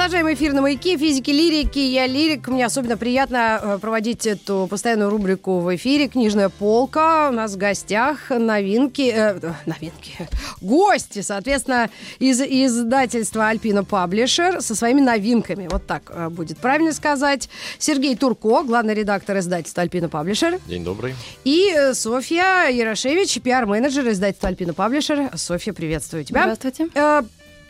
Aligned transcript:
Продолжаем 0.00 0.32
эфир 0.32 0.54
на 0.54 0.62
маяке 0.62 0.96
физики 0.96 1.30
лирики. 1.30 1.78
Я 1.78 2.06
лирик. 2.06 2.48
Мне 2.48 2.64
особенно 2.64 2.96
приятно 2.96 3.60
э, 3.62 3.78
проводить 3.78 4.26
эту 4.26 4.66
постоянную 4.70 5.10
рубрику 5.10 5.60
в 5.60 5.76
эфире. 5.76 6.08
Книжная 6.08 6.48
полка. 6.48 7.28
У 7.28 7.34
нас 7.34 7.52
в 7.52 7.58
гостях 7.58 8.30
новинки. 8.30 9.12
Э, 9.14 9.38
новинки. 9.66 10.26
Гости, 10.62 11.20
соответственно, 11.20 11.90
из 12.18 12.40
издательства 12.40 13.48
Альпина 13.48 13.84
Паблишер 13.84 14.62
со 14.62 14.74
своими 14.74 15.02
новинками. 15.02 15.68
Вот 15.70 15.86
так 15.86 16.04
э, 16.08 16.30
будет 16.30 16.56
правильно 16.56 16.94
сказать. 16.94 17.50
Сергей 17.78 18.16
Турко, 18.16 18.62
главный 18.62 18.94
редактор 18.94 19.36
издательства 19.36 19.82
Альпина 19.82 20.08
Паблишер. 20.08 20.60
День 20.66 20.82
добрый. 20.82 21.14
И 21.44 21.74
э, 21.76 21.92
Софья 21.92 22.70
Ярошевич, 22.70 23.38
пиар-менеджер 23.42 24.08
издательства 24.08 24.48
Альпина 24.48 24.72
Паблишер. 24.72 25.28
Софья, 25.34 25.74
приветствую 25.74 26.24
тебя. 26.24 26.44
Здравствуйте. 26.56 26.88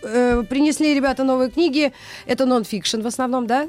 Э, 0.03 0.43
принесли 0.49 0.95
ребята 0.95 1.25
новые 1.25 1.51
книги. 1.51 1.93
Это 2.27 2.47
нон-фикшн 2.47 3.01
в 3.01 3.07
основном, 3.07 3.47
да? 3.47 3.69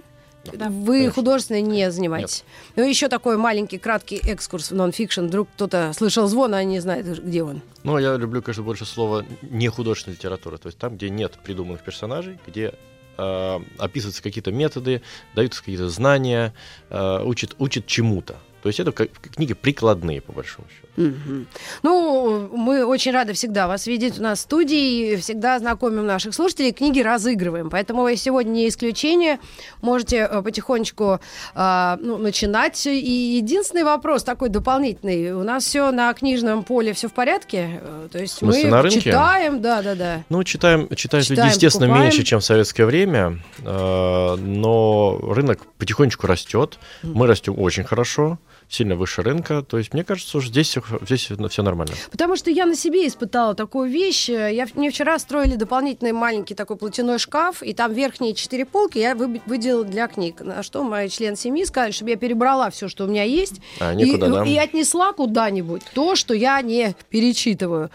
Да. 0.54 0.70
Вы 0.70 0.94
Конечно. 0.94 1.14
художественно 1.14 1.62
не 1.62 1.92
занимаетесь. 1.92 2.44
Ну, 2.76 2.84
еще 2.84 3.10
такой 3.10 3.38
маленький, 3.38 3.78
краткий 3.78 4.18
экскурс 4.18 4.72
в 4.72 4.76
нон-фикшн. 4.76 5.26
Вдруг 5.26 5.50
кто-то 5.56 5.92
слышал 5.96 6.28
звон, 6.28 6.54
а 6.56 6.64
не 6.64 6.80
знает, 6.80 7.24
где 7.24 7.44
он. 7.44 7.62
Ну, 7.84 7.98
я 8.00 8.16
люблю, 8.18 8.42
конечно, 8.42 8.64
больше 8.64 8.86
слова 8.86 9.24
не 9.42 9.68
художественная 9.68 10.18
литература. 10.18 10.58
То 10.58 10.68
есть 10.68 10.80
там, 10.80 10.96
где 10.96 11.10
нет 11.10 11.38
придуманных 11.44 11.84
персонажей, 11.84 12.40
где 12.48 12.74
э, 13.18 13.60
описываются 13.78 14.24
какие-то 14.24 14.52
методы, 14.52 15.02
даются 15.36 15.60
какие-то 15.60 15.90
знания, 15.90 16.54
э, 16.90 17.24
учат, 17.24 17.56
учат 17.60 17.86
чему-то. 17.86 18.38
То 18.62 18.70
есть 18.70 18.80
это 18.80 18.92
книги 18.92 19.54
прикладные, 19.54 20.22
по 20.22 20.34
большому 20.34 20.68
счету. 20.70 20.88
Мгм. 20.98 21.48
Ну, 21.84 22.50
мы 22.56 22.86
очень 22.86 23.12
рады 23.12 23.34
всегда 23.34 23.68
вас 23.68 23.88
видеть 23.88 24.20
у 24.20 24.24
нас 24.24 24.40
в 24.40 24.42
студии, 24.42 25.14
и 25.14 25.16
всегда 25.16 25.58
знакомим 25.60 26.06
наших 26.06 26.36
слушателей, 26.36 26.72
книги 26.72 27.00
разыгрываем. 27.00 27.70
Поэтому 27.70 28.08
и 28.08 28.16
сегодня 28.16 28.52
не 28.52 28.68
исключение. 28.68 29.40
Можете 29.82 30.28
э, 30.30 30.42
потихонечку 30.42 31.20
а, 31.56 31.98
ну, 32.02 32.18
начинать. 32.18 32.86
И 32.86 33.36
единственный 33.38 33.84
вопрос 33.84 34.24
такой 34.24 34.50
дополнительный. 34.50 35.34
У 35.34 35.44
нас 35.44 35.64
все 35.66 35.92
на 35.92 36.14
книжном 36.14 36.64
поле 36.64 36.94
все 36.94 37.08
в 37.08 37.14
порядке? 37.14 37.80
Э, 37.82 38.08
То 38.12 38.20
есть 38.20 38.42
мы 38.42 38.64
на 38.66 38.82
рынке? 38.82 39.02
читаем, 39.02 39.62
да-да-да. 39.62 40.24
Ну, 40.30 40.44
читаем, 40.44 40.88
читают 40.96 41.30
люди, 41.30 41.38
Читаем, 41.38 41.50
естественно, 41.50 41.88
покупаем. 41.88 42.04
меньше, 42.12 42.24
чем 42.24 42.40
в 42.42 42.46
советское 42.46 42.86
время, 42.86 43.40
э, 43.60 44.36
но 44.36 45.20
рынок 45.22 45.66
потихонечку 45.78 46.28
растет. 46.28 46.78
Мы 47.02 47.28
растем 47.28 47.58
очень 47.58 47.84
хорошо, 47.84 48.38
сильно 48.72 48.96
выше 48.96 49.22
рынка. 49.22 49.62
То 49.62 49.78
есть, 49.78 49.94
мне 49.94 50.04
кажется, 50.04 50.38
уже 50.38 50.48
здесь, 50.48 50.76
здесь 51.02 51.30
все 51.50 51.62
нормально. 51.64 51.94
Потому 52.10 52.36
что 52.36 52.50
я 52.50 52.66
на 52.66 52.76
себе 52.76 53.06
испытала 53.08 53.54
такую 53.54 53.90
вещь. 53.90 54.30
Я, 54.30 54.66
мне 54.76 54.90
вчера 54.90 55.20
строили 55.20 55.56
дополнительный 55.56 56.14
маленький 56.14 56.56
такой 56.56 56.78
платяной 56.78 57.20
шкаф, 57.20 57.62
и 57.62 57.74
там 57.74 57.94
верхние 57.94 58.34
четыре 58.34 58.66
полки 58.66 58.98
я 58.98 59.14
вы- 59.14 59.42
выделила 59.46 59.84
для 59.84 60.08
книг. 60.08 60.42
На 60.42 60.64
что 60.64 60.84
мои 60.84 61.10
член 61.10 61.36
семьи 61.36 61.66
сказали, 61.66 61.92
чтобы 61.92 62.12
я 62.12 62.16
перебрала 62.18 62.70
все, 62.70 62.88
что 62.88 63.04
у 63.04 63.08
меня 63.08 63.24
есть, 63.24 63.56
А, 63.80 63.94
и, 63.94 63.98
некуда, 63.98 64.30
да? 64.30 64.46
и 64.46 64.56
отнесла 64.58 65.12
куда-нибудь 65.12 65.82
то, 65.94 66.16
что 66.16 66.34
я 66.34 66.62
не 66.62 66.96
перечитываю. 67.10 67.90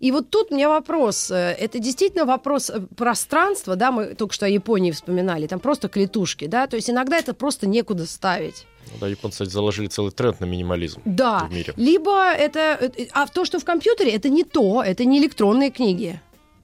И 0.00 0.10
вот 0.10 0.30
тут 0.30 0.50
у 0.50 0.54
меня 0.56 0.68
вопрос. 0.68 1.30
Это 1.30 1.78
действительно 1.78 2.24
вопрос 2.24 2.70
э, 2.70 2.80
пространства, 2.96 3.76
да, 3.76 3.92
мы 3.92 4.14
только 4.16 4.34
что 4.34 4.46
о 4.46 4.48
Японии 4.48 4.90
вспоминали, 4.90 5.46
там 5.46 5.60
просто 5.60 5.88
клетушки, 5.88 6.46
да, 6.46 6.66
то 6.66 6.74
есть 6.74 6.90
иногда 6.90 7.18
это 7.18 7.34
просто 7.34 7.68
некуда 7.68 8.04
ставить. 8.06 8.66
Ну 8.92 8.98
Да, 9.00 9.08
японцы 9.08 9.32
кстати, 9.34 9.50
заложили 9.50 9.86
целый 9.88 10.12
тренд 10.12 10.40
на 10.40 10.44
минимализм 10.44 11.00
Да. 11.04 11.46
в 11.50 11.52
мире. 11.54 11.72
Либо 11.76 12.32
это... 12.32 12.78
э, 12.80 13.06
А 13.12 13.26
то, 13.26 13.44
что 13.44 13.58
в 13.58 13.64
компьютере, 13.64 14.12
это 14.12 14.28
не 14.28 14.44
то, 14.44 14.82
это 14.82 15.04
не 15.04 15.18
электронные 15.18 15.70
книги. 15.70 16.20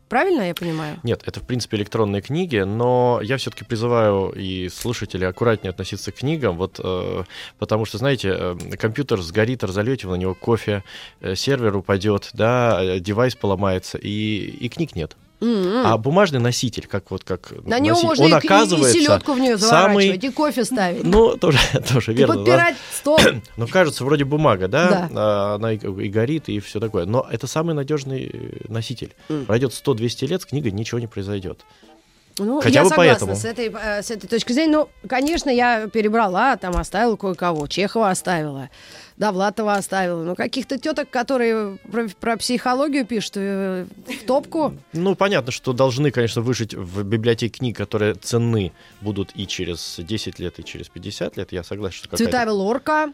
Правильно 0.09 0.41
я 0.41 0.55
понимаю? 0.55 0.99
Нет, 1.03 1.23
это 1.27 1.41
в 1.41 1.43
принципе 1.47 1.77
электронные 1.77 2.23
книги, 2.23 2.57
но 2.61 3.21
я 3.23 3.37
все-таки 3.37 3.65
призываю 3.65 4.31
и 4.31 4.71
слушателей 4.71 5.29
аккуратнее 5.29 5.69
относиться 5.71 6.13
к 6.13 6.15
книгам, 6.17 6.57
вот, 6.57 6.81
э, 6.83 7.25
потому 7.59 7.85
что, 7.85 7.99
знаете, 7.99 8.35
э, 8.35 8.57
компьютер 8.79 9.21
сгорит, 9.21 9.63
разольете 9.65 10.07
вы 10.07 10.17
на 10.17 10.21
него 10.21 10.35
кофе, 10.35 10.83
э, 11.21 11.35
сервер 11.35 11.77
упадет, 11.77 12.31
да, 12.33 12.79
э, 12.83 13.01
девайс 13.01 13.35
поломается, 13.35 13.99
и, 13.99 14.47
и 14.61 14.69
книг 14.71 14.97
нет. 14.97 15.15
М-м. 15.41 15.87
А 15.87 15.97
бумажный 15.99 16.41
носитель, 16.41 16.87
как 16.87 17.11
вот 17.11 17.23
как 17.25 17.53
На 17.65 17.79
носитель, 17.79 18.07
можно 18.07 18.25
он 18.25 18.31
и, 18.31 18.41
к- 18.41 18.45
и- 18.45 18.47
оказывается 18.49 18.93
селедку 18.93 19.33
в 19.35 19.41
нее 19.41 19.57
самый, 19.59 20.09
и 20.17 20.31
кофе 20.31 20.65
ставить. 20.65 21.05
ну 21.05 21.37
тоже 21.37 21.59
тоже 21.93 22.13
и 22.13 22.17
верно. 22.17 22.35
да. 22.35 22.41
подпирать 22.41 22.77
стол. 22.93 23.19
Ну, 23.57 23.69
кажется, 23.69 24.05
вроде 24.05 24.25
бумага, 24.25 24.67
да, 24.69 24.89
Да. 24.91 25.09
а, 25.15 25.55
она 25.57 25.73
и, 25.73 25.77
и 25.79 26.09
горит, 26.09 26.49
и 26.49 26.59
все 26.61 26.81
такое. 26.81 27.05
Но 27.05 27.27
это 27.31 27.47
самый 27.47 27.75
надежный 27.75 28.31
э, 28.33 28.51
носитель. 28.69 29.15
М. 29.29 29.47
Пройдет 29.47 29.73
100-200 29.73 30.27
лет, 30.27 30.43
с 30.43 30.47
книгой 30.47 30.73
ничего 30.73 30.99
не 31.01 31.07
произойдет. 31.07 31.61
Ну, 32.41 32.61
Хотя 32.61 32.81
я 32.81 32.83
бы 32.85 32.89
согласна 32.91 33.27
поэтому. 33.27 33.35
с 33.37 33.45
этой, 33.45 33.67
э, 33.69 34.03
с 34.03 34.11
этой 34.13 34.29
точки 34.29 34.53
зрения. 34.53 34.71
Ну, 34.73 34.89
конечно, 35.09 35.51
я 35.51 35.89
перебрала, 35.89 36.57
там 36.57 36.77
оставила 36.77 37.17
кое-кого. 37.17 37.67
Чехова 37.67 38.11
оставила, 38.11 38.71
Довлатова 39.19 39.75
оставила. 39.75 40.23
Ну, 40.23 40.37
каких-то 40.37 40.79
теток, 40.79 41.11
которые 41.11 41.79
про, 41.91 42.09
про 42.09 42.37
психологию 42.37 43.05
пишут, 43.05 43.33
э, 43.37 43.87
в 44.07 44.25
топку. 44.27 44.75
Ну, 44.93 45.17
понятно, 45.17 45.51
что 45.51 45.73
должны, 45.73 46.11
конечно, 46.11 46.41
выжить 46.41 46.75
в 46.75 47.03
библиотеке 47.03 47.59
книг, 47.59 47.77
которые 47.77 48.15
ценны 48.15 48.73
будут 49.01 49.33
и 49.35 49.47
через 49.47 49.97
10 49.99 50.39
лет, 50.39 50.59
и 50.61 50.65
через 50.65 50.89
50 50.89 51.37
лет. 51.37 51.53
Я 51.53 51.65
согласен, 51.65 51.97
что 51.97 52.09
какая-то... 52.09 52.25
Цветаева 52.25 52.51
лорка, 52.51 53.13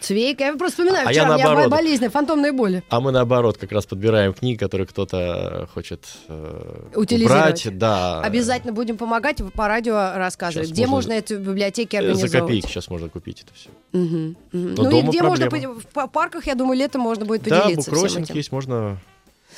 Цвейка. 0.00 0.44
Я 0.44 0.52
просто 0.56 0.82
вспоминаю, 0.82 1.08
А 1.08 1.10
вчера 1.10 1.24
я 1.26 1.30
у 1.30 1.34
меня 1.34 1.44
наоборот. 1.46 1.70
болезнь, 1.70 2.08
фантомные 2.10 2.52
боли. 2.52 2.82
А 2.90 3.00
мы, 3.00 3.10
наоборот, 3.10 3.56
как 3.56 3.72
раз 3.72 3.86
подбираем 3.86 4.34
книги, 4.34 4.58
которые 4.58 4.86
кто-то 4.86 5.66
хочет 5.72 6.04
э, 6.28 6.88
Утилизировать. 6.94 7.64
убрать. 7.66 7.78
Да. 7.78 8.20
Обязательно 8.20 8.72
будем 8.74 8.98
помогать 8.98 9.38
по 9.54 9.66
радио 9.66 10.12
рассказывать, 10.14 10.68
Сейчас 10.68 10.76
где 10.76 10.86
можно- 10.86 11.14
можно 11.14 11.18
это 11.24 11.36
в 11.36 11.40
библиотеке 11.40 11.96
Э, 11.96 12.00
За 12.02 12.10
организовать. 12.10 12.32
копейки 12.46 12.66
сейчас 12.66 12.88
можно 12.90 13.08
купить 13.08 13.42
это 13.42 13.54
все. 13.54 13.70
Мгм. 13.92 14.36
Но 14.52 14.82
Ну 14.82 14.98
и 14.98 15.02
где 15.02 15.22
можно 15.22 15.48
проблема. 15.48 15.74
по- 15.74 15.80
в 15.80 15.86
па- 15.86 16.06
парках, 16.06 16.46
я 16.46 16.54
думаю, 16.54 16.78
летом 16.78 17.00
можно 17.00 17.24
будет 17.24 17.44
Да, 17.44 17.62
поделиться 17.62 17.90
буккроссинг 17.90 18.24
этим. 18.24 18.34
есть, 18.36 18.52
можно 18.52 18.98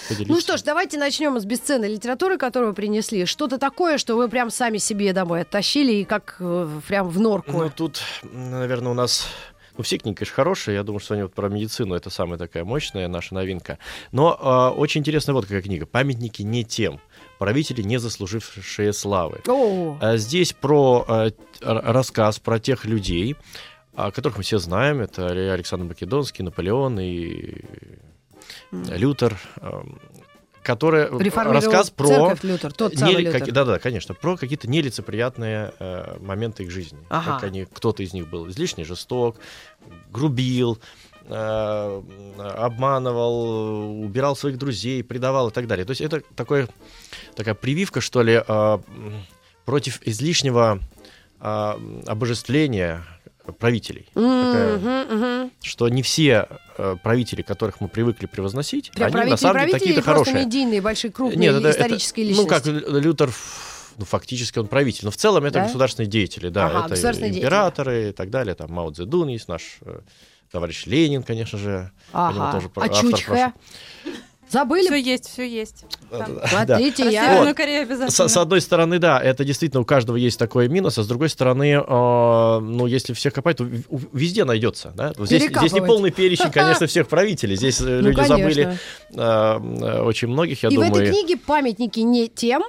поделиться. 0.08 0.32
Ну 0.32 0.40
что 0.40 0.56
ж, 0.56 0.62
давайте 0.62 0.96
начнем 0.96 1.40
с 1.40 1.44
бесценной 1.44 1.88
литературы, 1.92 2.38
которую 2.38 2.70
вы 2.70 2.74
принесли. 2.76 3.24
Что-то 3.26 3.58
такое, 3.58 3.98
что 3.98 4.14
вы 4.16 4.28
прям 4.28 4.50
сами 4.50 4.78
себе 4.78 5.12
домой 5.12 5.40
оттащили 5.40 5.92
и 5.92 6.04
как 6.04 6.36
э, 6.38 6.68
прям 6.86 7.08
в 7.08 7.18
норку. 7.18 7.50
Ну, 7.50 7.68
тут, 7.74 8.00
наверное, 8.32 8.92
у 8.92 8.94
нас... 8.94 9.26
Ну, 9.76 9.84
все 9.84 9.98
книги, 9.98 10.14
конечно, 10.16 10.34
хорошие. 10.34 10.74
Я 10.76 10.82
думаю, 10.82 11.00
что 11.00 11.14
они 11.14 11.22
вот 11.24 11.34
про 11.34 11.48
медицину 11.48 11.94
это 11.94 12.08
самая 12.10 12.38
такая 12.38 12.64
мощная 12.64 13.08
наша 13.08 13.34
новинка. 13.34 13.78
Но 14.12 14.36
а, 14.40 14.70
очень 14.70 15.00
интересная 15.00 15.34
вот 15.34 15.44
какая 15.44 15.62
книга. 15.62 15.86
«Памятники 15.86 16.42
не 16.42 16.64
тем. 16.64 17.00
Правители, 17.38 17.82
не 17.82 17.98
заслужившие 17.98 18.92
славы». 18.92 19.40
О, 19.46 19.98
А 20.00 20.16
Здесь 20.16 20.52
про 20.54 21.04
р- 21.08 21.34
рассказ 21.60 22.38
про 22.38 22.58
тех 22.58 22.84
людей, 22.86 23.36
о 23.94 24.10
которых 24.10 24.38
мы 24.38 24.44
все 24.44 24.58
знаем. 24.58 25.00
Это 25.00 25.26
Александр 25.28 25.84
Македонский, 25.86 26.42
Наполеон 26.42 26.98
и 27.00 27.64
Лютер. 28.72 29.38
Которые 30.66 31.08
реформировал 31.20 31.54
рассказ 31.54 31.90
про 31.90 32.08
церковь 32.08 32.42
Лютер, 32.42 32.72
тот 32.72 32.94
Нели- 32.94 33.26
Лютер. 33.26 33.40
как- 33.40 33.52
да-да, 33.52 33.78
конечно, 33.78 34.14
про 34.14 34.36
какие-то 34.36 34.68
нелицеприятные 34.68 35.72
э, 35.78 36.16
моменты 36.20 36.64
их 36.64 36.70
жизни. 36.72 36.98
Ага. 37.08 37.34
Как 37.34 37.44
они, 37.44 37.64
кто-то 37.64 38.02
из 38.02 38.12
них 38.12 38.28
был 38.28 38.48
излишне 38.48 38.84
жесток, 38.84 39.36
грубил, 40.10 40.78
э, 41.28 42.02
обманывал, 42.38 44.00
убирал 44.02 44.34
своих 44.36 44.58
друзей, 44.58 45.04
предавал 45.04 45.48
и 45.48 45.52
так 45.52 45.66
далее. 45.68 45.84
То 45.84 45.92
есть 45.92 46.00
это 46.00 46.20
такое, 46.34 46.68
такая 47.36 47.54
прививка, 47.54 48.00
что 48.00 48.22
ли, 48.22 48.42
э, 48.46 48.78
против 49.64 50.00
излишнего 50.02 50.80
э, 51.40 52.00
обожествления 52.06 53.04
правителей. 53.52 54.06
Такая, 54.14 54.76
Мгм, 54.78 55.16
мгм. 55.16 55.50
что 55.62 55.88
не 55.88 56.02
все 56.02 56.48
э, 56.78 56.96
правители, 57.02 57.42
которых 57.42 57.80
мы 57.80 57.88
привыкли 57.88 58.26
превозносить, 58.26 58.90
Прям 58.92 59.14
они 59.16 59.30
на 59.30 59.36
самом 59.36 59.66
деле 59.66 59.78
просто 59.94 60.02
хорошие. 60.02 60.44
медийные, 60.44 60.80
большие, 60.80 61.10
крупные 61.10 61.38
Нет, 61.38 61.54
это- 61.56 61.68
это- 61.68 61.78
исторические 61.78 62.34
Ну, 62.34 62.46
как 62.46 62.66
личности? 62.66 62.90
Лю- 62.90 63.00
Лютер, 63.00 63.30
ну, 63.98 64.04
фактически 64.04 64.58
он 64.58 64.66
правитель. 64.66 65.04
Но 65.06 65.10
в 65.10 65.16
целом 65.16 65.44
это 65.44 65.54
Да? 65.60 65.64
государственные 65.64 66.08
деятели, 66.08 66.48
да. 66.48 66.66
Ага, 66.66 66.78
это 66.80 66.88
государственные 66.90 67.30
деятели. 67.32 67.46
императоры 67.46 68.08
и 68.10 68.12
так 68.12 68.30
далее. 68.30 68.54
Там 68.54 68.70
Мао 68.72 68.90
Цзэдун 68.90 69.28
есть 69.28 69.48
наш 69.48 69.78
э, 69.82 70.00
товарищ 70.50 70.86
Ленин, 70.86 71.22
конечно 71.22 71.58
же. 71.58 71.90
по 72.12 72.30
нему 72.30 72.42
Ага. 72.42 72.52
тоже 72.52 72.66
А 72.66 72.70
прошлого. 72.70 73.52
Забыли? 74.50 74.86
Все 74.86 74.96
есть, 74.96 75.28
все 75.28 75.48
есть. 75.48 75.84
Смотрите, 76.10 77.02
Про 77.02 77.10
я... 77.10 77.22
Северную 77.24 77.46
Вот. 77.48 77.56
Корею 77.56 77.86
С, 77.86 77.90
обязательно. 77.90 78.28
с 78.28 78.36
одной 78.36 78.60
стороны, 78.60 78.98
да, 78.98 79.20
это 79.20 79.44
действительно 79.44 79.80
у 79.80 79.84
каждого 79.84 80.16
есть 80.16 80.38
такой 80.38 80.68
минус, 80.68 80.98
а 80.98 81.02
с 81.02 81.06
другой 81.08 81.28
стороны, 81.28 81.72
э, 81.72 81.80
ну, 82.60 82.86
если 82.86 83.12
всех 83.12 83.32
копать, 83.34 83.56
то 83.56 83.64
везде 84.12 84.44
найдется. 84.44 84.92
Да? 84.96 85.12
Здесь, 85.18 85.44
здесь 85.50 85.72
не 85.72 85.80
полный 85.82 86.10
перечень, 86.10 86.50
конечно, 86.50 86.86
всех 86.88 87.08
правителей. 87.08 87.56
Здесь 87.56 87.80
э, 87.80 87.84
Ну, 87.84 88.08
люди 88.08 88.24
забыли 88.26 88.62
конечно. 88.64 88.80
э, 89.10 89.96
э, 89.98 90.02
очень 90.02 90.28
многих, 90.28 90.62
я 90.62 90.68
и 90.68 90.72
в 90.72 90.74
думаю. 90.76 90.92
этой 90.92 91.08
книге 91.10 91.36
памятники 91.38 92.00
не 92.00 92.28
тем, 92.28 92.62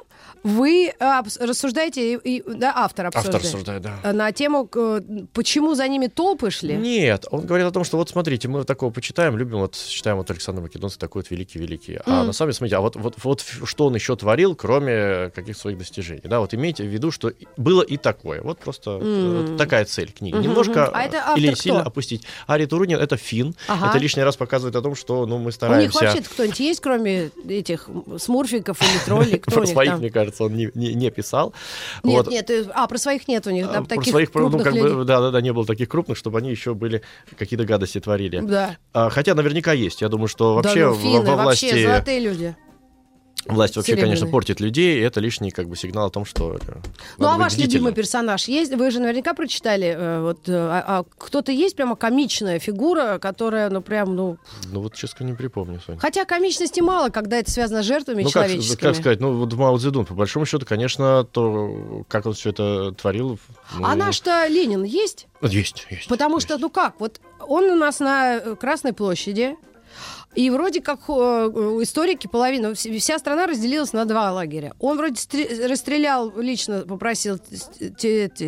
вы 0.43 0.93
э, 0.99 1.21
рассуждаете, 1.39 2.13
и, 2.15 2.43
да, 2.47 2.73
автор 2.75 3.07
обсуждает. 3.07 3.35
Автор 3.35 3.41
рассуждает, 3.47 3.81
да. 3.81 3.99
э, 4.03 4.11
На 4.13 4.31
тему, 4.31 4.69
э, 4.75 5.01
почему 5.33 5.75
за 5.75 5.87
ними 5.87 6.07
толпы 6.07 6.51
шли. 6.51 6.75
Нет, 6.75 7.25
он 7.31 7.45
говорит 7.45 7.67
о 7.67 7.71
том, 7.71 7.83
что 7.83 7.97
вот 7.97 8.09
смотрите, 8.09 8.47
мы 8.47 8.63
такого 8.63 8.91
почитаем, 8.91 9.37
любим, 9.37 9.59
вот 9.59 9.75
читаем 9.75 10.17
вот 10.17 10.29
Александр 10.31 10.61
Македонский 10.61 10.99
такой 10.99 11.21
вот 11.21 11.31
великий-великий. 11.31 11.99
А 12.05 12.17
Мгм. 12.19 12.27
на 12.27 12.33
самом 12.33 12.49
деле, 12.49 12.57
смотрите, 12.57 12.75
а 12.77 12.81
вот, 12.81 12.95
вот, 12.95 13.15
вот 13.23 13.45
что 13.65 13.85
он 13.87 13.95
еще 13.95 14.15
творил, 14.15 14.55
кроме 14.55 15.31
каких 15.35 15.57
своих 15.57 15.77
достижений. 15.77 16.21
Да, 16.23 16.39
вот 16.39 16.53
имейте 16.53 16.83
в 16.83 16.87
виду, 16.87 17.11
что 17.11 17.31
было 17.57 17.81
и 17.81 17.97
такое. 17.97 18.41
Вот 18.41 18.59
просто 18.59 18.91
М. 18.91 19.47
вот 19.47 19.57
такая 19.57 19.85
цель 19.85 20.11
книги. 20.11 20.35
Мгм, 20.35 20.43
Немножко. 20.43 20.87
А 20.93 21.03
это 21.03 21.33
или 21.35 21.47
кто? 21.47 21.55
сильно 21.55 21.81
опустить. 21.83 22.23
Ари 22.47 22.65
Турунин 22.65 22.99
это 22.99 23.17
фин. 23.17 23.55
Ага. 23.67 23.89
Это 23.89 23.97
лишний 23.97 24.23
раз 24.23 24.35
показывает 24.37 24.75
о 24.75 24.81
том, 24.81 24.95
что 24.95 25.25
ну, 25.25 25.37
мы 25.37 25.43
У 25.43 25.45
них 25.47 25.53
стараемся. 25.55 25.99
вообще 25.99 26.21
кто-нибудь 26.21 26.59
есть, 26.59 26.79
кроме 26.81 27.31
этих 27.47 27.89
смурфиков 28.17 28.77
или 28.81 28.99
троллей? 29.05 29.37
Кто 29.47 29.61
у 29.61 29.63
них 29.63 29.73
там? 29.73 30.01
Кажется, 30.27 30.43
он 30.43 30.53
не, 30.55 30.69
не, 30.75 30.93
не 30.93 31.09
писал. 31.09 31.53
Нет, 32.03 32.25
Вот. 32.25 32.27
нет, 32.27 32.49
э, 32.49 32.65
а, 32.73 32.87
про 32.87 32.97
своих 32.97 33.27
нет 33.27 33.47
у 33.47 33.51
них, 33.51 33.67
там 33.67 33.83
А, 33.83 33.85
Про 33.85 33.95
таких 33.97 34.11
своих, 34.11 34.33
ну, 34.33 34.41
крупных 34.41 34.63
как 34.63 34.73
людей. 34.75 34.93
бы, 34.93 35.03
да, 35.05 35.21
да, 35.21 35.31
да, 35.31 35.41
не 35.41 35.53
было 35.53 35.65
таких 35.65 35.87
крупных, 35.89 36.17
чтобы 36.17 36.37
они 36.39 36.49
еще 36.49 36.73
были 36.73 37.01
какие-то 37.37 37.65
гадости 37.65 37.99
творили. 37.99 38.39
Да. 38.39 38.77
А, 38.93 39.09
хотя 39.09 39.35
наверняка 39.35 39.73
есть. 39.73 40.01
Я 40.01 40.09
думаю, 40.09 40.27
что 40.27 40.61
Да 40.61 40.67
вообще 40.69 40.85
ну, 40.85 40.93
во- 40.93 40.99
финны, 41.01 41.21
во 41.31 41.43
власти 41.43 41.65
вообще 41.65 41.87
золотые 41.87 42.19
люди. 42.19 42.55
Власть 43.49 43.75
вообще, 43.75 43.93
серебряные. 43.93 44.15
конечно, 44.15 44.31
портит 44.31 44.59
людей, 44.59 44.99
и 44.99 45.01
это 45.01 45.19
лишний 45.19 45.51
как 45.51 45.67
бы 45.67 45.75
сигнал 45.75 46.07
о 46.07 46.09
том, 46.09 46.25
что. 46.25 46.57
Ну, 47.17 47.27
а 47.27 47.37
ваш 47.37 47.53
любимый 47.53 47.67
бдительным. 47.67 47.93
персонаж 47.93 48.47
есть? 48.47 48.73
Вы 48.73 48.91
же 48.91 48.99
наверняка 48.99 49.33
прочитали, 49.33 49.87
э, 49.97 50.21
вот, 50.21 50.47
э, 50.47 50.53
а, 50.53 50.83
а 50.99 51.05
кто-то 51.17 51.51
есть 51.51 51.75
прямо 51.75 51.95
комичная 51.95 52.59
фигура, 52.59 53.19
которая, 53.19 53.69
ну, 53.69 53.81
прям, 53.81 54.15
ну... 54.15 54.37
Ну 54.71 54.81
вот 54.81 54.95
честно 54.95 55.23
не 55.23 55.33
припомню, 55.33 55.81
Соня. 55.85 55.99
Хотя 55.99 56.25
комичности 56.25 56.79
мало, 56.81 57.09
когда 57.09 57.37
это 57.37 57.51
связано 57.51 57.83
с 57.83 57.85
жертвами 57.85 58.23
Ну, 58.23 58.29
как, 58.29 58.47
человеческими. 58.47 58.87
как 58.87 58.95
сказать, 58.95 59.19
ну, 59.19 59.33
вот 59.33 59.53
Мао 59.53 59.77
Цзэдун, 59.77 60.05
по 60.05 60.13
большому 60.13 60.45
счету, 60.45 60.65
конечно, 60.65 61.23
то, 61.23 62.03
как 62.07 62.25
он 62.25 62.33
все 62.33 62.49
это 62.49 62.91
творил... 62.91 63.39
ну, 63.77 63.85
А 63.85 63.95
наш-то 63.95 64.47
Ленин 64.47 64.83
есть? 64.83 65.27
Есть, 65.41 65.87
есть. 65.89 66.07
Потому 66.07 66.37
есть. 66.37 66.47
что, 66.47 66.57
ну 66.57 66.69
как, 66.69 66.99
вот 66.99 67.19
он 67.39 67.65
у 67.65 67.75
нас 67.75 67.99
на 67.99 68.35
э, 68.35 68.55
Красной 68.55 68.93
площади, 68.93 69.55
и 70.37 70.49
вроде 70.51 70.81
как 70.81 70.99
э, 71.09 71.11
э, 71.11 71.79
историки 71.81 72.27
половина, 72.27 72.67
вс- 72.67 72.97
вся 72.99 73.17
страна 73.19 73.47
разделилась 73.47 73.91
на 73.93 74.05
два 74.05 74.31
лагеря. 74.31 74.73
Он 74.79 74.97
вроде 74.97 75.15
стре- 75.15 75.67
расстрелял, 75.67 76.31
лично 76.39 76.81
попросил 76.81 77.39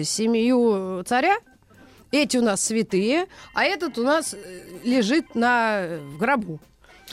семью 0.04 1.04
царя, 1.06 1.38
эти 2.12 2.38
у 2.38 2.42
нас 2.42 2.62
святые, 2.66 3.28
а 3.54 3.64
этот 3.66 3.98
у 3.98 4.04
нас 4.04 4.34
э, 4.34 4.38
лежит 4.84 5.36
на, 5.36 6.00
в 6.14 6.18
гробу 6.18 6.60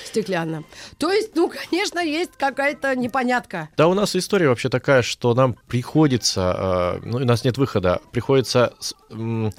стеклянном. 0.04 0.64
То 0.98 1.10
есть, 1.10 1.34
ну, 1.34 1.50
конечно, 1.70 1.98
есть 2.00 2.32
какая-то 2.38 2.94
непонятка. 2.96 3.68
Да, 3.76 3.88
у 3.88 3.94
нас 3.94 4.14
история 4.16 4.48
вообще 4.48 4.68
такая, 4.68 5.02
что 5.02 5.34
нам 5.34 5.54
приходится, 5.68 6.98
э, 7.02 7.06
ну, 7.06 7.16
у 7.18 7.24
нас 7.24 7.44
нет 7.44 7.58
выхода, 7.58 8.00
приходится 8.12 8.74
м, 9.10 9.52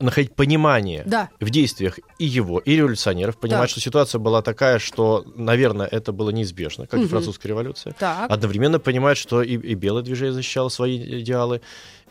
находить 0.00 0.34
понимание 0.34 1.02
Да. 1.06 1.30
в 1.40 1.50
действиях 1.50 1.98
и 2.20 2.24
его, 2.26 2.58
и 2.58 2.76
революционеров, 2.76 3.38
понимать, 3.38 3.62
Так. 3.62 3.70
что 3.70 3.80
ситуация 3.80 4.18
была 4.18 4.42
такая, 4.42 4.78
что, 4.78 5.24
наверное, 5.36 5.86
это 5.86 6.12
было 6.12 6.30
неизбежно, 6.30 6.86
как 6.86 7.00
и 7.00 7.02
Мгм. 7.04 7.08
французская 7.08 7.48
революция. 7.48 7.94
Так. 7.98 8.30
Одновременно 8.30 8.78
понимать, 8.78 9.16
что 9.16 9.42
и, 9.42 9.54
и 9.54 9.74
белое 9.74 10.02
движение 10.02 10.34
защищало 10.34 10.68
свои 10.68 10.98
идеалы, 11.22 11.62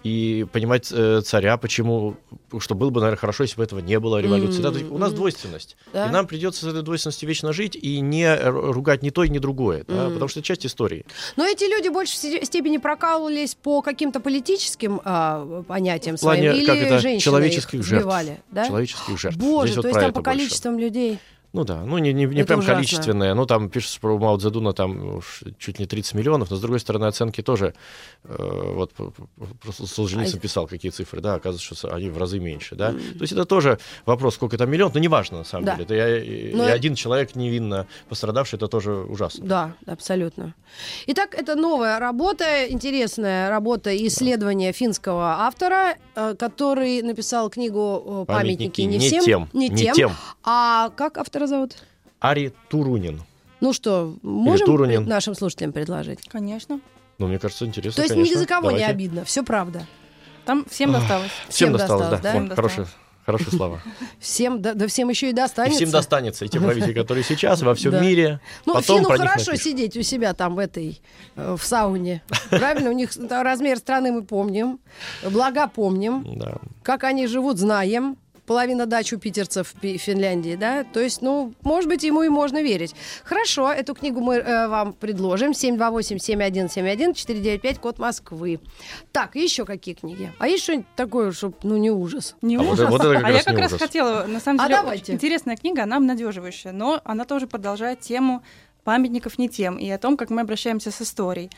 и 0.01 0.45
понимать 0.53 0.89
э, 0.94 1.19
царя, 1.25 1.57
почему, 1.57 2.15
что 2.59 2.73
было 2.73 2.89
бы, 2.89 3.01
наверное, 3.01 3.19
хорошо, 3.19 3.44
если 3.44 3.57
бы 3.57 3.63
этого 3.63 3.79
не 3.81 4.00
было 4.00 4.21
революции. 4.21 4.61
Да, 4.61 4.71
то 4.71 4.77
есть 4.77 4.89
у 4.89 4.97
нас 4.97 5.11
двойственность. 5.11 5.75
Да. 5.91 6.07
И 6.07 6.09
нам 6.09 6.25
придется 6.25 6.61
с 6.61 6.69
этой 6.69 6.83
двойственностью 6.83 7.27
вечно 7.27 7.51
жить 7.51 7.75
и 7.75 8.00
не 8.00 8.23
ру- 8.23 8.71
ругать 8.71 9.03
ни 9.03 9.09
то, 9.09 9.25
ни 9.25 9.39
другое, 9.39 9.83
да, 9.89 10.06
Мгм. 10.06 10.13
потому 10.13 10.29
что 10.29 10.39
это 10.39 10.47
часть 10.47 10.65
истории. 10.65 11.06
Но 11.35 11.45
эти 11.45 11.65
люди 11.65 11.89
в 11.89 11.94
большей 11.94 12.15
се- 12.15 12.45
степени 12.45 12.77
прокалывались 12.77 13.56
по 13.56 13.81
каким-то 13.81 14.21
политическим 14.21 15.01
а, 15.03 15.63
понятиям 15.67 16.15
В 16.15 16.21
плане, 16.21 16.44
своим, 16.44 16.56
или 16.56 16.65
как 16.65 16.77
это, 16.77 17.00
женщины 17.00 17.19
человеческих 17.19 17.73
их 17.81 17.83
жертв. 17.85 18.03
сбивали, 18.06 18.39
да? 18.51 18.67
Человеческих 18.67 19.19
жертв. 19.19 19.38
Боже, 19.38 19.73
Здесь 19.73 19.75
вот 19.75 19.81
то 19.81 19.88
есть 19.89 19.98
про 19.99 20.05
там 20.05 20.09
это 20.11 20.21
по 20.21 20.23
больше. 20.23 20.39
количествам 20.39 20.79
людей. 20.79 21.19
Ну 21.51 21.63
да, 21.63 21.83
ну 21.83 21.97
не, 21.97 22.13
не, 22.13 22.25
не 22.25 22.43
прям 22.43 22.59
ужасно. 22.59 22.75
количественное, 22.75 23.33
ну 23.33 23.45
там 23.47 23.69
пишется 23.69 23.99
про 23.99 24.17
Мао 24.19 24.37
Цзэдуна 24.37 24.73
там 24.73 25.15
уж 25.17 25.43
чуть 25.57 25.79
не 25.79 25.87
30 25.87 26.13
миллионов, 26.13 26.51
но 26.51 26.57
с 26.57 26.61
другой 26.61 26.79
стороны 26.79 27.05
оценки 27.05 27.41
тоже, 27.41 27.73
э, 28.23 28.71
вот 28.75 28.93
просто 29.61 29.87
Солженицын 29.87 30.37
А- 30.37 30.41
писал 30.41 30.67
какие 30.67 30.91
цифры, 30.91 31.21
да, 31.21 31.33
оказывается, 31.35 31.75
что 31.75 31.93
они 31.95 32.09
в 32.11 32.17
разы 32.19 32.39
меньше, 32.39 32.75
да. 32.75 32.91
То 32.91 33.21
есть 33.21 33.33
это 33.33 33.45
тоже 33.45 33.79
вопрос, 34.05 34.35
сколько 34.35 34.59
там 34.59 34.69
миллионов, 34.69 34.93
но 34.93 34.99
неважно 34.99 35.39
на 35.39 35.43
самом 35.43 35.65
Да. 35.65 35.71
деле. 35.73 35.85
Это 35.85 35.93
я, 35.95 36.17
и, 36.23 36.53
Но 36.53 36.63
и 36.63 36.67
это- 36.67 36.73
один 36.75 36.93
человек 36.93 37.35
невинно 37.35 37.87
пострадавший, 38.09 38.57
это 38.57 38.67
тоже 38.67 38.91
ужасно. 38.93 39.43
Да, 39.45 39.73
абсолютно. 39.87 40.53
Итак, 41.07 41.33
это 41.33 41.55
новая 41.55 41.97
работа, 41.99 42.67
интересная 42.69 43.49
работа 43.49 43.89
исследования 44.07 44.71
финского 44.71 45.41
автора, 45.47 45.95
э, 46.15 46.35
который 46.37 47.01
написал 47.01 47.49
книгу 47.49 48.03
э, 48.05 48.25
«Памятники, 48.27 48.81
не, 48.81 48.99
всем». 48.99 49.23
тем, 49.23 49.49
Не, 49.53 49.69
не 49.69 49.75
тем. 49.77 49.93
тем. 49.95 50.11
А 50.43 50.89
как 50.95 51.17
автора 51.39 51.47
зовут? 51.47 51.75
Ари 52.19 52.53
Турунин. 52.69 53.24
Ну 53.62 53.74
что, 53.74 54.15
можем 54.24 54.65
Турунин. 54.65 55.06
нашим 55.06 55.36
слушателям 55.36 55.71
предложить? 55.71 56.19
Конечно. 56.27 56.80
Ну, 57.18 57.27
мне 57.27 57.39
кажется, 57.39 57.65
интересно, 57.65 57.95
То 57.97 58.01
есть 58.03 58.13
конечно. 58.13 58.36
ни 58.36 58.39
за 58.39 58.45
кого 58.45 58.71
не 58.71 58.77
Давайте. 58.80 58.91
обидно, 58.91 59.25
все 59.25 59.44
правда. 59.44 59.86
Там 60.45 60.65
всем 60.69 60.91
досталось. 60.91 61.31
Всем, 61.47 61.50
Всем 61.50 61.74
досталось, 61.74 62.09
досталось, 62.09 62.21
да. 62.21 62.31
да? 62.33 62.39
Всем 62.39 62.56
хорошие, 62.56 62.88
хорошие 63.25 63.51
слова. 63.51 63.81
Всем, 64.19 64.62
да, 64.62 64.74
да 64.74 64.88
всем 64.88 65.09
еще 65.09 65.27
и 65.27 65.30
И 65.30 65.33
достанется. 65.33 65.77
всем 65.77 65.91
достанется. 65.91 66.45
И 66.45 66.47
те 66.50 66.59
правители, 66.59 66.94
которые 66.94 67.24
сейчас, 67.24 67.62
во 67.62 67.74
всем 67.75 67.92
Да. 67.92 68.01
мире. 68.01 68.39
Ну, 68.65 68.74
Потом 68.74 68.97
Фину 69.03 69.09
хорошо 69.09 69.51
напишут. 69.51 69.62
сидеть 69.62 69.97
у 69.97 70.01
себя 70.01 70.33
там 70.33 70.56
в 70.56 70.59
этой, 70.59 71.01
э, 71.35 71.56
в 71.57 71.63
сауне. 71.63 72.21
Правильно? 72.50 72.89
У 72.89 72.94
них 72.94 73.12
размер 73.30 73.77
страны 73.77 74.12
мы 74.12 74.24
помним, 74.24 74.80
блага 75.30 75.68
помним, 75.68 76.25
Да. 76.38 76.57
как 76.83 77.03
они 77.03 77.27
живут, 77.27 77.57
знаем. 77.59 78.18
Половина 78.49 78.87
дач 78.87 79.13
у 79.13 79.19
питерцев 79.19 79.75
в 79.79 79.97
Финляндии, 79.99 80.55
да? 80.55 80.83
То 80.83 80.99
есть, 80.99 81.21
ну, 81.21 81.53
может 81.61 81.87
быть, 81.87 82.01
ему 82.01 82.23
и 82.23 82.29
можно 82.29 82.63
верить. 82.63 82.95
Хорошо, 83.23 83.71
эту 83.71 83.93
книгу 83.93 84.21
мы 84.21 84.37
э, 84.37 84.67
вам 84.67 84.93
предложим. 84.93 85.51
728-7171, 85.51 87.13
495, 87.13 87.77
код 87.77 87.99
Москвы. 87.99 88.59
Так, 89.11 89.35
еще 89.35 89.65
какие 89.65 89.93
книги? 89.93 90.33
А 90.39 90.47
есть 90.47 90.63
что-нибудь 90.63 90.87
такое, 90.95 91.31
чтобы, 91.31 91.57
ну, 91.61 91.77
не 91.77 91.91
ужас? 91.91 92.35
Не 92.41 92.56
А 92.56 92.61
вот 92.63 92.73
ужас. 92.73 92.89
вот 92.89 93.01
это 93.01 93.13
как 93.13 93.25
а 93.25 93.31
я 93.31 93.44
как 93.44 93.59
раз 93.59 93.71
ужас. 93.73 93.83
хотела, 93.83 94.25
на 94.25 94.39
самом 94.39 94.61
А 94.61 94.63
деле, 94.63 94.77
давайте. 94.77 95.03
очень 95.03 95.13
интересная 95.13 95.56
книга, 95.56 95.83
она 95.83 95.97
обнадеживающая, 95.97 96.71
но 96.71 97.01
она 97.03 97.25
тоже 97.25 97.45
продолжает 97.45 97.99
тему 97.99 98.41
памятников 98.83 99.37
не 99.37 99.47
тем 99.47 99.77
и 99.77 99.87
о 99.91 99.99
том, 99.99 100.18
как 100.18 100.31
мы 100.31 100.41
обращаемся 100.41 100.89
с 100.89 100.99
историей. 101.03 101.51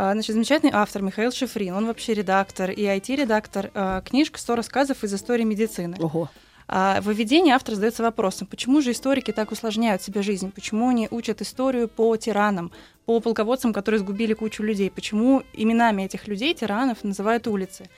А, 0.00 0.12
Значит, 0.12 0.34
замечательный 0.34 0.70
автор 0.72 1.02
Михаил 1.02 1.32
Шифрин, 1.32 1.74
он 1.74 1.86
вообще 1.86 2.14
редактор 2.14 2.70
и 2.70 2.84
IT-редактор. 2.84 3.72
а, 3.74 4.00
Книжка 4.02 4.38
«100 4.38 4.54
рассказов 4.54 5.02
из 5.02 5.12
истории 5.12 5.42
медицины». 5.42 5.96
Ого. 5.98 6.30
А 6.68 7.00
в 7.00 7.10
введении 7.10 7.50
автор 7.50 7.74
задается 7.74 8.04
вопросом, 8.04 8.46
почему 8.46 8.80
же 8.80 8.92
историки 8.92 9.32
так 9.32 9.50
усложняют 9.50 10.00
себе 10.00 10.22
жизнь, 10.22 10.52
почему 10.52 10.90
они 10.90 11.08
учат 11.10 11.42
историю 11.42 11.88
по 11.88 12.16
тиранам, 12.16 12.70
по 13.06 13.18
полководцам, 13.18 13.72
которые 13.72 13.98
сгубили 13.98 14.34
кучу 14.34 14.62
людей, 14.62 14.88
почему 14.88 15.42
именами 15.52 16.02
этих 16.02 16.28
людей, 16.28 16.54
тиранов, 16.54 17.02
называют 17.02 17.48
улицы. 17.48 17.88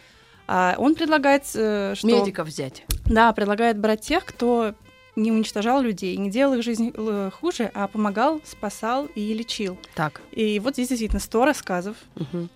А 0.47 0.77
он 0.79 0.95
предлагает, 0.95 1.43
э, 1.55 1.95
что... 1.97 2.07
Медиков 2.07 2.49
взять. 2.49 2.85
Да, 3.05 3.33
предлагает 3.33 3.79
брать 3.79 4.01
тех, 4.01 4.25
кто 4.25 4.75
не 5.21 5.33
уничтожал 5.33 5.81
людей, 5.81 6.17
не 6.17 6.31
делал 6.31 6.55
их 6.55 6.63
жизнь 6.63 6.93
э, 6.95 7.31
хуже, 7.33 7.71
а 7.75 7.87
помогал, 7.89 8.41
спасал 8.45 9.07
и 9.15 9.33
лечил. 9.35 9.79
Так. 9.95 10.21
И 10.33 10.59
вот 10.61 10.75
здесь 10.75 10.89
действительно 10.89 11.21
100 11.21 11.45
рассказов. 11.45 11.97
Мгм. 12.17 12.49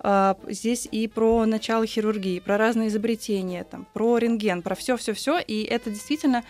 А, 0.00 0.36
Здесь 0.48 0.88
и 0.90 1.08
про 1.08 1.46
начало 1.46 1.86
хирургии, 1.86 2.40
про 2.40 2.56
разные 2.56 2.88
изобретения, 2.88 3.64
там, 3.64 3.86
про 3.92 4.18
рентген, 4.18 4.62
про 4.62 4.74
все, 4.74 4.96
все, 4.96 5.12
все. 5.12 5.38
И 5.38 5.62
это 5.64 5.90
действительно, 5.90 6.44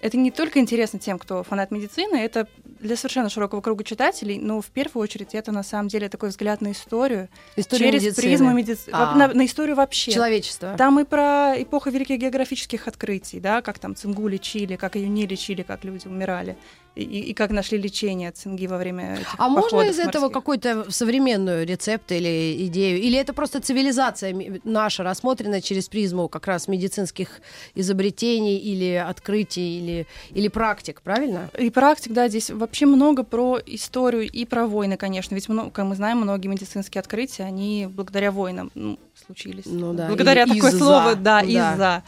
это 0.00 0.16
не 0.16 0.30
только 0.30 0.58
интересно 0.58 0.98
тем, 0.98 1.18
кто 1.18 1.42
фанат 1.42 1.70
медицины, 1.70 2.16
это 2.16 2.46
для 2.80 2.96
совершенно 2.96 3.28
широкого 3.28 3.60
круга 3.60 3.84
читателей, 3.84 4.38
но 4.38 4.60
в 4.60 4.66
первую 4.66 5.02
очередь 5.02 5.34
это 5.34 5.52
на 5.52 5.62
самом 5.62 5.88
деле 5.88 6.08
такой 6.08 6.30
взгляд 6.30 6.60
на 6.60 6.72
историю 6.72 7.28
История 7.56 7.86
через 7.86 8.02
медицины. 8.02 8.22
призму 8.22 8.52
медицины, 8.52 8.92
А. 8.94 9.14
на, 9.14 9.28
на 9.28 9.44
историю 9.44 9.76
вообще. 9.76 10.10
Человечество. 10.12 10.74
Там 10.76 10.98
и 10.98 11.04
про 11.04 11.54
эпоху 11.56 11.90
великих 11.90 12.18
географических 12.18 12.88
открытий, 12.88 13.38
да, 13.40 13.62
как 13.62 13.78
там 13.78 13.94
цингу 13.94 14.26
лечили, 14.28 14.76
как 14.76 14.96
ее 14.96 15.08
не 15.08 15.26
лечили, 15.26 15.62
как 15.62 15.84
люди 15.84 16.06
умирали. 16.08 16.56
И, 16.96 17.02
и 17.02 17.34
как 17.34 17.50
нашли 17.50 17.78
лечение 17.78 18.30
цинги 18.32 18.66
во 18.66 18.76
время 18.76 19.14
этих 19.14 19.34
А 19.38 19.48
можно 19.48 19.82
из 19.82 19.98
этого 19.98 20.22
морских. 20.24 20.32
какой-то 20.32 20.90
современную 20.90 21.66
рецепт 21.66 22.10
или 22.12 22.66
идею? 22.66 23.00
Или 23.00 23.18
это 23.18 23.32
просто 23.32 23.60
цивилизация 23.60 24.60
наша, 24.64 25.02
рассмотрена 25.02 25.60
через 25.60 25.88
призму 25.88 26.28
как 26.28 26.46
раз 26.46 26.68
медицинских 26.68 27.40
изобретений 27.74 28.56
или 28.56 28.94
открытий, 28.94 29.78
или, 29.78 30.06
или 30.30 30.48
практик, 30.48 31.00
правильно? 31.02 31.48
И 31.58 31.70
практик, 31.70 32.12
да, 32.12 32.28
здесь 32.28 32.50
вообще 32.50 32.86
много 32.86 33.22
про 33.22 33.58
историю 33.64 34.28
и 34.28 34.44
про 34.44 34.66
войны, 34.66 34.96
конечно. 34.96 35.34
Ведь, 35.34 35.46
как 35.46 35.84
мы 35.84 35.94
знаем, 35.94 36.18
многие 36.18 36.48
медицинские 36.48 37.00
открытия, 37.00 37.44
они 37.44 37.88
благодаря 37.88 38.32
войнам 38.32 38.70
ну, 38.74 38.98
случились. 39.26 39.64
Ну 39.66 39.92
да, 39.92 40.08
Благодаря 40.08 40.42
или 40.42 40.54
такое 40.54 40.70
из-за, 40.70 40.78
слово, 40.78 41.14
да, 41.14 41.40
да. 41.40 41.42
из-за. 41.42 42.02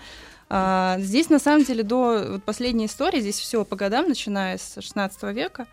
А, 0.54 0.97
здесь, 0.99 1.30
на 1.30 1.38
самом 1.38 1.64
деле, 1.64 1.82
до 1.82 2.26
вот 2.32 2.44
последней 2.44 2.85
истории, 2.85 3.21
здесь 3.21 3.38
все 3.38 3.64
по 3.64 3.75
годам, 3.75 4.06
начиная 4.06 4.59
с 4.59 4.75
16 4.82 5.32
века, 5.32 5.66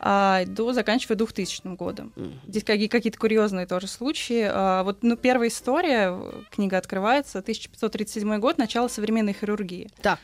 а, 0.00 0.44
до 0.46 0.72
заканчивая 0.72 1.16
2000 1.16 1.76
годом. 1.76 2.12
Здесь 2.48 2.64
какие- 2.64 2.88
какие-то 2.88 3.18
курьезные 3.20 3.66
тоже 3.66 3.86
случаи. 3.86 4.50
А, 4.52 4.82
вот 4.82 5.04
ну, 5.04 5.16
первая 5.16 5.48
история, 5.48 6.10
э, 6.10 6.32
книга 6.50 6.76
открывается, 6.76 7.40
1537 7.40 8.38
год, 8.40 8.58
начало 8.58 8.88
современной 8.88 9.32
хирургии. 9.32 9.90
Так. 10.02 10.18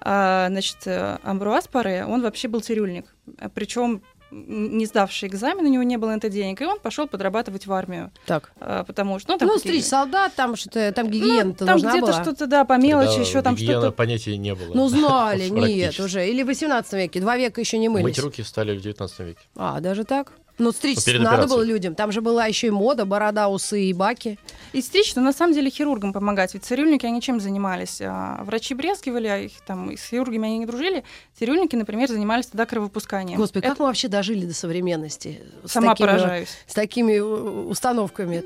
А, 0.00 0.46
значит, 0.48 0.78
э, 0.86 1.18
Амбруаз 1.22 1.68
Паре, 1.68 2.06
он 2.06 2.22
вообще 2.22 2.48
был 2.48 2.62
цирюльник. 2.62 3.14
Причем 3.54 4.00
не 4.32 4.86
сдавший 4.86 5.28
экзамен, 5.28 5.66
у 5.66 5.68
него 5.68 5.82
не 5.82 5.98
было 5.98 6.10
на 6.10 6.16
это 6.16 6.30
денег, 6.30 6.60
и 6.62 6.64
он 6.64 6.78
пошел 6.80 7.06
подрабатывать 7.06 7.66
в 7.66 7.72
армию. 7.72 8.10
Так. 8.26 8.52
А, 8.60 8.82
потому 8.84 9.18
что, 9.18 9.32
ну, 9.32 9.38
там 9.38 9.48
ну, 9.48 9.54
какие- 9.56 9.72
стричь 9.72 9.84
солдат, 9.84 10.32
там 10.34 10.56
что-то, 10.56 10.90
там 10.92 11.06
ну, 11.06 11.12
гигиена-то 11.12 11.66
там 11.66 11.78
где-то 11.78 12.12
что-то, 12.22 12.46
да, 12.46 12.64
по 12.64 12.78
мелочи, 12.78 13.08
Тогда 13.08 13.22
еще 13.22 13.42
там 13.42 13.54
гигиена 13.54 13.80
что-то. 13.80 13.92
понятия 13.96 14.36
не 14.36 14.54
было. 14.54 14.72
Ну, 14.74 14.88
знали, 14.88 15.48
нет, 15.48 15.98
уже. 16.00 16.28
Или 16.28 16.42
в 16.42 16.46
18 16.46 16.92
веке, 16.94 17.20
два 17.20 17.36
века 17.36 17.60
еще 17.60 17.78
не 17.78 17.88
мылись. 17.88 18.04
Мыть 18.04 18.18
руки 18.18 18.42
стали 18.42 18.76
в 18.76 18.80
19 18.80 19.18
веке. 19.20 19.40
А, 19.56 19.80
даже 19.80 20.04
так? 20.04 20.32
Ну, 20.62 20.72
стричь 20.72 21.04
перед 21.04 21.20
надо 21.20 21.36
операцией. 21.36 21.56
было 21.56 21.64
людям. 21.64 21.94
Там 21.94 22.12
же 22.12 22.20
была 22.20 22.46
еще 22.46 22.68
и 22.68 22.70
мода, 22.70 23.04
борода, 23.04 23.48
усы 23.48 23.82
и 23.84 23.92
баки. 23.92 24.38
И 24.72 24.80
стричь, 24.80 25.14
но 25.16 25.22
на 25.22 25.32
самом 25.32 25.54
деле 25.54 25.70
хирургам 25.70 26.12
помогать. 26.12 26.54
Ведь 26.54 26.64
цирюльники, 26.64 27.04
они 27.06 27.20
чем 27.20 27.40
занимались? 27.40 28.00
А, 28.00 28.42
Врачи 28.44 28.74
брезгивали, 28.74 29.26
а 29.26 29.38
их 29.38 29.52
там 29.66 29.90
и 29.90 29.96
с 29.96 30.04
хирургами 30.08 30.46
они 30.48 30.58
не 30.58 30.66
дружили. 30.66 31.04
Цирюльники, 31.38 31.76
например, 31.76 32.08
занимались 32.08 32.46
тогда 32.46 32.66
кровопусканием. 32.66 33.38
Господи, 33.38 33.64
Это 33.64 33.70
как 33.70 33.80
мы 33.80 33.86
вообще 33.86 34.08
дожили 34.08 34.46
до 34.46 34.54
современности? 34.54 35.40
С 35.64 35.72
сама 35.72 35.92
такими- 35.94 36.06
поражаюсь. 36.06 36.48
С 36.66 36.74
такими 36.74 37.12
э, 37.14 37.22
установками. 37.22 38.44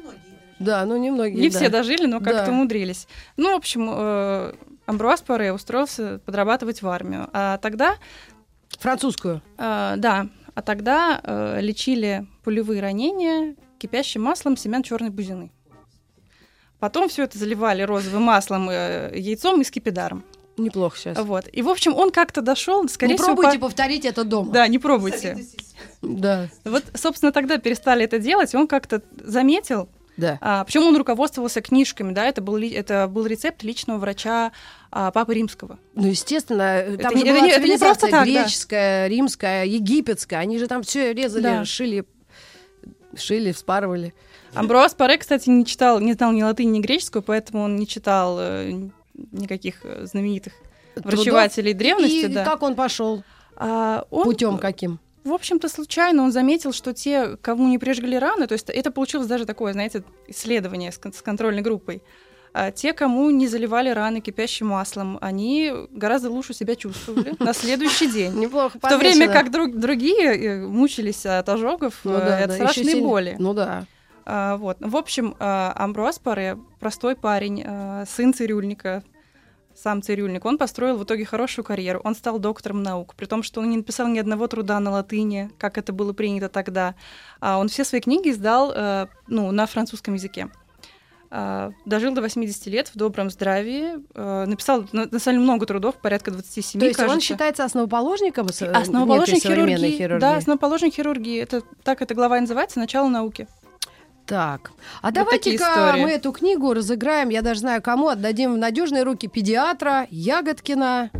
Да, 0.58 0.84
ну 0.86 0.96
немногие. 0.96 1.38
Не 1.40 1.50
да. 1.50 1.58
все 1.58 1.68
дожили, 1.68 2.06
но 2.06 2.18
как-то 2.20 2.46
Да. 2.46 2.50
умудрились. 2.50 3.06
Ну, 3.36 3.52
в 3.52 3.56
общем, 3.56 3.90
э, 3.92 4.52
Амбруаз 4.86 5.20
Паре 5.20 5.52
устроился 5.52 6.20
подрабатывать 6.24 6.80
в 6.80 6.88
армию. 6.88 7.28
А 7.32 7.58
тогда, 7.58 7.96
Французскую. 8.78 9.42
э, 9.58 9.94
да, 9.98 10.28
а 10.56 10.62
тогда 10.62 11.20
э, 11.22 11.60
лечили 11.60 12.26
пулевые 12.42 12.80
ранения 12.80 13.54
кипящим 13.78 14.22
маслом 14.22 14.56
семян 14.56 14.82
черной 14.82 15.10
бузины. 15.10 15.52
Потом 16.78 17.10
все 17.10 17.24
это 17.24 17.38
заливали 17.38 17.82
розовым 17.82 18.22
маслом, 18.22 18.70
э, 18.70 19.12
яйцом 19.14 19.60
и 19.60 19.64
скипидаром. 19.64 20.24
Неплохо 20.56 20.96
сейчас. 20.96 21.18
Вот. 21.18 21.44
И, 21.52 21.60
в 21.60 21.68
общем, 21.68 21.94
он 21.94 22.10
как-то 22.10 22.40
дошел, 22.40 22.88
скорее 22.88 23.12
не 23.12 23.18
всего, 23.18 23.34
пробуйте 23.34 23.58
по- 23.58 23.66
повторить 23.66 24.06
это 24.06 24.24
дома. 24.24 24.50
Да, 24.50 24.66
не 24.66 24.78
пробуйте. 24.78 25.44
Да. 26.00 26.48
Вот, 26.64 26.84
собственно, 26.94 27.32
тогда 27.32 27.58
перестали 27.58 28.04
это 28.04 28.18
делать, 28.18 28.54
он 28.54 28.66
как-то 28.66 29.02
заметил, 29.22 29.90
да. 30.16 30.38
а, 30.40 30.64
причем 30.64 30.84
он 30.84 30.96
руководствовался 30.96 31.60
книжками, 31.60 32.12
да, 32.12 32.24
это 32.24 32.40
был, 32.40 32.56
это 32.56 33.06
был 33.08 33.26
рецепт 33.26 33.62
личного 33.62 33.98
врача 33.98 34.52
а, 34.98 35.10
Папы 35.10 35.34
Римского. 35.34 35.78
Ну, 35.94 36.06
естественно, 36.06 36.96
там 36.96 37.14
не- 37.14 37.20
же 37.20 37.26
это 37.26 37.38
была 37.40 37.48
это 37.48 37.68
не 37.68 37.76
просто 37.76 38.08
так, 38.08 38.10
да. 38.10 38.24
греческая, 38.24 39.08
римская, 39.08 39.66
египетская. 39.66 40.40
Они 40.40 40.58
же 40.58 40.66
там 40.68 40.82
все 40.82 41.12
резали, 41.12 41.42
Да. 41.42 41.64
шили, 41.66 42.06
шили, 43.14 43.52
вспарывали. 43.52 44.14
Амброаз 44.54 44.94
Паре, 44.94 45.18
кстати, 45.18 45.50
не 45.50 45.66
читал, 45.66 46.00
не 46.00 46.14
знал 46.14 46.32
ни 46.32 46.42
латыни, 46.42 46.78
ни 46.78 46.80
греческую, 46.80 47.22
поэтому 47.22 47.64
он 47.64 47.76
не 47.76 47.86
читал 47.86 48.38
э, 48.40 48.88
никаких 49.32 49.84
э, 49.84 50.06
знаменитых 50.06 50.54
врачевателей 50.94 51.74
древности. 51.74 52.24
И 52.24 52.28
да. 52.28 52.42
как 52.42 52.62
он 52.62 52.74
пошел? 52.74 53.22
А, 53.56 54.06
он, 54.10 54.24
Путем 54.24 54.56
каким? 54.56 54.98
В 55.24 55.32
общем-то, 55.32 55.68
случайно 55.68 56.22
он 56.22 56.32
заметил, 56.32 56.72
что 56.72 56.94
те, 56.94 57.36
кому 57.42 57.68
не 57.68 57.76
прижгли 57.78 58.16
раны, 58.16 58.46
то 58.46 58.52
есть 58.54 58.70
это 58.70 58.90
получилось 58.90 59.26
даже 59.26 59.44
такое, 59.44 59.74
знаете, 59.74 60.04
исследование 60.28 60.90
с, 60.90 60.96
кон- 60.96 61.12
с 61.12 61.20
контрольной 61.20 61.60
группой. 61.60 62.02
А 62.58 62.70
те, 62.70 62.94
кому 62.94 63.28
не 63.28 63.48
заливали 63.48 63.90
раны 63.90 64.22
кипящим 64.22 64.68
маслом, 64.68 65.18
они 65.20 65.70
гораздо 65.90 66.30
лучше 66.30 66.54
себя 66.54 66.74
чувствовали 66.74 67.34
на 67.38 67.52
следующий 67.52 68.10
день. 68.10 68.32
Неплохо 68.32 68.78
В 68.78 68.88
то 68.88 68.96
время 68.96 69.28
как 69.28 69.50
друг- 69.50 69.76
другие 69.76 70.34
э, 70.34 70.66
мучились 70.66 71.26
от 71.26 71.46
ожогов 71.50 72.00
Ну 72.04 72.14
э, 72.14 72.40
и 72.40 72.42
от 72.44 72.52
страшной 72.52 73.02
боли. 73.02 73.36
Ну 73.38 73.52
да. 73.52 73.84
А, 74.24 74.56
вот. 74.56 74.78
В 74.80 74.96
общем, 74.96 75.36
а, 75.38 75.74
Амбруаз 75.76 76.18
Паре, 76.18 76.56
простой 76.80 77.14
парень, 77.14 77.62
а, 77.62 78.04
сын 78.06 78.32
цирюльника, 78.32 79.02
сам 79.74 80.00
цирюльник, 80.00 80.42
он 80.46 80.56
построил 80.56 80.96
в 80.96 81.04
итоге 81.04 81.26
хорошую 81.26 81.62
карьеру. 81.62 82.00
Он 82.04 82.14
стал 82.14 82.38
доктором 82.38 82.82
наук, 82.82 83.16
при 83.16 83.26
том, 83.26 83.42
что 83.42 83.60
он 83.60 83.68
не 83.68 83.76
написал 83.76 84.08
ни 84.08 84.18
одного 84.18 84.46
труда 84.46 84.80
на 84.80 84.92
латыни, 84.92 85.50
как 85.58 85.76
это 85.76 85.92
было 85.92 86.14
принято 86.14 86.48
тогда. 86.48 86.94
Он 87.42 87.68
все 87.68 87.84
свои 87.84 88.00
книги 88.00 88.30
издал 88.30 88.72
э, 88.74 89.08
ну, 89.26 89.50
на 89.52 89.66
французском 89.66 90.14
языке. 90.14 90.48
А, 91.30 91.72
Дожил 91.84 92.14
до 92.14 92.20
80 92.22 92.66
лет 92.66 92.88
в 92.88 92.96
добром 92.96 93.30
здравии, 93.30 93.94
э, 94.14 94.44
написал 94.46 94.84
на, 94.92 95.06
на 95.10 95.18
самом 95.18 95.38
деле 95.38 95.38
много 95.40 95.66
трудов, 95.66 95.96
порядка 95.96 96.30
27, 96.30 96.80
То 96.80 96.86
есть 96.86 96.98
он 97.00 97.06
кажется. 97.06 97.26
считается 97.26 97.64
основоположником 97.64 98.48
с- 98.48 98.62
Основоположник 98.62 99.36
некой 99.36 99.40
современной 99.40 99.90
хирургии, 99.90 100.20
Да, 100.20 100.36
основоположник 100.36 100.94
хирургии. 100.94 101.40
Это 101.40 101.62
так 101.82 102.00
эта 102.02 102.14
глава 102.14 102.38
и 102.38 102.40
называется 102.42 102.78
«Начало 102.78 103.08
науки». 103.08 103.48
Так, 104.24 104.72
а 105.02 105.06
Вот 105.06 105.14
давайте-ка 105.14 105.94
мы 105.98 106.10
эту 106.10 106.32
книгу 106.32 106.72
разыграем, 106.74 107.28
я 107.28 107.42
даже 107.42 107.60
знаю 107.60 107.80
кому, 107.80 108.08
отдадим 108.08 108.54
в 108.54 108.58
надежные 108.58 109.04
руки 109.04 109.28
педиатра 109.28 110.06
Ягодкина 110.10 111.10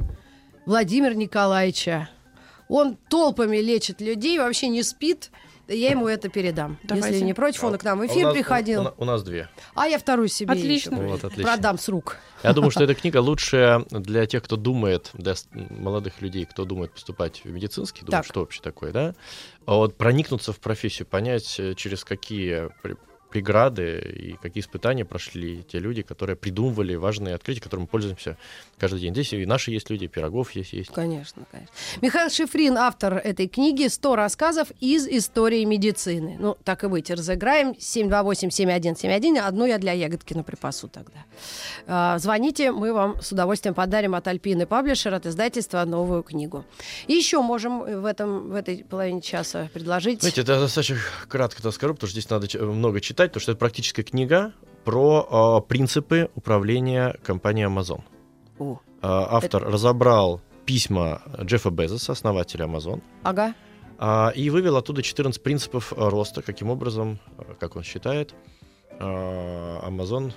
Владимира 0.67 1.15
Николаевича. 1.15 2.09
Он 2.69 2.97
толпами 3.09 3.59
лечит 3.59 4.01
людей, 4.01 4.39
вообще 4.39 4.69
не 4.69 4.83
спит. 4.83 5.31
Я 5.69 5.91
ему 5.91 6.07
это 6.07 6.29
передам. 6.29 6.79
Давайте. 6.85 7.09
Если 7.11 7.25
не 7.25 7.35
против, 7.35 7.65
он 7.65 7.77
к 7.77 7.83
нам 7.85 7.99
в 7.99 8.03
А 8.03 8.05
у 8.05 8.07
эфир 8.07 8.25
нас- 8.27 8.35
приходил. 8.35 8.81
У, 8.81 8.85
на- 8.85 8.95
у 8.99 9.05
нас 9.05 9.23
две. 9.25 9.49
А 9.75 9.87
я 9.89 9.99
вторую 9.99 10.29
себе 10.29 10.53
Отлично. 10.53 10.97
Вот, 10.97 11.25
отлично. 11.25 11.43
продам 11.43 11.79
с 11.79 11.89
рук. 11.89 12.17
Я 12.45 12.53
думаю, 12.53 12.71
что 12.71 12.85
эта 12.85 12.95
книга 12.95 13.19
лучшая 13.19 13.85
для 13.91 14.27
тех, 14.27 14.45
кто 14.45 14.57
думает, 14.57 15.11
для 15.15 15.35
молодых 15.53 16.21
людей, 16.23 16.45
кто 16.45 16.65
думает 16.65 16.93
поступать 16.93 17.41
в 17.45 17.51
медицинский, 17.51 18.03
думает, 18.05 18.23
Так. 18.25 18.31
что 18.31 18.41
вообще 18.41 18.61
такое, 18.63 18.93
да? 18.93 19.15
А 19.67 19.75
вот 19.75 19.97
проникнуться 19.97 20.53
в 20.53 20.61
профессию, 20.61 21.07
понять, 21.07 21.57
э, 21.59 21.75
через 21.75 22.05
какие 22.05 22.69
преграды 23.31 23.99
и 23.99 24.33
какие 24.41 24.63
испытания 24.63 25.05
прошли 25.05 25.63
те 25.65 25.79
люди, 25.79 26.03
которые 26.03 26.37
придумывали 26.37 26.95
важные 26.95 27.35
открытия, 27.35 27.61
которыми 27.61 27.85
мы 27.85 27.89
пользуемся 27.89 28.37
каждый 28.79 29.01
день. 29.01 29.13
Здесь 29.13 29.33
и 29.33 29.47
наши 29.47 29.71
есть 29.71 29.91
люди, 29.91 30.05
и 30.05 30.09
Пирогов 30.09 30.53
есть, 30.53 30.73
есть. 30.73 30.91
Конечно, 30.93 31.45
конечно. 31.51 31.73
Михаил 32.01 32.31
Шифрин, 32.31 32.79
автор 32.79 33.15
этой 33.15 33.49
книги 33.49 33.87
«100 33.87 34.15
рассказов 34.15 34.69
из 34.81 35.07
истории 35.07 35.65
медицины». 35.65 36.37
Ну, 36.39 36.57
так 36.65 36.85
и 36.85 36.89
быть, 36.89 37.11
разыграем. 37.11 37.75
728-7171. 37.79 39.39
Одну 39.39 39.67
я 39.67 39.79
для 39.79 39.93
Ягодкина 39.93 40.43
припасу 40.43 40.89
тогда. 40.89 41.25
А, 41.87 42.19
звоните, 42.19 42.73
мы 42.73 42.93
вам 42.93 43.21
с 43.21 43.33
удовольствием 43.33 43.75
подарим 43.75 44.15
от 44.15 44.27
Альпины 44.29 44.67
Паблишер, 44.67 45.15
от 45.15 45.27
издательства 45.27 45.85
новую 45.85 46.23
книгу. 46.23 46.65
И 47.07 47.13
еще 47.15 47.41
можем 47.41 47.81
в, 47.81 48.05
этом, 48.05 48.51
в 48.51 48.55
этой 48.55 48.85
половине 48.85 49.21
часа 49.21 49.69
предложить... 49.73 50.21
Знаете, 50.21 50.43
это 50.43 50.61
достаточно 50.61 50.97
кратко 51.29 51.61
это 51.61 51.71
скажу, 51.71 51.95
потому 51.95 52.09
что 52.09 52.21
здесь 52.21 52.31
надо 52.31 52.49
ч- 52.49 52.59
много 52.59 53.01
читать, 53.01 53.16
потому 53.25 53.41
что 53.41 53.53
это 53.53 53.59
практическая 53.59 54.03
книга 54.03 54.53
про 54.85 55.61
э, 55.65 55.69
принципы 55.69 56.31
управления 56.35 57.17
компанией 57.25 57.67
Amazon. 57.67 58.03
О, 58.59 58.79
А, 59.03 59.37
Автор 59.37 59.63
разобрал 59.65 60.41
письма 60.65 61.23
Джеффа 61.43 61.71
Безоса, 61.71 62.13
основателя 62.13 62.67
Amazon, 62.67 63.03
ага. 63.23 63.55
а, 63.99 64.33
и 64.35 64.51
вывел 64.51 64.77
оттуда 64.77 65.03
14 65.03 65.43
принципов 65.43 65.93
роста, 65.97 66.43
каким 66.43 66.71
образом, 66.71 67.19
как 67.61 67.77
он 67.77 67.83
считает, 67.83 68.35
а, 68.99 69.89
Amazon 69.89 70.33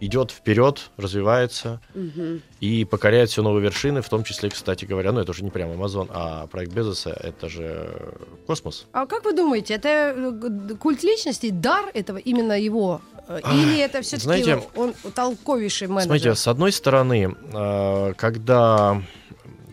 идет 0.00 0.30
вперед, 0.30 0.90
развивается 0.96 1.80
Мгм. 1.94 2.42
и 2.60 2.84
покоряет 2.84 3.30
все 3.30 3.42
новые 3.42 3.62
вершины, 3.62 4.02
в 4.02 4.08
том 4.08 4.24
числе, 4.24 4.50
кстати 4.50 4.84
говоря, 4.84 5.12
ну 5.12 5.20
это 5.20 5.30
уже 5.30 5.44
не 5.44 5.50
прям 5.50 5.70
Amazon, 5.70 6.08
а 6.12 6.46
проект 6.48 6.72
Безоса 6.72 7.10
это 7.10 7.48
же 7.48 8.14
космос. 8.46 8.86
А 8.92 9.06
как 9.06 9.24
вы 9.24 9.32
думаете, 9.32 9.74
это 9.74 9.88
э, 10.16 10.74
культ 10.76 11.02
личности, 11.04 11.50
дар 11.50 11.90
этого 11.94 12.18
именно 12.18 12.58
его? 12.60 13.00
Э, 13.28 13.40
Или 13.54 13.78
это 13.78 14.02
все-таки 14.02 14.56
он 14.76 14.94
толковейший 15.14 15.88
менеджер? 15.88 16.06
Смотрите, 16.06 16.34
с 16.34 16.48
одной 16.48 16.72
стороны, 16.72 17.34
э, 17.52 18.12
когда 18.16 19.00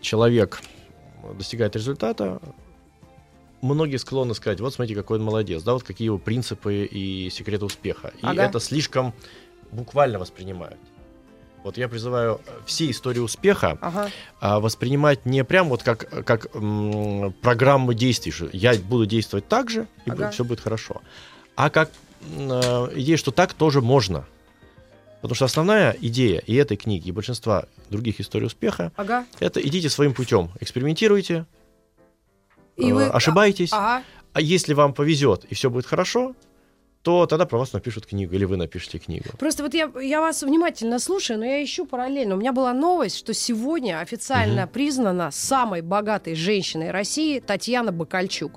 человек 0.00 0.60
достигает 1.36 1.76
результата, 1.76 2.40
многие 3.60 3.96
склонны 3.96 4.34
сказать, 4.34 4.60
вот 4.60 4.74
смотрите, 4.74 4.98
какой 4.98 5.18
он 5.18 5.24
молодец, 5.24 5.62
да, 5.62 5.74
вот 5.74 5.82
какие 5.82 6.06
его 6.06 6.18
принципы 6.18 6.84
и 6.84 7.30
секреты 7.30 7.64
успеха. 7.64 8.12
И 8.18 8.26
Ага. 8.26 8.44
это 8.44 8.60
слишком 8.60 9.12
буквально 9.72 10.18
воспринимают. 10.18 10.78
Вот 11.64 11.76
я 11.78 11.88
призываю 11.88 12.40
э, 12.46 12.50
все 12.66 12.90
истории 12.90 13.20
успеха 13.20 13.78
Ага. 13.80 14.10
а, 14.40 14.58
воспринимать 14.60 15.24
не 15.26 15.44
прям 15.44 15.68
вот 15.68 15.82
как, 15.82 16.08
как 16.26 16.54
м, 16.54 17.32
программу 17.40 17.94
действий, 17.94 18.32
что 18.32 18.48
я 18.52 18.74
буду 18.74 19.06
действовать 19.06 19.46
так 19.48 19.70
же, 19.70 19.86
и 20.04 20.10
Ага. 20.10 20.30
все 20.30 20.44
будет 20.44 20.60
хорошо. 20.60 21.02
А 21.54 21.70
как 21.70 21.90
э, 22.22 22.88
идея, 22.96 23.16
что 23.16 23.30
так 23.30 23.54
тоже 23.54 23.80
можно. 23.80 24.26
Потому 25.20 25.36
что 25.36 25.44
основная 25.44 25.96
идея 26.00 26.40
и 26.40 26.54
этой 26.56 26.76
книги, 26.76 27.08
и 27.08 27.12
большинства 27.12 27.66
других 27.90 28.20
историй 28.20 28.46
успеха, 28.48 28.90
Ага. 28.96 29.24
это 29.38 29.60
идите 29.60 29.88
своим 29.88 30.14
путем, 30.14 30.50
экспериментируйте, 30.60 31.46
И 32.76 32.90
э, 32.90 32.92
вы... 32.94 33.06
ошибайтесь. 33.06 33.72
Ага. 33.72 34.02
А 34.32 34.40
если 34.40 34.74
вам 34.74 34.94
повезет 34.94 35.44
и 35.44 35.54
все 35.54 35.70
будет 35.70 35.86
хорошо, 35.86 36.34
то 37.02 37.26
тогда 37.26 37.46
про 37.46 37.58
вас 37.58 37.72
напишут 37.72 38.06
книгу, 38.06 38.34
или 38.34 38.44
вы 38.44 38.56
напишите 38.56 38.98
книгу. 38.98 39.24
Просто 39.38 39.62
вот 39.64 39.74
я, 39.74 39.90
я 40.00 40.20
вас 40.20 40.42
внимательно 40.42 40.98
слушаю, 41.00 41.38
но 41.38 41.44
я 41.44 41.62
ищу 41.62 41.84
параллельно. 41.84 42.36
У 42.36 42.38
меня 42.38 42.52
была 42.52 42.72
новость, 42.72 43.18
что 43.18 43.34
сегодня 43.34 43.98
официально 44.00 44.66
признана 44.68 45.30
самой 45.32 45.80
богатой 45.82 46.34
женщиной 46.36 46.90
России 46.92 47.40
Татьяна 47.40 47.90
Бакальчук. 47.90 48.52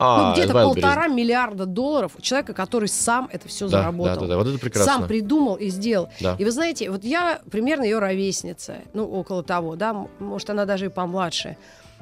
ну, 0.00 0.32
где-то 0.32 0.52
полтора 0.54 1.06
миллиарда 1.06 1.66
долларов 1.66 2.12
у 2.18 2.20
человека, 2.20 2.52
который 2.52 2.88
сам 2.88 3.28
это 3.32 3.46
все 3.48 3.68
Да, 3.68 3.78
заработал. 3.78 4.14
да, 4.16 4.20
да, 4.22 4.26
да, 4.26 4.36
вот 4.38 4.46
это 4.48 4.58
прекрасно. 4.58 4.92
Сам 4.92 5.06
придумал 5.06 5.54
и 5.54 5.68
сделал. 5.68 6.08
Да. 6.20 6.34
И 6.36 6.44
вы 6.44 6.50
знаете, 6.50 6.90
вот 6.90 7.04
я 7.04 7.40
примерно 7.50 7.84
ее 7.84 8.00
ровесница, 8.00 8.78
ну, 8.92 9.08
около 9.08 9.44
того, 9.44 9.76
да, 9.76 10.08
может, 10.18 10.50
она 10.50 10.64
даже 10.64 10.86
и 10.86 10.88
помладше. 10.88 11.56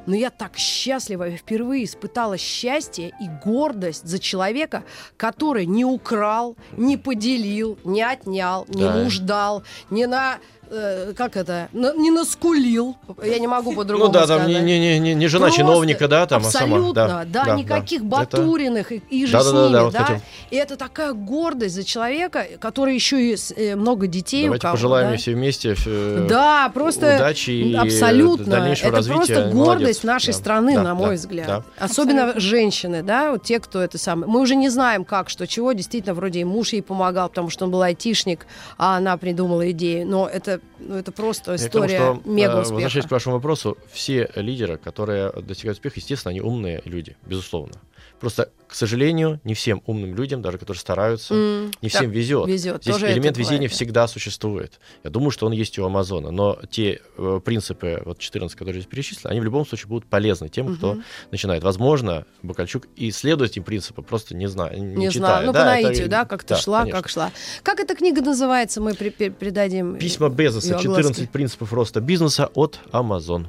Но 0.07 0.17
я 0.17 0.31
так 0.31 0.57
счастлива, 0.57 1.25
я 1.25 1.37
впервые 1.37 1.85
испытала 1.85 2.37
счастье 2.37 3.13
и 3.21 3.29
гордость 3.45 4.07
за 4.07 4.19
человека, 4.19 4.83
который 5.17 5.67
не 5.67 5.85
украл, 5.85 6.57
не 6.77 6.97
поделил, 6.97 7.79
не 7.85 8.03
отнял, 8.03 8.67
не 8.69 8.83
Да. 8.85 8.95
нуждал, 8.97 9.63
не 9.91 10.07
на 10.07 10.39
э, 10.73 11.13
как 11.17 11.37
это, 11.37 11.69
на- 11.73 11.95
не 11.95 12.11
наскулил. 12.11 12.97
Я 13.23 13.39
не 13.39 13.47
могу 13.47 13.73
по-другому 13.75 14.09
Ну 14.09 14.13
да, 14.13 14.25
сказать. 14.25 14.43
там 14.43 14.49
не, 14.51 14.61
не, 14.61 14.81
не, 14.81 14.99
не- 14.99 15.15
не 15.15 15.27
жена 15.29 15.47
Просто 15.47 15.61
чиновника, 15.61 16.09
да, 16.09 16.27
там, 16.27 16.43
а 16.47 16.51
сама. 16.51 16.77
Абсолютно, 16.79 17.25
да, 17.27 17.55
никаких 17.57 17.99
Это- 18.01 18.07
Батуриных 18.09 18.93
и, 18.93 19.03
и 19.11 19.27
же 19.27 19.33
Да, 19.33 19.43
с 19.43 19.47
да, 19.47 19.53
да, 19.53 19.59
ними, 19.59 19.73
да, 19.73 19.79
да. 19.79 19.85
вот 19.85 19.95
этим. 20.11 20.23
И 20.51 20.57
это 20.57 20.77
такая 20.77 21.13
гордость 21.13 21.75
за 21.75 21.85
человека, 21.85 22.47
который 22.59 22.95
еще 22.95 23.33
и 23.33 23.37
с- 23.37 23.53
э, 23.57 23.77
много 23.77 24.07
детей 24.07 24.45
Давайте 24.45 24.61
у 24.67 24.69
кого, 24.69 24.75
пожелаем 24.77 25.11
да. 25.13 25.17
все 25.17 25.35
вместе 25.35 25.75
э, 25.87 26.27
Да, 26.29 26.71
просто 26.73 27.17
удачи 27.17 27.51
и 27.51 27.75
абсолютно. 27.75 28.47
дальнейшего 28.47 28.89
это 28.89 28.97
развития. 28.97 29.17
просто 29.19 29.35
Молодец. 29.55 29.55
гордость 29.67 30.05
нашей 30.05 30.33
Да, 30.33 30.39
страны, 30.39 30.75
да, 30.77 30.83
на 30.83 30.95
мой 30.95 31.11
да, 31.11 31.15
взгляд. 31.15 31.47
да. 31.47 31.63
Особенно 31.79 32.23
Абсолютно. 32.25 32.41
женщины, 32.41 33.03
да, 33.03 33.33
вот 33.33 33.43
те, 33.43 33.61
кто 33.61 33.81
это 33.81 33.99
самое. 33.99 34.31
Мы 34.31 34.41
уже 34.41 34.55
не 34.57 34.69
знаем, 34.71 35.05
как, 35.05 35.29
что, 35.29 35.47
чего. 35.47 35.73
Действительно, 35.73 36.15
вроде 36.15 36.41
и 36.41 36.45
муж 36.45 36.73
ей 36.73 36.83
помогал, 36.83 37.29
потому 37.29 37.51
что 37.51 37.65
он 37.67 37.71
был 37.71 37.83
айтишник, 37.83 38.47
а 38.79 38.97
она 38.97 39.17
придумала 39.17 39.71
идею. 39.73 40.07
Но 40.07 40.29
это, 40.29 40.61
ну, 40.79 40.97
это 40.97 41.13
просто 41.13 41.53
Я 41.53 41.57
история 41.57 41.97
что, 41.99 42.21
э, 42.25 42.29
мега 42.29 42.57
Возвращаясь 42.57 42.89
успеха. 43.05 43.09
к 43.09 43.11
вашему 43.13 43.35
вопросу, 43.37 43.79
все 43.93 44.31
лидеры, 44.37 44.77
которые 44.79 45.31
достигают 45.33 45.79
успеха, 45.79 45.95
естественно, 45.99 46.31
они 46.31 46.41
умные 46.41 46.83
люди, 46.85 47.17
безусловно. 47.27 47.75
Просто, 48.19 48.51
к 48.69 48.75
сожалению, 48.77 49.41
не 49.43 49.55
всем 49.55 49.83
умным 49.85 50.15
людям, 50.15 50.43
даже 50.43 50.57
которые 50.59 50.81
стараются, 50.81 51.35
не 51.35 51.89
всем 51.89 52.11
везет. 52.11 52.47
везет. 52.49 52.83
Здесь 52.83 52.95
Тоже 52.95 53.07
это 53.07 53.15
элемент 53.15 53.37
везения 53.37 53.69
да. 53.69 53.75
всегда 53.75 54.07
существует. 54.07 54.79
Я 55.03 55.11
думаю, 55.11 55.33
что 55.33 55.47
он 55.47 55.53
есть 55.53 55.77
и 55.77 55.81
у 55.81 55.85
Амазона. 55.87 56.31
Но 56.31 56.57
те 56.71 57.01
э, 57.19 57.41
принципы, 57.45 58.01
вот 58.05 58.19
14, 58.21 58.57
которые 58.57 58.81
здесь 58.81 58.89
перечислены, 58.91 59.33
они 59.33 59.41
в 59.41 59.45
любом 59.45 59.67
случае 59.67 59.89
будут 59.89 60.09
полезны 60.09 60.49
тем, 60.49 60.77
кто 60.77 60.95
Мгм. 60.95 61.05
начинает. 61.33 61.65
Возможно, 61.65 62.25
Бакальчук 62.43 62.87
и 62.95 63.11
следует 63.11 63.51
этим 63.53 63.65
принципам, 63.65 64.05
просто 64.05 64.37
не 64.37 64.47
знаю, 64.47 64.79
не, 64.81 64.95
Не 64.95 65.11
читая. 65.11 65.29
знаю, 65.43 65.47
ну 65.47 65.53
Да, 65.53 65.65
по 65.65 65.69
это- 65.79 65.83
наитию, 65.89 66.09
да, 66.09 66.25
как-то 66.25 66.55
да, 66.55 66.61
шла, 66.61 66.81
конечно. 66.81 67.01
как 67.03 67.09
шла. 67.11 67.31
Как 67.65 67.81
эта 67.81 67.97
книга 67.97 68.21
называется, 68.23 68.81
мы 68.81 68.95
при- 68.95 69.11
при- 69.11 69.31
придадим. 69.31 69.97
Письма 69.99 70.29
Безоса, 70.45 70.67
её 70.69 70.79
огласке. 70.79 71.03
14 71.03 71.31
принципов 71.31 71.73
роста 71.73 72.01
бизнеса 72.01 72.51
от 72.55 72.79
Amazon. 72.93 73.47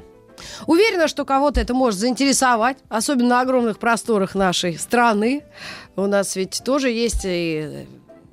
Уверена, 0.68 1.08
что 1.08 1.26
кого-то 1.26 1.62
это 1.62 1.74
может 1.74 2.00
заинтересовать, 2.00 2.78
особенно 2.90 3.30
на 3.30 3.42
огромных 3.42 3.78
просторах 3.80 4.36
нашей 4.36 4.78
страны. 4.78 5.44
У 5.96 6.06
нас 6.08 6.36
ведь 6.36 6.62
тоже 6.66 6.90
есть 6.90 7.22
и, 7.24 7.86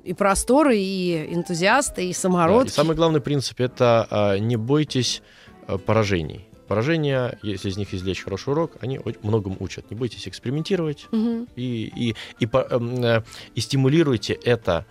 и 0.03 0.13
просторы, 0.13 0.77
и 0.77 1.27
энтузиасты, 1.33 2.05
и 2.05 2.13
Да, 2.13 2.19
самородки. 2.19 2.69
и 2.69 2.73
самый 2.73 2.95
главный 2.95 3.21
принцип 3.21 3.59
это 3.61 4.07
а, 4.09 4.37
не 4.37 4.55
бойтесь 4.57 5.21
а, 5.67 5.77
поражений. 5.77 6.47
Поражения, 6.67 7.37
если 7.43 7.69
из 7.69 7.77
них 7.77 7.93
извлечь 7.93 8.23
хороший 8.23 8.49
урок, 8.53 8.71
они 8.79 8.99
многому 9.23 9.57
учат. 9.59 9.91
Не 9.91 9.95
бойтесь 9.97 10.27
экспериментировать 10.27 11.05
Мгм. 11.11 11.47
и, 11.55 11.91
и, 11.95 12.15
и, 12.39 12.45
по- 12.47 12.65
эм, 12.69 13.03
э, 13.03 13.23
и 13.55 13.59
стимулируйте 13.61 14.33
это 14.33 14.85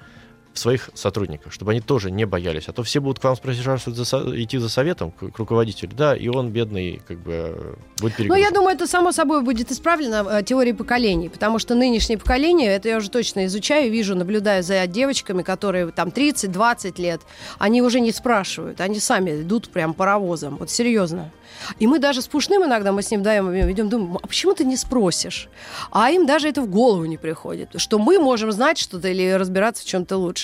в 0.53 0.59
своих 0.59 0.91
сотрудниках, 0.95 1.53
чтобы 1.53 1.73
они 1.73 1.81
тоже 1.81 2.11
не 2.11 2.25
боялись. 2.27 2.69
А 2.69 2.73
то 2.73 2.83
все 2.83 3.01
будут 3.01 3.19
к 3.21 3.25
вам 3.25 3.37
спрашивать, 3.37 3.97
за, 3.97 4.43
идти 4.43 4.59
за 4.59 4.69
советом 4.69 5.13
к, 5.13 5.31
к 5.31 5.39
руководителю, 5.39 5.93
да, 5.97 6.17
и 6.17 6.29
он, 6.29 6.51
бедный, 6.51 7.01
как 7.07 7.19
бы 7.19 7.77
будет 8.01 8.13
Ну, 8.13 8.25
перегружен. 8.25 8.45
я 8.45 8.51
думаю, 8.51 8.75
это 8.75 8.87
само 8.87 9.13
собой 9.13 9.43
будет 9.43 9.71
исправлено 9.71 10.27
э, 10.29 10.43
теорией 10.43 10.75
поколений, 10.75 11.29
потому 11.29 11.59
что 11.59 11.75
нынешнее 11.75 12.19
поколение, 12.19 12.75
это 12.75 12.89
я 12.89 12.97
уже 12.97 13.11
точно 13.11 13.47
изучаю, 13.47 13.91
вижу, 13.91 14.15
наблюдаю 14.17 14.63
за 14.63 14.87
девочками, 14.87 15.43
которые 15.43 15.89
там 15.93 16.09
30-20 16.09 17.01
лет, 17.01 17.21
они 17.59 17.83
уже 17.83 18.01
не 18.01 18.13
спрашивают, 18.13 18.81
они 18.81 18.99
сами 18.99 19.43
идут 19.43 19.69
прям 19.71 19.95
паровозом, 19.95 20.57
вот 20.57 20.71
серьезно. 20.71 21.31
И 21.79 21.87
мы 21.87 21.99
даже 21.99 22.23
с 22.23 22.29
Пушным 22.29 22.65
иногда, 22.65 22.93
мы 22.93 23.03
с 23.03 23.11
ним 23.11 23.23
даем, 23.23 23.51
ведем, 23.51 23.89
думаем, 23.89 24.19
а 24.23 24.27
почему 24.27 24.55
ты 24.55 24.65
не 24.65 24.77
спросишь? 24.77 25.49
А 25.91 26.11
им 26.11 26.27
даже 26.27 26.49
это 26.49 26.63
в 26.63 26.69
голову 26.69 27.05
не 27.05 27.19
приходит, 27.19 27.71
что 27.77 27.99
мы 27.99 28.19
можем 28.19 28.53
знать 28.53 28.79
что-то 28.79 29.09
или 29.09 29.33
разбираться 29.33 29.83
в 29.83 29.87
чем-то 29.87 30.17
лучше. 30.17 30.40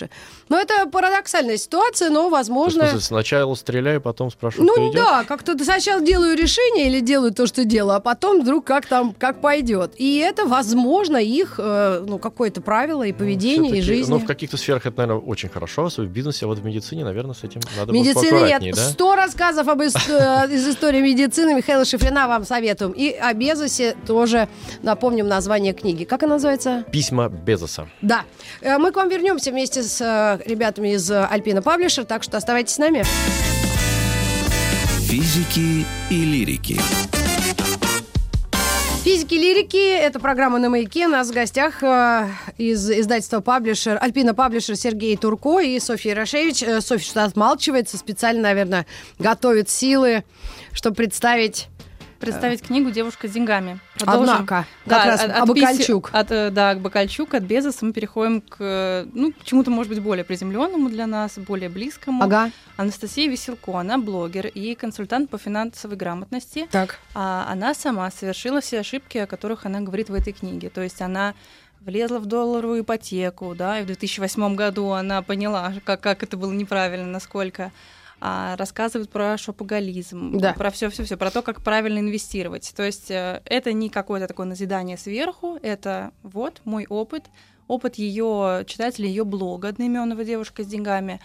Но 0.48 0.59
это 0.59 0.87
парадоксальная 0.88 1.56
ситуация, 1.56 2.11
но, 2.11 2.22
есть, 2.24 2.32
возможно... 2.32 2.82
смысле, 2.88 3.00
сначала 3.00 3.54
стреляю, 3.54 4.00
потом 4.00 4.30
спрашиваю, 4.30 4.66
Ну 4.76 4.92
да, 4.92 5.24
как-то 5.24 5.56
сначала 5.62 6.00
делаю 6.00 6.37
решение 6.37 6.87
или 6.87 7.00
делаю 7.00 7.32
то, 7.32 7.46
что 7.46 7.64
делаю, 7.64 7.96
а 7.96 8.00
потом 8.00 8.42
вдруг 8.42 8.64
как 8.64 8.87
там, 8.87 9.12
как 9.12 9.40
пойдет. 9.40 9.92
И 9.96 10.18
это, 10.18 10.46
возможно, 10.46 11.16
их, 11.16 11.56
э, 11.59 12.04
ну, 12.06 12.18
какое-то 12.18 12.61
правило 12.61 13.02
и 13.02 13.12
поведение, 13.12 13.70
и 13.70 13.74
Всё-таки, 13.74 13.82
жизнь. 13.82 14.11
Ну, 14.11 14.18
в 14.18 14.24
каких-то 14.24 14.56
сферах 14.56 14.87
это, 14.87 14.96
наверное, 14.98 15.22
очень 15.22 15.48
хорошо, 15.48 15.87
особенно 15.87 16.11
в 16.11 16.12
бизнесе, 16.12 16.44
а 16.44 16.48
вот 16.48 16.59
в 16.59 16.64
медицине, 16.64 17.04
наверное, 17.04 17.35
с 17.35 17.42
этим 17.44 17.61
надо 17.76 17.92
быть 17.92 18.14
поаккуратнее, 18.14 18.59
нет. 18.72 18.76
да? 18.76 18.88
Сто 18.90 19.14
рассказов 19.16 19.68
об 19.68 19.80
ис- 19.80 19.96
э, 20.09 20.52
из 20.54 20.66
истории 20.68 21.00
медицины 21.00 21.54
Михаила 21.54 21.85
Шифрина 21.85 22.28
вам 22.28 22.44
советуем. 22.44 22.92
И 22.92 23.11
о 23.11 23.32
Безосе 23.35 23.96
тоже 24.06 24.48
напомним 24.82 25.28
название 25.28 25.72
книги. 25.72 26.04
Как 26.04 26.22
она 26.22 26.35
называется? 26.35 26.85
Письма 26.92 27.28
Безоса. 27.28 27.88
Да. 28.02 28.22
Э, 28.61 28.78
Мы 28.78 28.92
к 28.92 28.96
вам 28.96 29.09
вернемся 29.09 29.50
вместе 29.50 29.82
с 29.82 29.86
э, 30.01 30.40
ребятами 30.44 30.94
из 30.94 31.11
э, 31.11 31.25
Альпина 31.25 31.62
Паблишер, 31.62 32.05
так 32.05 32.22
что 32.22 32.37
оставайтесь 32.37 32.75
с 32.75 32.79
нами. 32.79 33.05
Физики 35.09 35.87
и 36.11 36.25
лирики. 36.25 36.81
Физики 39.07 39.35
лирики– 39.35 39.77
это 40.01 40.18
программа 40.18 40.59
на 40.59 40.68
маяке. 40.68 41.07
У 41.07 41.11
нас 41.11 41.31
в 41.31 41.33
гостях 41.33 41.81
э, 41.85 42.29
из 42.59 42.90
издательства 42.90 43.40
Паблишер, 43.40 43.99
Альпина 44.01 44.35
Паблишер 44.35 44.75
Сергей 44.75 45.16
Турко 45.16 45.61
и 45.61 45.79
Софья 45.79 46.11
Ярошевич. 46.11 46.64
Э, 46.64 46.81
Софья 46.81 47.05
что-то 47.05 47.25
отмалчивается, 47.25 47.99
специально, 47.99 48.42
наверное, 48.42 48.85
готовит 49.20 49.70
силы, 49.70 50.25
чтобы 50.72 50.96
представить. 50.96 51.68
Представить 52.18 52.62
книгу 52.62 52.90
«Девушка 52.90 53.29
с 53.29 53.31
деньгами». 53.31 53.79
Продолжим. 53.98 54.35
Однако, 54.35 54.66
как 54.87 55.05
раз 55.05 55.22
от, 55.22 55.31
от 55.31 55.48
Бакальчук. 55.48 56.11
От, 56.12 56.31
э, 56.31 56.50
да, 56.50 56.74
к 56.74 56.81
Бакальчук, 56.81 57.35
от 57.35 57.42
Безоса 57.42 57.85
мы 57.85 57.92
переходим 57.92 58.40
к, 58.40 58.57
э, 58.61 59.07
ну, 59.12 59.33
к 59.33 59.44
чему-то, 59.44 59.70
может 59.70 59.92
быть, 59.92 60.02
более 60.02 60.24
приземленному 60.24 60.88
для 60.88 61.07
нас, 61.07 61.38
более 61.38 61.68
близкому. 61.68 62.24
Ага, 62.24 62.50
Анастасия 62.76 63.29
Веселко, 63.29 63.79
она 63.79 63.98
блогер 63.98 64.46
и 64.46 64.74
консультант 64.74 65.31
по 65.31 65.38
финансовой 65.38 65.96
грамотности. 65.96 66.68
так. 66.70 66.98
А 67.14 67.46
она 67.50 67.74
сама 67.74 68.11
совершила 68.11 68.61
все 68.61 68.81
ошибки, 68.81 69.18
о 69.18 69.26
которых 69.26 69.66
она 69.66 69.81
говорит 69.81 70.09
в 70.09 70.14
этой 70.14 70.33
книге. 70.33 70.70
То 70.70 70.83
есть 70.83 71.02
она 71.02 71.35
влезла 71.81 72.18
в 72.18 72.26
долларовую 72.26 72.83
ипотеку, 72.83 73.55
да, 73.55 73.81
и 73.81 73.83
в 73.85 73.87
2008 73.87 74.57
году 74.57 74.90
она 74.90 75.22
поняла, 75.22 75.72
как, 75.85 76.00
как 76.00 76.22
это 76.22 76.37
было 76.37 76.52
неправильно, 76.52 77.07
насколько. 77.07 77.72
А, 78.20 78.57
рассказывает 78.57 79.11
про 79.11 79.37
шопоголизм, 79.37 80.38
Да. 80.38 80.55
про 80.55 80.70
все, 80.70 80.88
все, 80.88 81.05
все, 81.05 81.16
про 81.16 81.31
то, 81.31 81.42
как 81.42 81.62
правильно 81.62 81.98
инвестировать. 81.98 82.72
То 82.74 82.83
есть 82.83 83.11
э, 83.11 83.42
это 83.44 83.72
не 83.74 83.90
какое-то 83.90 84.26
такое 84.26 84.46
назидание 84.46 84.96
сверху, 84.96 85.59
это 85.62 86.12
вот 86.22 86.62
мой 86.64 86.87
опыт, 86.88 87.24
опыт 87.68 87.96
ее 87.96 88.64
читателей, 88.66 89.11
ее 89.11 89.24
блога 89.24 89.68
одноименного 89.68 90.24
девушка 90.24 90.62
с 90.64 90.66
деньгами. 90.66 91.20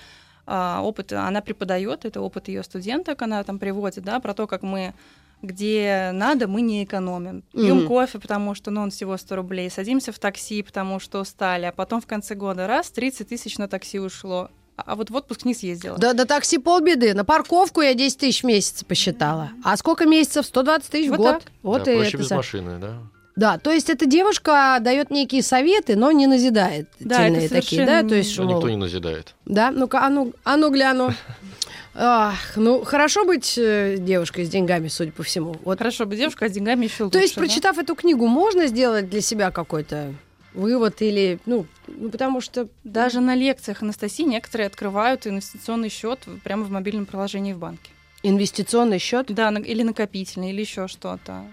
А, 0.46 0.82
опыт 0.84 1.14
она 1.14 1.40
преподает, 1.42 2.04
это 2.04 2.20
опыт 2.20 2.50
ее 2.50 2.62
студенток, 2.64 3.22
она 3.22 3.42
там 3.44 3.58
приводит, 3.58 4.04
да, 4.04 4.20
про 4.20 4.34
то, 4.34 4.46
как 4.48 4.62
мы 4.64 4.94
где 5.42 6.12
надо, 6.14 6.48
мы 6.48 6.62
не 6.62 6.84
экономим. 6.84 7.44
Пьем 7.52 7.78
Мгм. 7.80 7.88
кофе, 7.88 8.20
потому 8.20 8.54
что 8.54 8.70
ну, 8.70 8.82
он 8.82 8.92
всего 8.92 9.18
100 9.18 9.36
рублей, 9.38 9.72
садимся 9.72 10.12
в 10.12 10.20
такси, 10.20 10.62
потому 10.62 11.00
что 11.00 11.20
устали, 11.20 11.66
а 11.66 11.72
потом 11.72 12.00
в 12.00 12.06
конце 12.06 12.36
года 12.36 12.68
раз, 12.68 12.92
30 12.92 13.28
тысяч 13.30 13.58
на 13.58 13.68
такси 13.68 14.00
ушло, 14.00 14.52
а 14.86 14.96
вот 14.96 15.10
в 15.10 15.16
отпуск 15.16 15.46
не 15.46 15.54
съездила. 15.54 15.98
Да, 15.98 16.14
до 16.14 16.26
такси 16.26 16.58
полбеды. 16.58 17.14
На 17.14 17.24
парковку 17.26 17.82
я 17.82 17.94
10 17.94 18.18
тысяч 18.18 18.42
в 18.44 18.46
месяц 18.46 18.84
посчитала. 18.84 19.50
А 19.64 19.76
сколько 19.78 20.06
месяцев? 20.06 20.46
120 20.46 20.90
тысяч 20.90 21.08
в 21.08 21.12
Вот 21.12 21.18
год. 21.20 21.40
так. 21.40 21.52
Вот 21.64 21.84
да, 21.84 21.92
и 21.92 21.96
проще 21.96 22.10
это 22.10 22.18
без 22.18 22.28
за- 22.28 22.36
машины, 22.36 22.80
да? 22.80 22.94
Да, 23.38 23.58
то 23.58 23.72
есть 23.72 23.90
эта 23.90 24.06
девушка 24.06 24.78
дает 24.82 25.10
некие 25.10 25.42
советы, 25.42 25.96
но 25.96 26.12
не 26.12 26.28
назидает 26.28 26.90
Да, 27.00 27.28
это 27.28 27.48
такие, 27.50 27.86
да? 27.86 28.00
совершенно 28.00 28.10
То 28.10 28.16
есть, 28.16 28.38
мол, 28.38 28.48
никто 28.56 28.70
не 28.70 28.76
назидает. 28.76 29.36
Да, 29.46 29.72
ну-ка, 29.72 30.06
а 30.06 30.10
ну, 30.10 30.34
а 30.44 30.58
ну 30.58 30.70
гляну. 30.70 31.14
Ах, 31.94 32.36
ну, 32.56 32.84
хорошо 32.84 33.26
быть 33.26 33.58
э, 33.58 33.98
девушкой 34.00 34.46
с 34.46 34.50
деньгами, 34.50 34.88
судя 34.88 35.12
по 35.12 35.24
всему. 35.24 35.56
Вот. 35.64 35.78
Хорошо 35.78 36.06
бы 36.06 36.16
девушка, 36.16 36.46
а 36.46 36.50
с 36.50 36.52
деньгами 36.54 36.86
еще 36.86 37.10
То 37.10 37.20
есть, 37.20 37.36
лучше, 37.36 37.36
да? 37.36 37.42
прочитав 37.42 37.78
эту 37.78 37.96
книгу, 37.96 38.28
можно 38.28 38.68
сделать 38.68 39.10
для 39.10 39.22
себя 39.22 39.52
какой-то 39.52 40.14
вывод 40.54 41.02
или, 41.02 41.40
ну, 41.46 41.66
ну, 41.88 42.10
потому 42.10 42.42
что... 42.42 42.68
Даже 42.84 43.20
на 43.20 43.36
лекциях 43.36 43.82
Анастасии 43.82 44.24
некоторые 44.24 44.68
открывают 44.68 45.28
инвестиционный 45.28 45.90
счет 45.90 46.20
прямо 46.44 46.64
в 46.64 46.72
мобильном 46.72 47.06
приложении 47.06 47.54
в 47.54 47.60
банке. 47.60 47.92
Инвестиционный 48.24 49.00
счет. 49.00 49.28
Да, 49.30 49.50
или 49.52 49.84
накопительный, 49.84 50.52
или 50.52 50.62
еще 50.62 50.88
что-то. 50.88 51.46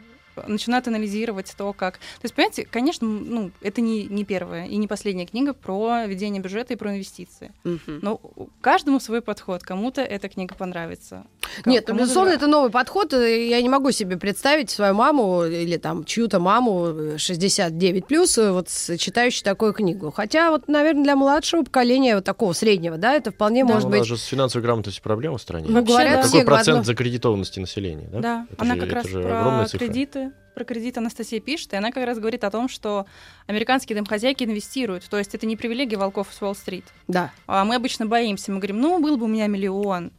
Начинают 0.47 0.87
анализировать 0.89 1.53
то, 1.57 1.73
как. 1.73 1.95
То 1.99 2.25
есть, 2.25 2.35
понимаете, 2.35 2.65
конечно, 2.71 3.07
ну, 3.09 3.51
это 3.61 3.81
не, 3.81 4.05
не 4.07 4.25
первая 4.25 4.67
и 4.67 4.77
не 4.77 4.87
последняя 4.87 5.27
книга 5.27 5.53
про 5.55 6.07
ведение 6.07 6.43
бюджета 6.43 6.75
и 6.75 6.77
про 6.77 6.93
инвестиции. 6.93 7.53
Мгм. 7.65 8.01
Но 8.03 8.21
у- 8.37 8.49
каждому 8.61 9.01
свой 9.01 9.21
подход. 9.23 9.63
Кому-то 9.63 10.01
эта 10.03 10.29
книга 10.29 10.55
понравится. 10.55 11.25
ка- 11.63 11.71
Нет, 11.71 11.85
ну, 11.85 11.87
кому-то 11.89 12.05
безусловно, 12.05 12.31
да. 12.33 12.37
это 12.37 12.47
новый 12.47 12.71
подход. 12.71 13.13
и 13.15 13.49
Я 13.49 13.61
не 13.63 13.69
могу 13.69 13.91
себе 13.91 14.17
представить 14.17 14.71
свою 14.71 14.95
маму 14.95 15.45
или 15.45 15.77
там 15.79 16.05
чью-то 16.05 16.39
маму 16.41 16.87
э, 16.89 17.19
69 17.19 18.07
плюс, 18.07 18.37
вот 18.37 18.69
с- 18.69 18.97
читающую 18.99 19.45
такую 19.45 19.73
книгу. 19.73 20.11
Хотя, 20.11 20.51
вот, 20.51 20.69
наверное, 20.69 21.05
для 21.05 21.17
младшего 21.17 21.63
поколения, 21.63 22.15
вот 22.17 22.25
такого 22.25 22.53
среднего, 22.53 22.97
да, 22.99 23.15
это 23.15 23.31
вполне 23.31 23.65
Ну, 23.65 23.73
может 23.73 23.87
у 23.87 23.91
нас 23.91 23.99
быть. 24.01 24.09
же 24.09 24.17
с 24.17 24.25
финансовой 24.25 24.63
грамотностью 24.65 25.03
проблема 25.03 25.39
в 25.39 25.43
стране. 25.43 25.67
Ну, 25.69 25.83
говорят, 25.85 26.17
да. 26.17 26.23
все 26.23 26.39
Какой 26.39 26.39
в 26.39 26.43
одно- 26.47 26.57
процент 26.57 26.87
закредитованности 26.87 27.61
населения? 27.61 28.09
Да, 28.13 28.21
Да, 28.21 28.47
Это 28.51 28.63
она 28.63 28.75
же- 28.75 28.81
как 28.81 28.89
это 28.89 28.97
раз 28.97 29.07
же 29.07 29.23
про 29.23 29.65
цифра. 29.67 29.79
кредиты, 29.87 30.28
про 30.55 30.65
кредит 30.65 30.99
Анастасия 30.99 31.41
пишет, 31.41 31.73
и 31.73 31.77
она 31.77 31.93
как 31.93 32.05
раз 32.05 32.19
говорит 32.19 32.43
о 32.45 32.51
том, 32.51 32.69
что 32.69 33.07
американские 33.47 33.97
домохозяйки 33.97 34.45
инвестируют. 34.45 35.05
То 35.09 35.19
есть 35.19 35.35
это 35.35 35.47
не 35.47 35.57
привилегия 35.57 35.97
волков 35.97 36.29
с 36.33 36.43
Уолл-стрит. 36.43 36.85
Да. 37.07 37.33
А 37.47 37.65
мы 37.65 37.77
обычно 37.77 38.07
боимся. 38.07 38.51
Мы 38.51 38.59
говорим, 38.59 38.81
ну, 38.81 39.01
был 39.01 39.17
бы 39.17 39.27
у 39.27 39.29
меня 39.29 39.47
миллион, 39.47 40.11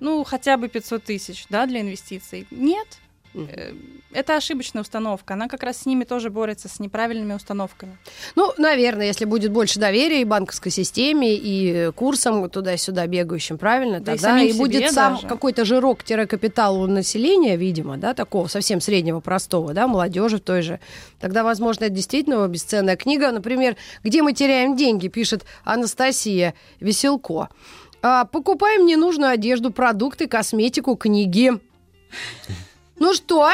ну, 0.00 0.24
хотя 0.24 0.56
бы 0.56 0.68
500 0.68 1.04
тысяч, 1.04 1.46
да, 1.48 1.66
для 1.66 1.82
инвестиций. 1.82 2.46
Нет, 2.50 2.98
Э, 3.34 3.72
это 4.12 4.36
ошибочная 4.36 4.82
установка. 4.82 5.34
Она 5.34 5.46
как 5.46 5.62
раз 5.62 5.78
с 5.78 5.86
ними 5.86 6.02
тоже 6.04 6.30
борется, 6.30 6.68
с 6.68 6.80
неправильными 6.80 7.32
установками. 7.32 7.96
Ну, 8.34 8.52
наверное, 8.58 9.06
если 9.06 9.24
будет 9.24 9.52
больше 9.52 9.78
доверия 9.78 10.20
и 10.20 10.24
банковской 10.24 10.72
системе, 10.72 11.34
и 11.34 11.92
курсам 11.92 12.50
туда-сюда 12.50 13.06
бегающим, 13.06 13.56
правильно, 13.56 14.00
Да 14.00 14.14
и 14.14 14.16
тогда 14.16 14.30
самим 14.30 14.48
и, 14.48 14.58
будет 14.58 14.90
сам 14.90 15.14
даже. 15.14 15.28
какой-то 15.28 15.64
жирок-капитал 15.64 16.82
у 16.82 16.86
населения, 16.88 17.56
видимо, 17.56 17.98
да, 17.98 18.14
такого 18.14 18.48
совсем 18.48 18.80
среднего, 18.80 19.20
простого, 19.20 19.74
да, 19.74 19.86
молодежи 19.86 20.38
в 20.38 20.40
той 20.40 20.62
же. 20.62 20.80
Тогда, 21.20 21.44
возможно, 21.44 21.84
это 21.84 21.94
действительно 21.94 22.46
бесценная 22.48 22.96
книга. 22.96 23.30
Например, 23.30 23.76
«Где 24.02 24.22
мы 24.22 24.32
теряем 24.32 24.76
деньги», 24.76 25.06
пишет 25.06 25.44
Анастасия 25.64 26.54
Веселко. 26.80 27.48
А, 28.02 28.24
покупаем 28.24 28.86
ненужную 28.86 29.30
одежду, 29.30 29.70
продукты, 29.70 30.26
косметику, 30.26 30.96
книги. 30.96 31.52
Ну 33.00 33.14
что, 33.14 33.48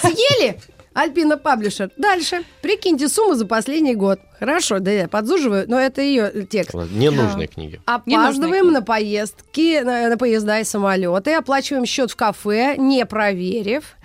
съели? 0.00 0.58
Альпина 0.94 1.36
Паблишер. 1.36 1.90
Дальше. 1.96 2.44
Прикиньте 2.62 3.08
сумму 3.08 3.34
за 3.34 3.44
последний 3.46 3.96
год. 3.96 4.20
Хорошо, 4.38 4.78
да 4.78 4.92
я 4.92 5.08
подзуживаю, 5.08 5.64
но 5.68 5.78
это 5.80 6.00
ее 6.00 6.46
текст. 6.48 6.72
Ненужные 6.72 7.48
книги. 7.48 7.80
Опаздываем 7.84 8.62
книги. 8.62 8.74
на 8.74 8.82
поездки, 8.82 9.80
на, 9.82 10.08
на 10.08 10.16
поезда 10.16 10.60
и 10.60 10.64
самолеты, 10.64 11.34
оплачиваем 11.34 11.84
счет 11.84 12.12
в 12.12 12.16
кафе, 12.16 12.76
не 12.76 13.04
проверив. 13.04 13.96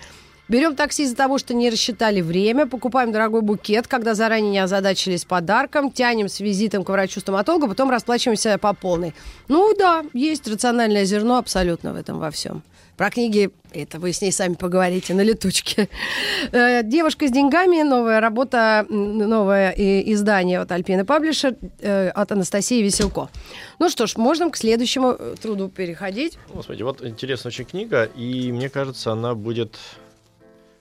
Берем 0.48 0.74
такси 0.74 1.04
из-за 1.04 1.14
того, 1.14 1.38
что 1.38 1.54
не 1.54 1.70
рассчитали 1.70 2.20
время, 2.20 2.66
покупаем 2.66 3.12
дорогой 3.12 3.42
букет, 3.42 3.86
когда 3.86 4.14
заранее 4.14 4.50
не 4.50 4.58
озадачились 4.58 5.24
подарком, 5.24 5.92
тянем 5.92 6.28
с 6.28 6.40
визитом 6.40 6.82
к 6.82 6.88
врачу-стоматологу, 6.88 7.68
потом 7.68 7.88
расплачиваемся 7.88 8.58
по 8.58 8.74
полной. 8.74 9.14
Ну 9.46 9.72
да, 9.78 10.02
есть 10.12 10.48
рациональное 10.48 11.04
зерно 11.04 11.36
абсолютно 11.38 11.92
в 11.92 11.96
этом 11.96 12.18
во 12.18 12.32
всем. 12.32 12.64
Про 13.00 13.08
книги, 13.10 13.48
это 13.72 13.98
вы 13.98 14.12
с 14.12 14.20
ней 14.20 14.30
сами 14.30 14.56
поговорите 14.56 15.14
на 15.14 15.22
летучке. 15.22 15.88
Э, 16.52 16.82
Девушка 16.82 17.26
с 17.28 17.30
деньгами, 17.30 17.82
новая 17.82 18.20
работа, 18.20 18.84
новое 18.90 19.70
издание 19.70 20.60
от 20.60 20.70
Альпины 20.70 21.06
Паблишер 21.06 21.54
э, 21.80 22.08
от 22.10 22.30
Анастасии 22.32 22.82
Веселко. 22.82 23.30
Ну 23.78 23.88
что 23.88 24.06
ж, 24.06 24.18
можно 24.18 24.50
к 24.50 24.56
следующему 24.58 25.16
э, 25.18 25.34
труду 25.40 25.70
переходить. 25.70 26.36
Смотрите, 26.52 26.84
вот 26.84 27.02
интересная 27.02 27.48
очень 27.48 27.64
книга, 27.64 28.04
и 28.04 28.52
мне 28.52 28.68
кажется, 28.68 29.12
она 29.12 29.34
будет 29.34 29.78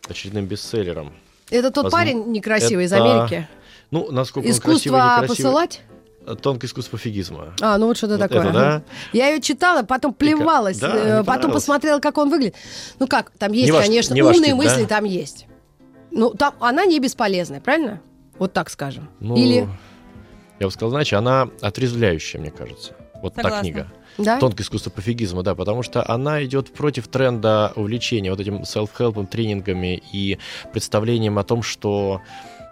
очередным 0.10 0.46
бестселлером. 0.46 1.14
Это 1.50 1.72
тот 1.72 1.86
Возм- 1.86 1.92
парень 1.92 2.32
некрасивый 2.34 2.84
из 2.84 2.92
это 2.92 3.02
Америки. 3.02 3.48
Ну, 3.92 4.12
насколько 4.12 4.46
он 4.46 4.52
Искусство 4.52 4.90
красивый, 4.90 5.22
некрасивый. 5.22 5.28
посылать? 5.38 5.82
Тонкое 6.36 6.68
искусство 6.68 6.98
пофигизма. 6.98 7.54
А, 7.62 7.78
ну 7.78 7.88
вот 7.88 7.98
что-то 7.98 8.14
Вот 8.18 8.20
такое. 8.30 8.42
это, 8.42 8.52
да. 8.54 8.84
Я 9.14 9.30
ее 9.30 9.42
читала, 9.42 9.84
потом 9.84 10.14
плевалась, 10.14 10.78
Да, 10.80 11.20
э, 11.20 11.24
потом 11.24 11.52
посмотрела, 11.52 12.00
как 12.00 12.18
он 12.18 12.30
выглядит. 12.30 12.56
Ну 13.00 13.08
как, 13.08 13.32
там 13.38 13.52
есть, 13.52 13.66
Не 13.68 13.72
ваш- 13.72 13.86
конечно, 13.86 14.14
не 14.14 14.22
умные 14.22 14.52
тип, 14.52 14.56
мысли 14.56 14.82
да? 14.84 14.88
там 14.88 15.04
есть. 15.06 15.48
Ну, 16.12 16.32
там 16.32 16.54
она 16.60 16.86
не 16.86 17.00
бесполезная, 17.00 17.62
правильно? 17.62 18.02
Вот 18.38 18.54
так 18.54 18.70
скажем. 18.70 19.10
Ну, 19.20 19.36
Или, 19.36 19.68
я 20.60 20.66
бы 20.68 20.72
сказал, 20.72 20.92
иначе, 20.94 21.16
она 21.18 21.50
отрезвляющая, 21.62 22.40
мне 22.40 22.52
кажется. 22.52 22.94
Вот 23.22 23.34
та 23.36 23.42
Согласна. 23.44 23.62
книга. 23.64 23.88
да? 24.18 24.40
Тонкое 24.40 24.64
искусство 24.64 24.90
пофигизма, 24.92 25.44
да, 25.44 25.54
потому 25.54 25.84
что 25.84 26.10
она 26.10 26.44
идет 26.46 26.72
против 26.74 27.08
тренда 27.10 27.74
увлечения 27.76 28.32
вот 28.32 28.40
этим 28.40 28.62
селф-хелпом, 28.64 29.28
тренингами 29.28 30.02
и 30.14 30.38
представлением 30.72 31.38
о 31.38 31.44
том, 31.44 31.62
что 31.62 32.22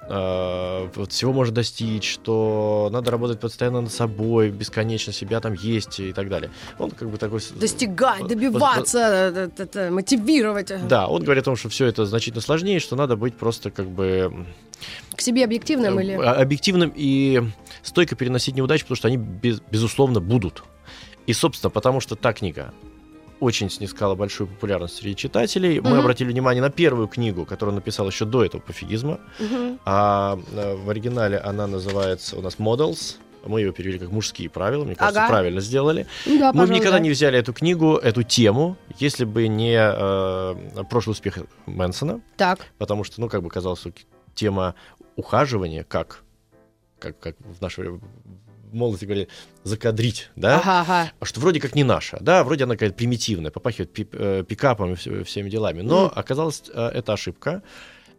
э, 0.10 0.90
вот 0.96 1.12
всего 1.12 1.34
можно 1.34 1.56
достичь, 1.56 2.12
что 2.12 2.90
надо 2.92 3.12
работать 3.12 3.40
постоянно 3.40 3.82
над 3.82 3.92
собой, 3.92 4.50
бесконечно 4.50 5.14
себя 5.14 5.40
там 5.40 5.54
есть 5.54 6.00
и 6.00 6.14
так 6.14 6.30
далее. 6.30 6.52
Он 6.80 6.92
как 6.92 7.10
бы 7.10 7.18
такой... 7.18 7.42
Достигать, 7.56 8.28
добиваться, 8.28 9.50
э, 9.58 9.68
э, 9.74 9.90
мотивировать. 9.90 10.72
Да, 10.88 11.08
он 11.08 11.24
говорит 11.24 11.44
о 11.44 11.46
том, 11.46 11.56
что 11.56 11.70
все 11.70 11.86
это 11.86 12.06
значительно 12.06 12.42
сложнее, 12.42 12.80
что 12.80 12.96
надо 12.96 13.16
быть 13.16 13.36
просто 13.36 13.72
как 13.72 13.88
бы 13.88 14.46
К 15.16 15.22
себе 15.22 15.44
объективным 15.44 16.00
или... 16.00 16.14
объективным 16.14 16.92
и 16.96 17.44
стойко 17.84 18.16
переносить 18.16 18.56
неудачи, 18.56 18.84
потому 18.84 18.96
что 18.98 19.08
они, 19.08 19.18
без- 19.18 19.62
безусловно, 19.72 20.20
будут. 20.20 20.64
И, 21.26 21.34
собственно, 21.34 21.70
потому 21.70 22.00
что 22.00 22.16
та 22.16 22.34
книга 22.34 22.74
очень 23.40 23.70
снискала 23.70 24.16
большую 24.16 24.48
популярность 24.48 24.96
среди 24.96 25.16
читателей. 25.16 25.80
Мы 25.80 25.92
Мгм. 25.92 26.00
обратили 26.00 26.30
внимание 26.32 26.62
на 26.62 26.70
первую 26.70 27.08
книгу, 27.08 27.46
которую 27.46 27.74
он 27.74 27.76
написал 27.76 28.08
еще 28.08 28.26
до 28.26 28.44
этого 28.44 28.62
пофигизма. 28.62 29.20
Мгм. 29.40 29.80
А 29.86 30.40
э, 30.54 30.76
в 30.76 30.90
оригинале 30.90 31.38
она 31.38 31.68
называется 31.68 32.38
у 32.38 32.42
нас 32.42 32.56
Models. 32.58 33.18
Мы 33.46 33.62
ее 33.62 33.72
перевели 33.72 34.00
как 34.00 34.12
мужские 34.12 34.50
правила. 34.50 34.84
Мне 34.84 34.96
кажется, 34.96 35.22
Ага. 35.22 35.30
правильно 35.30 35.62
сделали. 35.62 36.06
Да, 36.26 36.32
Мы 36.32 36.38
бы 36.38 36.60
пожалуй, 36.60 36.76
никогда 36.76 36.98
да. 36.98 37.04
не 37.04 37.10
взяли 37.12 37.40
эту 37.40 37.54
книгу, 37.54 37.96
эту 37.96 38.24
тему, 38.24 38.76
если 38.98 39.24
бы 39.24 39.48
не 39.48 39.78
э, 39.80 40.84
прошлый 40.90 41.12
успех 41.14 41.38
Мэнсона 41.66 42.20
Так. 42.36 42.60
потому 42.78 43.04
что, 43.06 43.22
ну, 43.22 43.30
как 43.30 43.44
бы 43.44 43.50
казалось, 43.50 43.84
тема 44.36 44.76
ухаживания, 45.16 45.84
как, 45.84 46.24
как, 47.00 47.18
как 47.20 47.36
в 47.40 47.62
наше 47.62 47.82
время 47.82 48.00
в 48.72 48.76
молодости 48.76 49.06
говорили, 49.06 49.28
закадрить, 49.64 50.30
да, 50.36 50.60
Ага, 50.60 50.82
ага. 50.82 51.12
а 51.20 51.26
что 51.26 51.40
вроде 51.40 51.60
как 51.60 51.76
не 51.76 51.84
наша, 51.84 52.18
да, 52.22 52.44
вроде 52.44 52.66
она 52.66 52.76
какая-то 52.76 52.96
примитивная, 52.96 53.52
попахивает 53.52 53.92
пи- 53.94 54.08
э, 54.12 54.44
пикапом 54.48 54.94
и 54.94 55.24
всеми 55.24 55.50
делами, 55.50 55.82
но 55.82 56.06
Мгм. 56.06 56.12
оказалось, 56.16 56.64
э, 56.74 56.88
это 56.94 57.14
ошибка, 57.14 57.64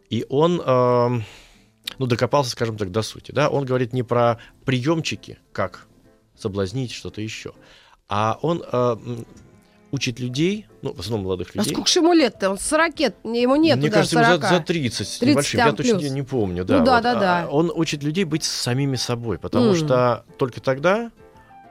и 0.09 0.25
он, 0.29 0.61
эм, 0.65 1.23
ну, 1.97 2.05
докопался, 2.07 2.51
скажем 2.51 2.77
так, 2.77 2.91
до 2.91 3.01
сути, 3.01 3.31
да, 3.31 3.49
он 3.49 3.65
говорит 3.65 3.93
не 3.93 4.03
про 4.03 4.39
приемчики, 4.65 5.37
как 5.51 5.87
соблазнить 6.37 6.91
что-то 6.91 7.21
еще, 7.21 7.53
а 8.07 8.39
он 8.41 8.63
э, 8.71 8.97
учит 9.91 10.19
людей, 10.19 10.67
ну, 10.81 10.93
в 10.93 10.99
основном 10.99 11.25
молодых 11.25 11.49
А 11.55 11.57
людей, 11.59 11.73
сколько 11.73 11.89
же 11.89 11.99
ему 11.99 12.13
лет-то? 12.13 12.51
Он 12.51 12.57
40, 12.59 12.99
ему 12.99 13.55
нет 13.55 13.77
мне 13.77 13.89
даже 13.89 14.15
кажется, 14.15 14.15
ему 14.19 14.25
40. 14.25 14.41
за, 14.41 14.49
за 14.49 14.59
30 14.61 15.07
с 15.07 15.17
30 15.17 15.21
небольшим, 15.31 15.59
я 15.59 15.71
точно 15.73 15.99
плюс. 15.99 16.11
не, 16.11 16.21
помню. 16.23 16.65
Да, 16.65 16.79
Ну 16.79 16.85
да, 16.85 16.95
вот. 16.95 17.03
да, 17.03 17.11
А, 17.11 17.19
да. 17.19 17.47
Он 17.49 17.71
учит 17.73 18.03
людей 18.03 18.23
быть 18.23 18.43
самими 18.43 18.95
собой, 18.95 19.37
потому 19.39 19.69
М. 19.69 19.75
что 19.75 20.25
только 20.37 20.61
тогда 20.61 21.11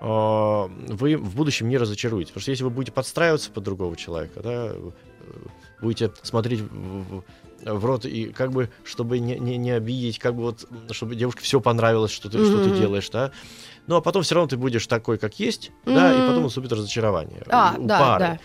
а, 0.01 0.69
вы 0.89 1.17
в 1.17 1.35
будущем 1.37 1.69
не 1.69 1.77
разочаруетесь. 1.79 2.31
Потому 2.31 2.43
что 2.43 2.51
если 2.53 2.65
вы 2.65 2.71
будете 2.71 2.93
подстраиваться 2.93 3.51
под 3.51 3.65
другого 3.65 3.97
человека, 3.97 4.41
да, 4.43 4.73
будете 5.81 6.11
смотреть 6.23 6.61
в, 6.61 7.23
в- 7.65 7.85
рот 7.85 8.05
и 8.05 8.27
как 8.27 8.53
бы, 8.53 8.71
чтобы 8.85 9.19
не, 9.19 9.37
не, 9.39 9.57
не 9.57 9.73
обидеть, 9.73 10.19
как 10.21 10.35
бы 10.37 10.43
вот, 10.43 10.65
чтобы 10.93 11.17
девушке 11.17 11.43
все 11.43 11.61
понравилось, 11.61 12.13
что 12.13 12.29
ты, 12.31 12.39
что 12.45 12.63
ты 12.63 12.71
делаешь, 12.71 13.11
да. 13.11 13.33
Ну, 13.88 13.96
а 13.96 14.01
потом 14.03 14.22
все 14.22 14.35
равно 14.35 14.48
ты 14.48 14.57
будешь 14.57 14.87
такой, 14.87 15.18
как 15.18 15.40
есть, 15.40 15.72
да, 15.87 16.12
и 16.14 16.20
потом 16.27 16.44
наступит 16.44 16.70
разочарование 16.72 17.42
А, 17.48 17.74
у 17.79 17.87
да, 17.87 17.98
пары. 17.98 18.24
да. 18.24 18.38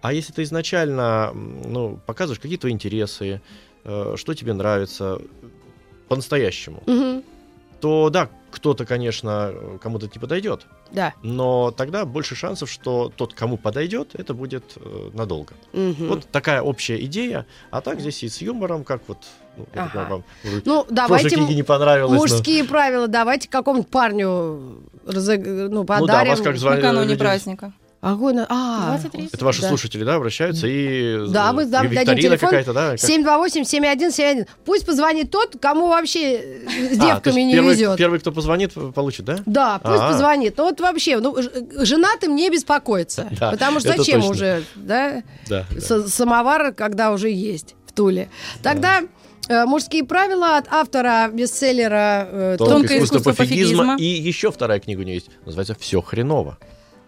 А 0.00 0.12
если 0.12 0.32
ты 0.32 0.42
изначально 0.42 1.32
ну, 1.34 2.00
показываешь 2.06 2.40
какие 2.40 2.56
твои 2.58 2.72
интересы, 2.72 3.40
э, 3.84 4.14
что 4.16 4.34
тебе 4.34 4.54
нравится 4.54 5.20
по-настоящему, 6.08 6.82
Мгм. 6.86 7.22
то 7.80 8.08
да, 8.10 8.30
кто-то, 8.56 8.84
конечно, 8.86 9.50
э, 9.52 9.78
кому-то 9.82 10.06
не 10.06 10.18
подойдет, 10.18 10.66
Да. 10.90 11.12
но 11.22 11.70
тогда 11.70 12.04
больше 12.06 12.34
шансов, 12.34 12.70
что 12.70 13.12
тот, 13.14 13.34
кому 13.34 13.56
подойдет, 13.58 14.14
это 14.14 14.32
будет 14.34 14.64
э, 14.76 15.10
надолго. 15.12 15.52
Мгм. 15.74 16.08
Вот 16.08 16.26
такая 16.32 16.62
общая 16.62 16.98
идея, 17.04 17.46
а 17.70 17.80
так 17.82 18.00
здесь 18.00 18.22
и 18.24 18.28
с 18.28 18.40
юмором, 18.40 18.82
как 18.84 19.02
вот, 19.08 19.18
ну, 19.58 19.66
Ага. 19.74 19.90
так 19.94 20.10
вам, 20.10 20.24
Ну, 20.64 20.86
давайте 20.90 21.28
книге 21.36 21.54
не 21.54 21.62
понравилось. 21.62 22.12
но- 22.12 22.18
мужские 22.18 22.64
правила. 22.64 23.08
Давайте 23.08 23.48
какому-нибудь 23.48 23.90
парню 23.90 24.80
разыг- 25.06 25.68
ну, 25.68 25.80
Ну 25.80 25.84
да, 25.84 26.00
подарим. 26.00 26.30
вас 26.30 26.40
как 26.40 26.56
звали? 26.56 26.76
Накануне 26.80 27.08
люди- 27.10 27.18
праздника. 27.18 27.72
Огонь. 28.06 28.38
А, 28.48 28.98
20-30. 29.02 29.30
Это 29.32 29.44
ваши 29.44 29.62
Да. 29.62 29.68
слушатели, 29.68 30.04
да, 30.04 30.14
обращаются 30.14 30.66
и... 30.68 31.26
Да, 31.28 31.52
мы 31.52 31.64
и 31.64 31.66
дам- 31.66 31.92
дадим 31.92 32.16
телефон. 32.18 32.50
да? 32.74 32.90
как- 32.92 32.98
728-7171. 33.00 34.46
Пусть 34.64 34.86
позвонит 34.86 35.30
тот, 35.30 35.56
кому 35.60 35.88
вообще 35.88 36.34
э, 36.36 36.94
с 36.94 36.98
А, 37.00 37.06
девками 37.06 37.40
есть 37.40 37.46
не 37.48 37.52
первый, 37.54 37.74
везет. 37.74 37.96
Первый, 37.98 38.20
кто 38.20 38.32
позвонит, 38.32 38.72
получит, 38.94 39.24
да? 39.24 39.38
Да, 39.46 39.78
пусть 39.82 40.00
А. 40.00 40.12
позвонит. 40.12 40.56
Ну 40.56 40.64
вот 40.64 40.80
вообще, 40.80 41.18
ну, 41.18 41.40
ж- 41.42 41.50
женатым 41.84 42.34
не 42.36 42.50
беспокоиться. 42.50 43.28
Да, 43.40 43.50
потому 43.50 43.80
что 43.80 43.96
зачем 43.96 44.20
точно. 44.20 44.30
уже, 44.30 44.62
да, 44.76 45.22
Да. 45.48 45.64
да. 45.80 46.06
самовар, 46.06 46.72
когда 46.72 47.12
уже 47.12 47.30
есть 47.30 47.74
в 47.86 47.92
Туле. 47.92 48.28
Тогда 48.62 49.02
э, 49.48 49.64
мужские 49.64 50.04
правила 50.04 50.56
от 50.58 50.66
автора 50.72 51.28
бестселлера 51.32 52.28
э, 52.30 52.54
Тонкое 52.58 52.74
Тонкое 52.78 52.98
искусство 52.98 53.16
искусство 53.18 53.42
пофигизма. 53.44 53.84
пофигизма. 53.94 53.96
И 54.00 54.28
еще 54.28 54.50
вторая 54.52 54.80
книга 54.80 55.00
у 55.00 55.02
нее 55.02 55.14
есть. 55.16 55.30
Называется 55.44 55.74
«Все 55.78 56.00
хреново». 56.00 56.58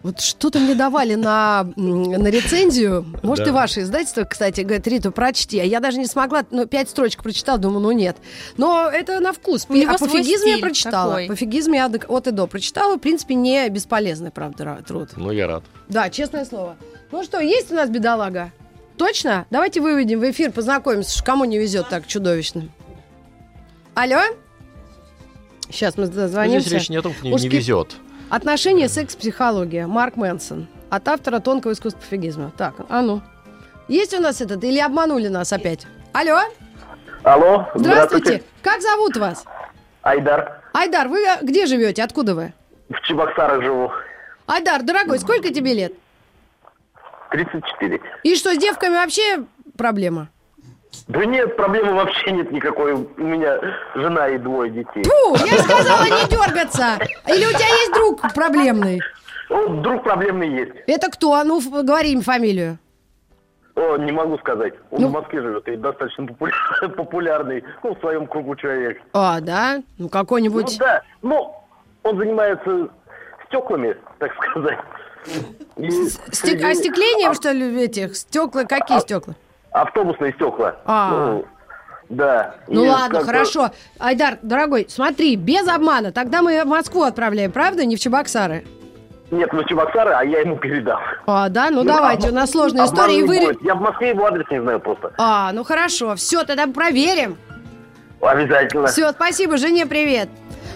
Вот 0.01 0.21
что-то 0.21 0.59
мне 0.59 0.75
давали 0.75 1.15
на, 1.15 1.63
на 1.75 2.27
рецензию. 2.27 3.05
Может, 3.21 3.43
Да. 3.45 3.51
и 3.51 3.53
ваше 3.53 3.81
издательство, 3.81 4.23
кстати, 4.23 4.61
говорит, 4.61 4.87
Риту, 4.87 5.11
прочти. 5.11 5.59
А 5.59 5.63
я 5.65 5.81
даже 5.81 5.97
не 5.99 6.05
смогла, 6.05 6.45
ну, 6.51 6.65
пять 6.65 6.89
строчек 6.89 7.21
прочитала, 7.21 7.57
думаю, 7.57 7.81
ну 7.81 7.91
нет. 7.91 8.15
Но 8.55 8.87
это 8.89 9.19
на 9.19 9.33
вкус. 9.33 9.65
У 9.67 9.73
него 9.73 9.91
а 9.93 9.97
свой 9.97 10.09
пофигизм 10.09 10.45
я 10.45 10.57
прочитала. 10.59 11.11
такой. 11.15 11.27
Пофигизм 11.27 11.73
я 11.73 11.85
от- 11.87 12.27
и 12.27 12.31
до 12.31 12.47
прочитала. 12.47 12.95
В 12.95 12.99
принципе, 12.99 13.35
не 13.35 13.67
бесполезный, 13.67 14.31
правда, 14.31 14.63
ра- 14.63 14.83
труд. 14.85 15.09
Ну, 15.17 15.31
я 15.31 15.47
рад. 15.47 15.63
Да, 15.89 16.09
честное 16.09 16.45
слово. 16.45 16.77
Ну 17.11 17.21
что, 17.23 17.41
есть 17.41 17.69
у 17.71 17.75
нас 17.75 17.89
бедолага? 17.89 18.51
Точно? 18.95 19.45
Давайте 19.49 19.81
выведем 19.81 20.19
в 20.21 20.31
эфир, 20.31 20.51
познакомимся, 20.51 21.11
что 21.11 21.23
кому 21.25 21.43
не 21.43 21.57
везет 21.57 21.89
так 21.89 22.07
чудовищно. 22.07 22.69
Алло? 23.95 24.19
Сейчас 25.69 25.97
мы 25.97 26.05
Но 26.05 26.11
дозвонимся. 26.11 26.61
Здесь 26.69 26.73
речь 26.81 26.89
не 26.89 26.97
о 26.97 27.01
том, 27.01 27.13
кто 27.13 27.27
не, 27.27 27.47
везет. 27.49 27.95
Отношения, 28.29 28.87
секс, 28.89 29.15
психология. 29.15 29.87
Марк 29.87 30.15
Мэнсон. 30.15 30.67
От 30.89 31.07
автора 31.07 31.39
тонкого 31.39 31.71
искусства 31.71 31.99
пофигизма. 31.99 32.51
Так, 32.55 32.75
а 32.87 33.01
ну. 33.01 33.21
Есть 33.87 34.13
у 34.13 34.21
нас 34.21 34.39
этот? 34.39 34.63
Или 34.63 34.79
обманули 34.79 35.27
нас 35.27 35.51
опять? 35.51 35.87
Алло? 36.13 36.41
Алло, 37.23 37.67
Здравствуйте. 37.73 38.43
Как 38.61 38.81
зовут 38.81 39.17
вас? 39.17 39.45
Айдар. 40.03 40.61
Айдар, 40.73 41.07
вы 41.07 41.19
э, 41.21 41.39
где 41.41 41.65
живете? 41.65 42.03
Откуда 42.03 42.35
вы? 42.35 42.53
В 42.89 43.01
Чебоксарах 43.01 43.63
живу. 43.63 43.91
Айдар, 44.45 44.83
дорогой, 44.83 45.19
сколько 45.19 45.51
тебе 45.53 45.73
лет? 45.73 45.93
34. 47.31 48.01
И 48.23 48.35
что, 48.35 48.53
с 48.53 48.57
девками 48.57 48.93
вообще 48.93 49.43
проблема? 49.77 50.29
Да 51.07 51.25
нет, 51.25 51.55
проблемы 51.55 51.93
вообще 51.93 52.31
нет 52.31 52.51
никакой. 52.51 52.93
У 52.93 53.07
меня 53.17 53.59
жена 53.95 54.29
и 54.29 54.37
двое 54.37 54.69
детей. 54.71 55.03
Фу, 55.03 55.35
я 55.45 55.57
же 55.57 55.59
сказала 55.63 56.03
не 56.03 56.29
дергаться. 56.29 56.99
Или 57.27 57.45
у 57.45 57.49
тебя 57.49 57.67
есть 57.67 57.93
друг 57.93 58.21
проблемный? 58.33 58.99
Ну, 59.49 59.81
друг 59.81 60.03
проблемный 60.03 60.49
есть. 60.49 60.71
Это 60.87 61.09
кто? 61.09 61.43
Ну, 61.43 61.59
ф- 61.59 61.83
говори 61.85 62.11
им 62.11 62.21
фамилию. 62.21 62.77
О, 63.75 63.97
не 63.97 64.11
могу 64.11 64.37
сказать. 64.39 64.73
Он 64.91 65.01
Ну. 65.01 65.07
в 65.07 65.11
Москве 65.11 65.41
живет 65.41 65.67
и 65.67 65.75
достаточно 65.77 66.23
популя- 66.25 66.89
популярный, 66.95 67.63
ну, 67.83 67.95
в 67.95 67.99
своем 67.99 68.27
кругу 68.27 68.55
человек. 68.55 69.01
А, 69.13 69.39
да? 69.39 69.77
Ну, 69.77 69.83
Ну 70.05 70.09
какой-нибудь... 70.09 70.77
да, 70.77 71.01
ну, 71.21 71.55
он 72.03 72.17
занимается 72.17 72.89
стеклами, 73.47 73.95
так 74.19 74.31
сказать. 74.35 74.79
Стек- 75.77 76.33
среди- 76.33 76.63
Остеклением, 76.63 77.33
что 77.33 77.51
ли, 77.51 77.83
этих? 77.83 78.15
Стекла? 78.15 78.63
Какие 78.65 78.99
стекла? 78.99 79.35
Автобусные 79.71 80.33
стекла. 80.33 80.75
А. 80.85 81.09
Ну, 81.11 81.45
да. 82.09 82.55
Ну 82.67 82.85
И 82.85 82.87
ладно, 82.87 83.21
хорошо. 83.21 83.69
Айдар, 83.99 84.39
дорогой, 84.41 84.87
смотри, 84.89 85.35
без 85.35 85.67
обмана. 85.67 86.11
Тогда 86.11 86.41
мы 86.41 86.63
в 86.63 86.67
Москву 86.67 87.03
отправляем, 87.03 87.51
правда? 87.51 87.85
Не 87.85 87.95
в 87.95 87.99
Чебоксары. 87.99 88.65
Нет, 89.31 89.53
ну 89.53 89.63
Чебоксары, 89.63 90.11
а 90.11 90.23
я 90.23 90.39
ему 90.39 90.57
передал. 90.57 90.97
А, 91.27 91.49
да? 91.49 91.69
Ну, 91.69 91.83
Ну, 91.83 91.89
давайте, 91.89 92.29
обма- 92.29 92.31
у 92.31 92.35
нас 92.35 92.49
сложная 92.51 92.85
история. 92.87 93.19
и 93.19 93.23
вы... 93.23 93.39
будет. 93.39 93.61
Я 93.63 93.75
в 93.75 93.81
Москве 93.81 94.09
его 94.09 94.25
адрес 94.25 94.45
не 94.49 94.59
знаю 94.59 94.79
просто. 94.79 95.13
А, 95.19 95.51
ну 95.53 95.63
хорошо. 95.63 96.15
Все, 96.15 96.43
тогда 96.45 96.65
проверим. 96.65 97.37
Обязательно. 98.21 98.87
Все, 98.87 99.11
спасибо, 99.11 99.57
жене 99.57 99.85
привет. 99.85 100.29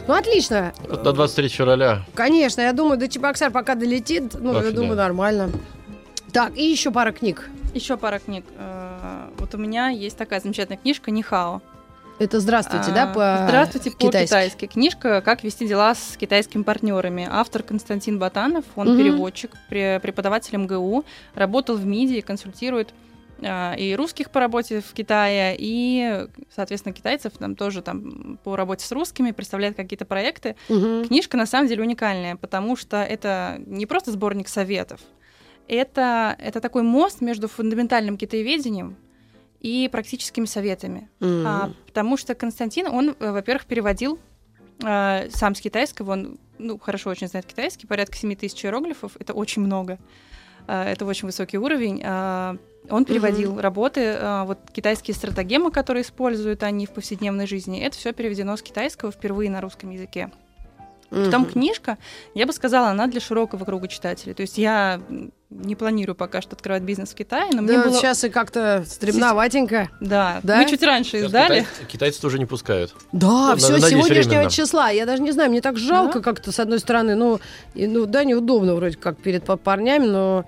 Ну, 0.08 0.14
отлично. 0.14 0.72
До 0.88 1.14
23 1.14 1.48
февраля. 1.48 2.02
Конечно, 2.14 2.62
я 2.62 2.74
думаю, 2.74 2.98
до 3.00 3.08
Чебоксар 3.08 3.50
пока 3.52 3.74
долетит, 3.76 4.34
ну, 4.40 4.50
я 4.50 4.56
Вообще, 4.60 4.72
думаю, 4.72 4.96
да. 4.98 5.04
нормально. 5.04 5.50
Так, 6.32 6.56
и 6.56 6.64
еще 6.64 6.92
пара 6.92 7.12
книг. 7.12 7.50
Еще 7.74 7.98
пара 7.98 8.20
книг. 8.20 8.46
Вот 9.38 9.54
у 9.56 9.58
меня 9.58 9.90
есть 9.90 10.18
такая 10.18 10.40
замечательная 10.40 10.78
книжка 10.78 11.12
«Нихао». 11.12 11.62
Это 12.20 12.40
здравствуйте, 12.40 12.92
да, 12.92 13.10
А, 13.12 13.14
по 13.14 13.46
Здравствуйте, 13.48 13.90
китайски? 13.90 14.06
по-китайски. 14.20 14.68
Книжка 14.68 15.22
«Как 15.22 15.44
вести 15.44 15.68
дела 15.68 15.96
с 15.96 16.16
китайскими 16.16 16.62
партнерами». 16.62 17.28
Автор 17.30 17.64
Константин 17.64 18.20
Батанов, 18.20 18.66
он 18.76 18.90
Мгм. 18.90 18.98
переводчик, 18.98 19.52
пре- 19.70 20.00
преподаватель 20.00 20.56
МГУ, 20.58 21.06
работал 21.34 21.76
в 21.76 21.86
МИДе, 21.86 22.22
консультирует 22.22 22.94
а, 23.46 23.74
и 23.74 23.96
русских 23.96 24.30
по 24.30 24.40
работе 24.40 24.80
в 24.80 24.94
Китае, 24.94 25.56
и, 25.58 26.28
соответственно, 26.56 26.94
китайцев 26.94 27.34
там 27.38 27.56
тоже 27.56 27.82
там 27.82 28.40
по 28.44 28.56
работе 28.56 28.86
с 28.86 28.92
русскими, 28.94 29.32
представляет 29.32 29.76
какие-то 29.76 30.06
проекты. 30.06 30.56
Мгм. 30.70 31.06
Книжка 31.08 31.36
на 31.36 31.46
самом 31.48 31.68
деле 31.68 31.82
уникальная, 31.82 32.36
потому 32.38 32.78
что 32.78 33.04
это 33.04 33.60
не 33.66 33.86
просто 33.86 34.12
сборник 34.12 34.48
советов, 34.48 35.02
это, 35.68 36.36
это 36.40 36.62
такой 36.62 36.84
мост 36.84 37.22
между 37.22 37.48
фундаментальным 37.50 38.18
китаеведением 38.18 38.96
и 39.64 39.90
практическими 39.92 40.46
советами. 40.46 41.10
М. 41.20 41.48
А, 41.48 41.74
потому 41.88 42.16
что 42.18 42.36
Константин, 42.36 42.86
он, 42.88 43.16
э, 43.20 43.32
во-первых, 43.32 43.66
переводил 43.66 44.20
э, 44.84 45.30
сам 45.32 45.56
с 45.56 45.62
китайского, 45.62 46.12
он 46.12 46.38
ну, 46.60 46.78
хорошо 46.78 47.10
очень 47.10 47.28
знает 47.28 47.48
китайский, 47.48 47.88
порядка 47.88 48.16
7 48.16 48.36
тысяч 48.36 48.64
иероглифов, 48.64 49.18
это 49.20 49.34
очень 49.34 49.64
много, 49.64 49.98
Э, 50.68 50.84
это 50.84 51.06
очень 51.06 51.28
высокий 51.28 51.58
уровень. 51.58 52.02
А, 52.04 52.58
Он 52.90 53.06
переводил 53.06 53.62
работы, 53.62 54.02
э, 54.02 54.44
вот 54.44 54.60
китайские 54.74 55.16
стратегемы, 55.16 55.72
которые 55.72 56.04
используют 56.04 56.64
они 56.64 56.86
в 56.86 56.92
повседневной 56.92 57.48
жизни, 57.48 57.80
это 57.80 57.96
все 57.96 58.12
переведено 58.12 58.58
с 58.58 58.62
китайского 58.62 59.10
впервые 59.10 59.50
на 59.50 59.62
русском 59.62 59.90
языке. 59.90 60.32
Потом 61.10 61.44
Мгм. 61.44 61.52
книжка, 61.52 61.98
я 62.34 62.46
бы 62.46 62.52
сказала, 62.52 62.90
она 62.90 63.08
для 63.08 63.22
широкого 63.22 63.64
круга 63.64 63.88
читателей. 63.88 64.34
То 64.34 64.42
есть 64.42 64.58
я 64.58 65.00
не 65.64 65.76
планирую 65.76 66.16
пока 66.16 66.42
что 66.42 66.56
открывать 66.56 66.84
бизнес 66.84 67.10
в 67.12 67.16
Китае, 67.16 67.50
но 67.54 67.62
мне 67.62 67.78
Да, 67.78 67.84
было... 67.86 67.94
сейчас 67.94 68.24
и 68.24 68.30
как-то 68.30 68.84
стремноватенько. 68.88 69.90
Да, 70.00 70.40
Да? 70.44 70.58
мы 70.58 70.70
чуть 70.70 70.84
раньше 70.84 71.12
Сейчас 71.12 71.26
издали. 71.28 71.60
китайцы, 71.62 71.86
китайцы 71.88 72.22
тоже 72.22 72.40
не 72.40 72.46
пускают. 72.46 72.94
Да, 73.12 73.52
Ну, 73.52 73.56
все 73.58 73.74
надеюсь, 73.74 73.92
сегодняшнего 73.92 74.30
временно. 74.34 74.50
числа. 74.50 74.90
Я 74.90 75.06
даже 75.06 75.22
не 75.22 75.32
знаю, 75.32 75.50
мне 75.52 75.62
так 75.62 75.78
жалко 75.78 76.20
Да? 76.20 76.24
как-то, 76.24 76.52
с 76.52 76.60
одной 76.60 76.80
стороны. 76.80 77.16
Ну, 77.16 77.40
и, 77.76 77.88
ну, 77.88 78.06
да, 78.06 78.24
неудобно 78.24 78.76
вроде 78.76 78.98
как 78.98 79.18
перед 79.18 79.44
па- 79.46 79.58
парнями, 79.58 80.06
но... 80.08 80.46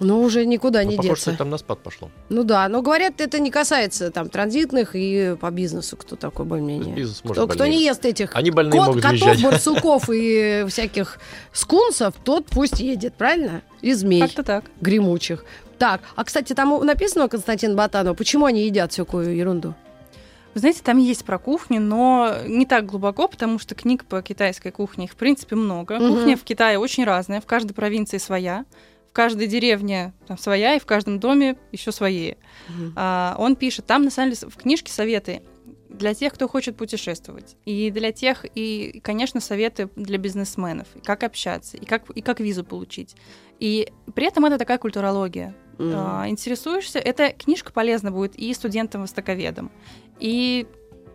Но 0.00 0.20
уже 0.22 0.46
никуда 0.46 0.82
Ну, 0.82 0.90
не 0.90 0.96
похоже, 0.96 1.14
деться. 1.14 1.30
что 1.30 1.38
там 1.38 1.50
на 1.50 1.58
спад 1.58 1.80
пошло. 1.80 2.10
Ну 2.30 2.42
да, 2.42 2.68
но 2.68 2.80
говорят, 2.82 3.20
это 3.20 3.38
не 3.38 3.50
касается 3.50 4.10
там 4.10 4.30
транзитных 4.30 4.92
и 4.94 5.36
по 5.40 5.50
бизнесу, 5.50 5.96
кто 5.98 6.16
такой 6.16 6.46
более-менее. 6.46 6.94
Бизнес 6.94 7.22
может 7.22 7.36
Кто, 7.44 7.46
кто 7.52 7.66
не 7.66 7.84
ест 7.84 8.04
этих 8.06 8.34
Они 8.34 8.50
больные 8.50 8.78
кот, 8.80 8.86
могут 8.88 9.02
котов, 9.02 9.20
въезжать. 9.20 9.42
барсуков 9.44 10.08
и 10.10 10.64
всяких 10.68 11.18
скунсов, 11.52 12.14
тот 12.24 12.46
пусть 12.46 12.80
едет, 12.80 13.14
правильно? 13.14 13.62
И 13.82 13.92
змей 13.92 14.22
Как-то 14.22 14.42
так. 14.42 14.64
гремучих. 14.80 15.44
Так, 15.78 16.00
а, 16.16 16.24
кстати, 16.24 16.52
там 16.54 16.84
написано 16.84 17.26
у 17.26 17.28
Константина 17.28 17.74
Батанова, 17.74 18.14
почему 18.14 18.46
они 18.46 18.64
едят 18.64 18.92
всякую 18.92 19.36
ерунду? 19.36 19.74
Вы 20.52 20.60
знаете, 20.60 20.80
там 20.82 20.98
есть 20.98 21.24
про 21.24 21.38
кухню, 21.38 21.80
но 21.80 22.34
не 22.46 22.66
так 22.66 22.84
глубоко, 22.86 23.28
потому 23.28 23.58
что 23.58 23.74
книг 23.76 24.04
по 24.04 24.20
китайской 24.20 24.70
кухне 24.70 25.04
их, 25.04 25.12
в 25.12 25.14
принципе, 25.14 25.54
много. 25.56 25.96
Мгм. 25.98 26.08
Кухня 26.16 26.36
в 26.36 26.42
Китае 26.42 26.78
очень 26.78 27.04
разная, 27.04 27.40
в 27.40 27.46
каждой 27.46 27.72
провинции 27.72 28.18
своя, 28.18 28.64
в 29.10 29.12
каждой 29.12 29.48
деревне 29.48 30.12
там 30.28 30.38
своя, 30.38 30.76
и 30.76 30.78
в 30.78 30.86
каждом 30.86 31.18
доме 31.18 31.56
еще 31.72 31.90
свои. 31.90 32.34
А, 32.94 33.34
он 33.38 33.56
пишет, 33.56 33.86
там 33.86 34.04
на 34.04 34.10
самом 34.10 34.32
деле 34.32 34.48
в 34.48 34.56
книжке 34.56 34.92
советы 34.92 35.42
для 35.88 36.14
тех, 36.14 36.32
кто 36.32 36.46
хочет 36.46 36.76
путешествовать, 36.76 37.56
и 37.64 37.90
для 37.90 38.12
тех, 38.12 38.46
и, 38.54 39.00
конечно, 39.02 39.40
советы 39.40 39.90
для 39.96 40.18
бизнесменов, 40.18 40.86
и 40.94 41.00
как 41.00 41.24
общаться, 41.24 41.76
и 41.76 41.84
как, 41.84 42.08
и 42.10 42.22
как 42.22 42.38
визу 42.38 42.64
получить. 42.64 43.16
И 43.58 43.92
при 44.14 44.28
этом 44.28 44.44
это 44.44 44.56
такая 44.56 44.78
культурология. 44.78 45.56
Мгм. 45.78 45.92
А, 45.96 46.28
интересуешься, 46.28 47.00
эта 47.00 47.30
книжка 47.30 47.72
полезна 47.72 48.12
будет 48.12 48.36
и 48.36 48.54
студентам-востоковедам, 48.54 49.72
и 50.20 50.68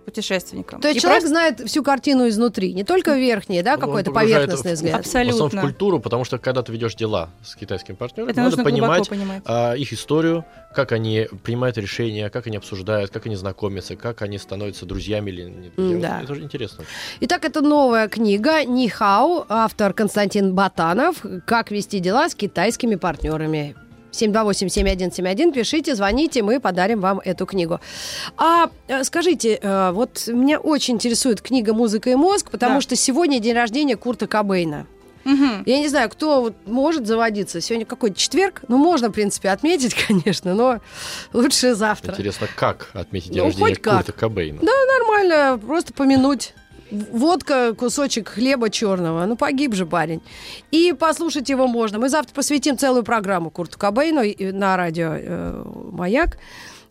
путешественникам. 0.06 0.80
То 0.82 0.88
есть 0.88 1.00
И 1.00 1.02
человек 1.02 1.22
просто- 1.24 1.30
знает 1.30 1.60
всю 1.70 1.84
картину 1.84 2.28
изнутри, 2.30 2.74
не 2.74 2.84
только 2.84 3.16
верхний, 3.18 3.62
да, 3.62 3.74
Он 3.74 3.80
какой-то 3.80 4.12
поверхностный 4.12 4.72
в- 4.72 4.76
взгляд. 4.76 5.00
Абсолютно. 5.00 5.46
В 5.50 5.54
в 5.54 5.62
культуру, 5.62 6.00
потому 6.00 6.24
что 6.24 6.38
когда 6.38 6.62
ты 6.62 6.72
ведешь 6.72 6.96
дела 6.96 7.30
с 7.44 7.56
китайскими 7.56 7.96
партнерами, 7.96 8.32
Это 8.32 8.42
надо 8.42 8.64
понимать 8.64 9.10
понимать. 9.10 9.42
а, 9.46 9.74
их 9.74 9.92
историю, 9.94 10.46
как 10.74 10.92
они 10.92 11.28
принимают 11.44 11.78
решения, 11.78 12.30
как 12.30 12.48
они 12.48 12.58
обсуждают, 12.58 13.12
как 13.12 13.26
они 13.26 13.36
знакомятся, 13.36 13.96
как 13.96 14.22
они 14.22 14.38
становятся 14.38 14.86
друзьями 14.86 15.32
или 15.32 15.44
нет. 15.78 16.02
Да. 16.02 16.22
Это 16.22 16.36
же 16.36 16.42
интересно. 16.44 16.84
Итак, 17.22 17.46
это 17.46 17.62
новая 17.62 18.08
книга 18.08 18.64
«Нихао», 18.66 19.46
автор 19.50 19.94
Константин 19.94 20.54
Батанов 20.54 21.24
«Как 21.46 21.72
вести 21.72 22.00
дела 22.00 22.30
с 22.30 22.36
китайскими 22.36 22.96
партнерами». 22.96 23.76
728-7171, 24.16 25.52
пишите, 25.54 25.96
звоните, 25.96 26.42
мы 26.44 26.60
подарим 26.60 27.02
вам 27.02 27.20
эту 27.24 27.46
книгу. 27.46 27.80
А 28.38 28.70
э, 28.88 29.04
скажите, 29.04 29.60
э, 29.62 29.92
вот 29.92 30.28
меня 30.28 30.60
очень 30.60 30.96
интересует 30.96 31.42
книга 31.42 31.74
«Музыка 31.74 32.10
и 32.10 32.16
мозг», 32.16 32.50
потому 32.52 32.76
Да. 32.76 32.82
что 32.82 32.96
сегодня 32.96 33.40
день 33.40 33.54
рождения 33.56 33.96
Курта 33.96 34.28
Кобейна. 34.28 34.88
Мгм. 35.24 35.64
Я 35.66 35.80
не 35.80 35.88
знаю, 35.88 36.08
кто 36.12 36.40
вот 36.42 36.54
может 36.68 37.08
заводиться. 37.08 37.60
Сегодня 37.60 37.88
какой-то 37.88 38.16
четверг. 38.16 38.62
Ну, 38.68 38.78
можно, 38.78 39.10
в 39.10 39.12
принципе, 39.12 39.50
отметить, 39.50 39.96
конечно, 40.08 40.54
но 40.54 40.80
лучше 41.34 41.74
завтра. 41.74 42.12
Интересно, 42.12 42.48
как 42.56 42.92
отметить 42.94 43.32
день 43.32 43.40
Ну, 43.40 43.46
рождения 43.46 43.70
хоть 43.70 43.82
как. 43.82 43.96
Курта 44.06 44.12
Кобейна? 44.12 44.62
Нормально, 44.62 45.60
просто 45.66 45.94
помянуть. 45.94 46.54
Водка, 46.92 47.74
кусочек 47.74 48.30
хлеба 48.30 48.70
черного. 48.70 49.26
Ну, 49.26 49.36
погиб 49.36 49.74
же 49.74 49.86
парень. 49.86 50.22
И 50.72 50.94
послушать 50.94 51.50
его 51.50 51.68
можно. 51.68 51.98
Мы 52.00 52.10
завтра 52.10 52.34
посвятим 52.34 52.78
целую 52.78 53.04
программу 53.04 53.50
Курту 53.50 53.78
Кобейну 53.80 54.22
и- 54.22 54.52
на 54.52 54.78
радио 54.78 55.14
э, 55.16 55.64
«Маяк». 55.92 56.38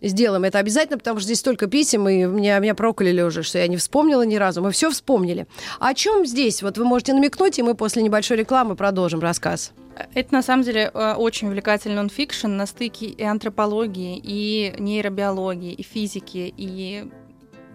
Сделаем 0.03 0.45
это 0.45 0.59
обязательно, 0.59 0.99
потому 0.99 1.19
что 1.19 1.25
здесь 1.27 1.39
столько 1.39 1.67
писем, 1.67 2.07
и 2.09 2.25
меня, 2.25 2.59
меня 2.59 2.75
прокляли 2.75 3.23
уже, 3.23 3.43
что 3.43 3.59
я 3.59 3.67
не 3.69 3.79
вспомнила 3.79 4.21
ни 4.23 4.35
разу. 4.37 4.61
Мы 4.61 4.71
все 4.71 4.91
вспомнили. 4.91 5.47
О 5.81 5.95
чем 5.95 6.27
здесь? 6.27 6.63
Вот 6.63 6.77
вы 6.77 6.85
можете 6.85 7.15
намекнуть, 7.15 7.59
и 7.59 7.63
мы 7.63 7.75
после 7.75 8.03
небольшой 8.03 8.37
рекламы 8.37 8.77
продолжим 8.77 9.21
рассказ. 9.21 9.73
Это 10.13 10.35
на 10.35 10.43
самом 10.43 10.63
деле 10.65 10.91
э, 10.93 11.15
очень 11.15 11.49
увлекательный 11.49 11.97
нонфикшн 11.97 12.49
на 12.49 12.67
стыке 12.67 13.07
и 13.07 13.23
антропологии, 13.23 14.21
и 14.23 14.75
нейробиологии, 14.79 15.73
и 15.73 15.83
физики, 15.83 16.53
и, 16.55 17.07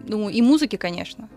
ну, 0.05 0.29
и 0.29 0.41
музыки, 0.43 0.75
конечно. 0.75 1.29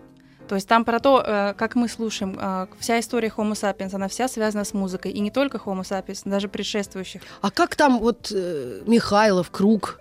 То 0.47 0.55
есть 0.55 0.67
там 0.67 0.83
про 0.85 0.99
то, 0.99 1.23
э, 1.25 1.53
как 1.57 1.75
мы 1.75 1.87
слушаем, 1.87 2.37
э, 2.39 2.67
вся 2.79 2.99
история 2.99 3.31
Homo 3.35 3.53
sapiens, 3.53 3.95
она 3.95 4.07
вся 4.07 4.27
связана 4.27 4.65
с 4.65 4.73
музыкой. 4.73 5.11
И 5.11 5.19
не 5.19 5.31
только 5.31 5.57
Homo 5.57 5.81
sapiens, 5.83 6.21
даже 6.25 6.47
предшествующих. 6.47 7.21
А 7.41 7.49
как 7.49 7.75
там 7.75 7.99
вот 7.99 8.31
э, 8.35 8.81
Михайлов, 8.85 9.49
Круг, 9.51 9.99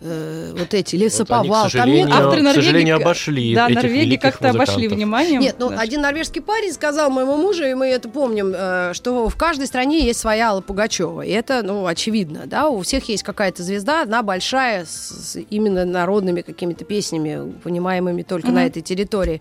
э, 0.00 0.52
вот 0.58 0.74
эти, 0.74 0.96
Вот 0.96 1.00
они, 1.00 1.04
лесоповал? 1.04 1.68
к 1.68 1.72
там 1.72 1.88
нет 1.88 2.08
сожалению, 2.08 2.14
авторы 2.16 2.40
к 2.40 2.44
Норвегии 2.44 2.64
сожалению, 2.66 2.98
к- 2.98 3.00
обошли 3.02 3.54
Да, 3.54 3.66
этих 3.68 3.76
Норвегии 3.76 4.16
как-то 4.16 4.50
обошли 4.50 4.88
вниманием. 4.88 5.40
Нет, 5.40 5.56
ну 5.60 5.70
Да. 5.70 5.78
один 5.78 6.00
норвежский 6.02 6.42
парень 6.42 6.72
сказал 6.72 7.08
моему 7.10 7.36
мужу, 7.36 7.64
и 7.64 7.72
мы 7.74 7.86
это 7.86 8.08
помним, 8.08 8.52
э, 8.54 8.90
что 8.94 9.28
в 9.28 9.36
каждой 9.36 9.66
стране 9.68 10.04
есть 10.04 10.18
своя 10.20 10.50
Алла 10.50 10.60
Пугачева. 10.60 11.22
И 11.22 11.30
это, 11.30 11.62
ну, 11.62 11.86
очевидно, 11.86 12.42
да, 12.46 12.68
у 12.68 12.82
всех 12.82 13.08
есть 13.08 13.22
какая-то 13.22 13.62
звезда, 13.62 14.02
одна 14.02 14.22
большая, 14.24 14.84
с, 14.84 15.34
с 15.34 15.36
именно 15.50 15.84
народными 15.84 16.40
какими-то 16.42 16.84
песнями, 16.84 17.52
понимаемыми 17.62 18.22
только 18.22 18.48
на 18.48 18.60
Мгм. 18.60 18.66
этой 18.68 18.82
территории. 18.82 19.40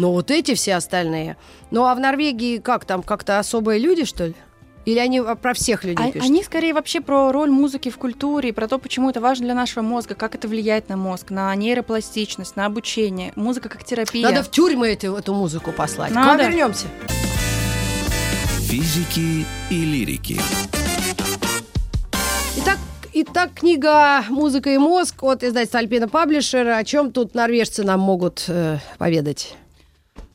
Но 0.00 0.12
вот 0.12 0.30
эти 0.30 0.54
все 0.54 0.76
остальные. 0.76 1.36
Ну, 1.70 1.84
а 1.84 1.94
в 1.94 2.00
Норвегии 2.00 2.56
как 2.56 2.86
там, 2.86 3.02
как-то 3.02 3.38
особые 3.38 3.78
люди, 3.78 4.06
что 4.06 4.28
ли? 4.28 4.34
Или 4.86 4.98
они 4.98 5.20
про 5.20 5.52
всех 5.52 5.84
людей 5.84 6.06
А- 6.08 6.10
пишут? 6.10 6.26
Они 6.26 6.42
скорее 6.42 6.72
вообще 6.72 7.02
про 7.02 7.30
роль 7.32 7.50
музыки 7.50 7.90
в 7.90 7.98
культуре, 7.98 8.48
и 8.48 8.52
про 8.52 8.66
то, 8.66 8.78
почему 8.78 9.10
это 9.10 9.20
важно 9.20 9.44
для 9.44 9.54
нашего 9.54 9.82
мозга, 9.82 10.14
как 10.14 10.34
это 10.34 10.48
влияет 10.48 10.88
на 10.88 10.96
мозг, 10.96 11.28
на 11.30 11.54
нейропластичность, 11.54 12.56
на 12.56 12.64
обучение. 12.64 13.34
Музыка 13.36 13.68
как 13.68 13.84
терапия. 13.84 14.26
Надо 14.26 14.42
в 14.42 14.50
тюрьмы 14.50 14.88
эту, 14.88 15.14
эту 15.16 15.34
музыку 15.34 15.70
послать. 15.70 16.12
К 16.12 16.14
вам 16.14 16.28
Надо. 16.28 16.46
вернемся. 16.46 16.86
Физики 18.60 19.44
и 19.68 19.84
лирики. 19.84 20.40
Итак, 22.56 22.78
итак, 23.12 23.50
книга 23.54 24.24
«Музыка 24.30 24.70
и 24.70 24.78
мозг» 24.78 25.22
от 25.24 25.44
издательства 25.44 25.80
Альпина 25.80 26.08
Паблишер. 26.08 26.68
О 26.68 26.84
чем 26.84 27.12
тут 27.12 27.34
норвежцы 27.34 27.84
нам 27.84 28.00
могут 28.00 28.46
э, 28.48 28.78
поведать? 28.96 29.56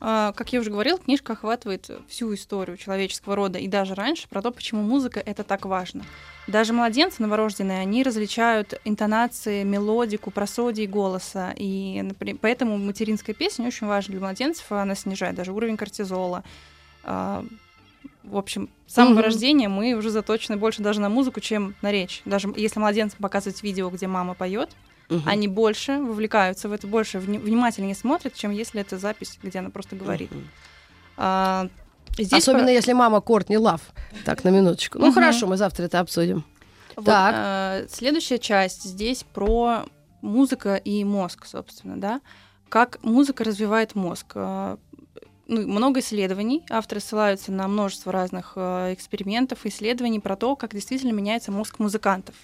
А, 0.08 0.30
Как 0.34 0.52
я 0.52 0.60
уже 0.60 0.70
говорила, 0.70 1.00
книжка 1.00 1.32
охватывает 1.32 1.90
всю 2.06 2.32
историю 2.32 2.76
человеческого 2.76 3.34
рода 3.34 3.58
и 3.58 3.66
даже 3.66 3.96
раньше 3.96 4.28
про 4.28 4.40
то, 4.40 4.52
почему 4.52 4.82
музыка 4.82 5.18
это 5.18 5.42
так 5.42 5.64
важно. 5.64 6.04
Даже 6.46 6.72
младенцы 6.72 7.20
новорожденные, 7.22 7.80
они 7.80 8.04
различают 8.04 8.80
интонации, 8.84 9.64
мелодику, 9.64 10.30
просодии 10.30 10.86
голоса. 10.86 11.52
И 11.56 12.02
напри- 12.04 12.38
поэтому 12.40 12.78
материнская 12.78 13.34
песня 13.34 13.66
очень 13.66 13.88
важна 13.88 14.12
для 14.12 14.20
младенцев, 14.20 14.70
она 14.70 14.94
снижает 14.94 15.34
даже 15.34 15.50
уровень 15.52 15.76
кортизола. 15.76 16.44
А, 17.02 17.44
В 18.22 18.36
общем, 18.36 18.68
с 18.88 18.94
самого 18.94 19.14
Мгм. 19.14 19.22
рождения 19.22 19.68
мы 19.68 19.94
уже 19.94 20.10
заточены 20.10 20.56
больше 20.56 20.82
даже 20.82 21.00
на 21.00 21.08
музыку, 21.08 21.40
чем 21.40 21.74
на 21.82 21.90
речь. 21.92 22.22
Даже 22.24 22.52
если 22.56 22.78
младенцам 22.80 23.18
показывать 23.20 23.62
видео, 23.62 23.88
где 23.90 24.06
мама 24.08 24.34
поет, 24.34 24.70
они 25.24 25.48
больше 25.48 25.98
вовлекаются 25.98 26.68
в 26.68 26.72
это, 26.72 26.86
больше 26.86 27.18
вни- 27.18 27.38
внимательнее 27.38 27.94
смотрят, 27.94 28.34
чем 28.34 28.50
если 28.50 28.80
это 28.80 28.98
запись, 28.98 29.38
где 29.42 29.58
она 29.60 29.70
просто 29.70 29.96
говорит. 29.96 30.30
Мгм. 30.30 30.48
А, 31.16 31.68
здесь 32.18 32.32
Особенно 32.42 32.66
по- 32.66 32.70
если 32.70 32.92
мама 32.92 33.20
Кортни 33.20 33.56
Лав. 33.58 33.80
Так, 34.24 34.44
на 34.44 34.48
минуточку. 34.50 34.98
Ну 34.98 35.06
Мгм. 35.06 35.14
хорошо, 35.14 35.46
мы 35.46 35.56
завтра 35.56 35.84
это 35.84 36.00
обсудим. 36.00 36.44
вот, 36.96 37.04
так. 37.04 37.34
а, 37.36 37.86
следующая 37.90 38.38
часть 38.38 38.84
здесь 38.84 39.22
про 39.34 39.84
музыка 40.22 40.76
и 40.76 41.04
мозг, 41.04 41.46
собственно, 41.46 41.96
да. 41.98 42.20
Как 42.68 42.98
музыка 43.04 43.44
развивает 43.44 43.94
мозг. 43.94 44.26
А, 44.34 44.78
ну, 45.46 45.66
много 45.68 46.00
исследований. 46.00 46.64
Авторы 46.70 47.00
ссылаются 47.00 47.52
на 47.52 47.68
множество 47.68 48.10
разных 48.12 48.54
а, 48.56 48.92
экспериментов, 48.92 49.60
исследований 49.64 50.18
про 50.20 50.34
то, 50.36 50.56
как 50.56 50.72
действительно 50.74 51.12
меняется 51.12 51.52
мозг 51.52 51.78
музыкантов. 51.78 52.34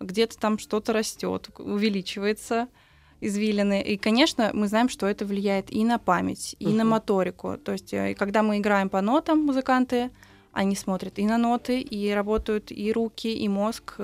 Где-то 0.00 0.38
там 0.38 0.58
что-то 0.58 0.92
растет, 0.92 1.50
увеличивается 1.58 2.68
извилины. 3.20 3.82
И, 3.82 3.98
конечно, 3.98 4.50
мы 4.54 4.66
знаем, 4.66 4.88
что 4.88 5.06
это 5.06 5.26
влияет 5.26 5.70
и 5.70 5.84
на 5.84 5.98
память, 5.98 6.56
и 6.58 6.68
на 6.68 6.84
Мгм. 6.84 6.88
моторику. 6.88 7.58
То 7.58 7.72
есть, 7.72 7.92
э, 7.92 8.14
когда 8.14 8.42
мы 8.42 8.58
играем 8.58 8.88
по 8.88 9.02
нотам, 9.02 9.40
музыканты, 9.44 10.10
они 10.52 10.74
смотрят 10.74 11.18
и 11.18 11.24
на 11.26 11.38
ноты, 11.38 11.80
и 11.80 12.10
работают 12.10 12.72
и 12.72 12.92
руки, 12.92 13.32
и 13.32 13.48
мозг, 13.48 13.94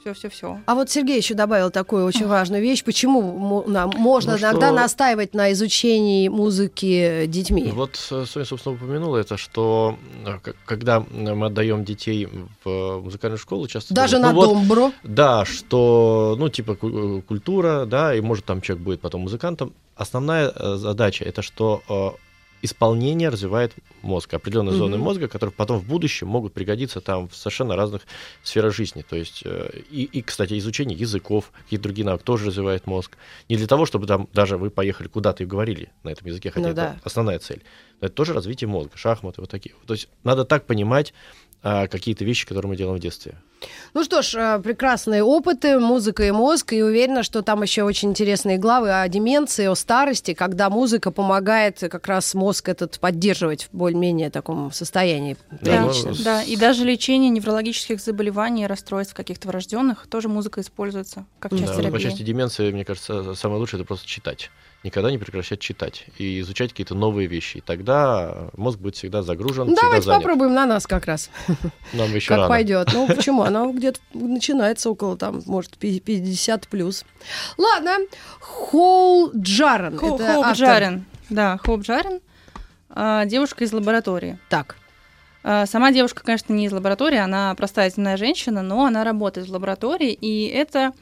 все-все-все. 0.00 0.60
А 0.66 0.74
вот 0.74 0.90
Сергей 0.90 1.16
еще 1.16 1.34
добавил 1.34 1.70
такую 1.70 2.04
очень 2.04 2.26
важную 2.26 2.60
вещь. 2.62 2.82
Почему 2.82 3.64
нам 3.68 3.90
можно 3.96 4.32
Ну, 4.32 4.38
иногда 4.38 4.66
что- 4.68 4.74
настаивать 4.76 5.32
на 5.34 5.52
изучении 5.52 6.26
музыки 6.28 7.26
детьми? 7.26 7.70
Вот 7.72 7.98
э, 8.10 8.24
Соня, 8.26 8.44
собственно, 8.46 8.74
упомянула 8.74 9.18
это, 9.18 9.36
что 9.36 9.96
э, 10.26 10.38
когда 10.66 11.00
мы 11.10 11.46
отдаем 11.46 11.84
детей 11.84 12.28
в 12.64 13.00
музыкальную 13.00 13.38
школу, 13.38 13.68
часто 13.68 13.94
Даже 13.94 14.16
думают, 14.16 14.34
на 14.36 14.40
ну 14.42 14.46
вот, 14.48 14.54
домбро. 14.58 14.92
Да, 15.04 15.44
что, 15.44 16.34
ну, 16.38 16.48
типа 16.48 16.74
ку- 16.74 17.18
э, 17.18 17.22
культура, 17.22 17.86
да, 17.86 18.14
и 18.14 18.20
может 18.20 18.44
там 18.44 18.60
человек 18.60 18.84
будет 18.84 19.00
потом 19.00 19.20
музыкантом. 19.22 19.72
Основная 19.94 20.50
э, 20.54 20.76
задача 20.76 21.24
это 21.24 21.42
что 21.42 21.80
э, 21.88 22.10
исполнение 22.62 23.28
развивает 23.28 23.74
мозг, 24.02 24.32
определенные 24.34 24.74
зоны 24.74 24.96
Мгм. 24.96 25.04
мозга, 25.04 25.28
которые 25.28 25.52
потом 25.52 25.78
в 25.78 25.84
будущем 25.84 26.28
могут 26.28 26.54
пригодиться 26.54 27.00
там 27.00 27.28
в 27.28 27.34
совершенно 27.36 27.76
разных 27.76 28.02
сферах 28.42 28.74
жизни. 28.74 29.02
То 29.02 29.16
есть, 29.16 29.42
э, 29.44 29.80
и, 29.90 30.04
и, 30.04 30.22
кстати, 30.22 30.56
изучение 30.58 30.96
языков, 30.96 31.50
какие-то 31.64 31.82
другие 31.82 32.06
навыки 32.06 32.22
тоже 32.24 32.46
развивает 32.46 32.86
мозг. 32.86 33.16
Не 33.48 33.56
для 33.56 33.66
того, 33.66 33.84
чтобы 33.84 34.06
там 34.06 34.28
даже 34.32 34.56
вы 34.56 34.70
поехали 34.70 35.08
куда-то 35.08 35.42
и 35.42 35.46
говорили 35.46 35.90
на 36.04 36.10
этом 36.10 36.26
языке, 36.26 36.50
хотя 36.50 36.66
Ну 36.66 36.72
это 36.72 36.76
да. 36.76 37.00
основная 37.04 37.38
цель. 37.38 37.62
Но 38.00 38.06
это 38.06 38.14
тоже 38.14 38.32
развитие 38.32 38.68
мозга, 38.68 38.92
шахматы, 38.96 39.40
вот 39.40 39.50
такие. 39.50 39.74
То 39.86 39.94
есть 39.94 40.08
надо 40.24 40.44
так 40.44 40.64
понимать 40.66 41.12
а, 41.62 41.86
какие-то 41.86 42.24
вещи, 42.24 42.46
которые 42.46 42.70
мы 42.70 42.76
делаем 42.76 42.96
в 42.98 43.00
детстве. 43.00 43.38
Ну 43.94 44.04
что 44.04 44.22
ж, 44.22 44.34
э, 44.34 44.60
прекрасные 44.62 45.22
опыты, 45.22 45.78
музыка 45.78 46.24
и 46.24 46.30
мозг, 46.30 46.72
и 46.72 46.82
уверена, 46.82 47.22
что 47.22 47.42
там 47.42 47.62
еще 47.62 47.82
очень 47.82 48.10
интересные 48.10 48.58
главы 48.58 48.92
о 48.92 49.08
деменции, 49.08 49.66
о 49.66 49.74
старости, 49.74 50.34
когда 50.34 50.70
музыка 50.70 51.10
помогает 51.10 51.78
как 51.80 52.06
раз 52.06 52.34
мозг 52.34 52.68
этот 52.68 52.98
поддерживать 52.98 53.64
в 53.64 53.76
более-менее 53.76 54.30
таком 54.30 54.72
состоянии 54.72 55.36
Да, 55.50 55.82
приличном. 55.84 56.14
Да, 56.24 56.42
и 56.42 56.56
даже 56.56 56.84
лечение 56.84 57.30
неврологических 57.30 58.00
заболеваний, 58.00 58.66
расстройств 58.66 59.14
каких-то 59.14 59.48
врожденных, 59.48 60.06
тоже 60.06 60.28
музыка 60.28 60.60
используется 60.60 61.26
как 61.38 61.52
часть 61.52 61.64
Да, 61.66 61.72
ну, 61.74 61.80
терапии. 61.80 61.96
по 61.96 62.00
части 62.02 62.22
деменции, 62.22 62.70
мне 62.72 62.84
кажется, 62.84 63.34
самое 63.34 63.60
лучшее 63.60 63.80
это 63.80 63.86
просто 63.86 64.06
читать. 64.06 64.50
Никогда 64.84 65.10
не 65.12 65.18
прекращать 65.18 65.60
читать 65.60 66.06
и 66.18 66.40
изучать 66.40 66.70
какие-то 66.70 66.96
новые 66.96 67.28
вещи. 67.28 67.58
И 67.58 67.60
тогда 67.60 68.50
мозг 68.56 68.80
будет 68.80 68.96
всегда 68.96 69.22
загружен, 69.22 69.68
Ну, 69.68 69.74
всегда 69.74 69.82
давайте 69.88 70.06
занят. 70.06 70.22
попробуем 70.22 70.54
на 70.54 70.66
нас 70.66 70.86
как 70.88 71.06
раз, 71.06 71.30
Нам 71.92 72.12
еще 72.14 72.28
как 72.28 72.38
рано. 72.38 72.48
пойдет. 72.48 72.88
Ну, 72.92 73.06
почему? 73.14 73.42
Она 73.42 73.66
где-то 73.70 74.00
начинается 74.12 74.90
около, 74.90 75.16
там, 75.16 75.40
может, 75.46 75.78
пи- 75.78 76.00
50 76.00 76.66
плюс. 76.68 77.04
Ладно. 77.56 77.98
Хоул 78.40 79.30
Джарен. 79.36 79.98
Хо- 79.98 80.16
это 80.16 80.26
Хоуп 80.32 80.44
автор. 80.46 80.56
Джарен. 80.66 81.04
Да, 81.30 81.58
Хоуп 81.64 81.82
Джарен. 81.82 82.20
а, 82.90 83.24
девушка 83.24 83.64
из 83.64 83.72
лаборатории. 83.72 84.38
Так. 84.48 84.76
А, 85.44 85.66
Сама 85.66 85.92
девушка, 85.92 86.22
конечно, 86.24 86.52
не 86.52 86.66
из 86.66 86.72
лаборатории, 86.72 87.18
она 87.18 87.54
простая 87.54 87.88
земная 87.90 88.16
женщина, 88.16 88.62
но 88.62 88.84
она 88.84 89.04
работает 89.04 89.48
в 89.48 89.52
лаборатории, 89.52 90.12
и 90.12 90.46
это 90.48 90.92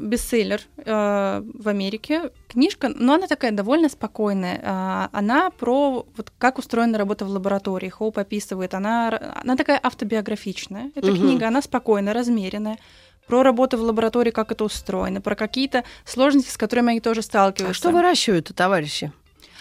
бестселлер 0.00 0.60
э, 0.78 1.42
в 1.54 1.68
Америке. 1.68 2.30
Книжка, 2.48 2.88
но 2.88 3.14
она 3.14 3.26
такая 3.26 3.52
довольно 3.52 3.88
спокойная. 3.88 4.60
А, 4.64 5.08
она 5.12 5.50
про 5.50 6.06
вот 6.16 6.32
как 6.38 6.58
устроена 6.58 6.98
работа 6.98 7.24
в 7.24 7.28
лаборатории. 7.30 7.88
Хоуп 7.88 8.18
описывает. 8.18 8.74
Она, 8.74 9.34
она 9.42 9.56
такая 9.56 9.78
автобиографичная. 9.82 10.90
Эта 10.94 11.08
Мгм. 11.12 11.16
книга, 11.20 11.48
она 11.48 11.62
спокойная, 11.62 12.14
размеренная. 12.14 12.78
Про 13.26 13.42
работу 13.44 13.76
в 13.78 13.82
лаборатории, 13.82 14.30
как 14.32 14.50
это 14.50 14.64
устроено, 14.64 15.20
про 15.20 15.36
какие-то 15.36 15.84
сложности, 16.04 16.50
с 16.50 16.56
которыми 16.56 16.90
они 16.90 17.00
тоже 17.00 17.20
А 17.20 17.22
сталкиваются. 17.22 17.80
что 17.80 17.90
выращивают 17.90 18.50
товарищи? 18.56 19.12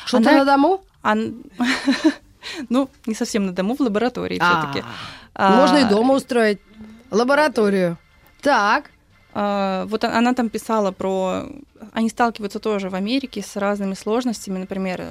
Что-то 0.05 0.29
Она- 0.29 0.39
на 0.39 0.45
дому? 0.45 0.81
Ан- 1.03 1.43
Ну, 2.69 2.89
не 3.05 3.13
совсем 3.13 3.45
на 3.45 3.51
дому, 3.51 3.75
в 3.75 3.79
лаборатории 3.81 4.39
все-таки. 4.39 4.83
А, 5.35 5.55
Можно 5.55 5.77
и 5.77 5.83
дома 5.89 6.15
устроить. 6.15 6.59
Лабораторию. 7.11 7.97
Так. 8.41 8.91
А, 9.33 9.85
Вот 9.85 10.03
о- 10.03 10.17
она 10.17 10.33
там 10.33 10.49
писала 10.49 10.91
про... 10.91 11.45
Они 11.93 12.09
сталкиваются 12.09 12.59
тоже 12.59 12.89
в 12.89 12.95
Америке 12.95 13.41
с 13.41 13.55
разными 13.55 13.93
сложностями, 13.93 14.57
например, 14.59 15.05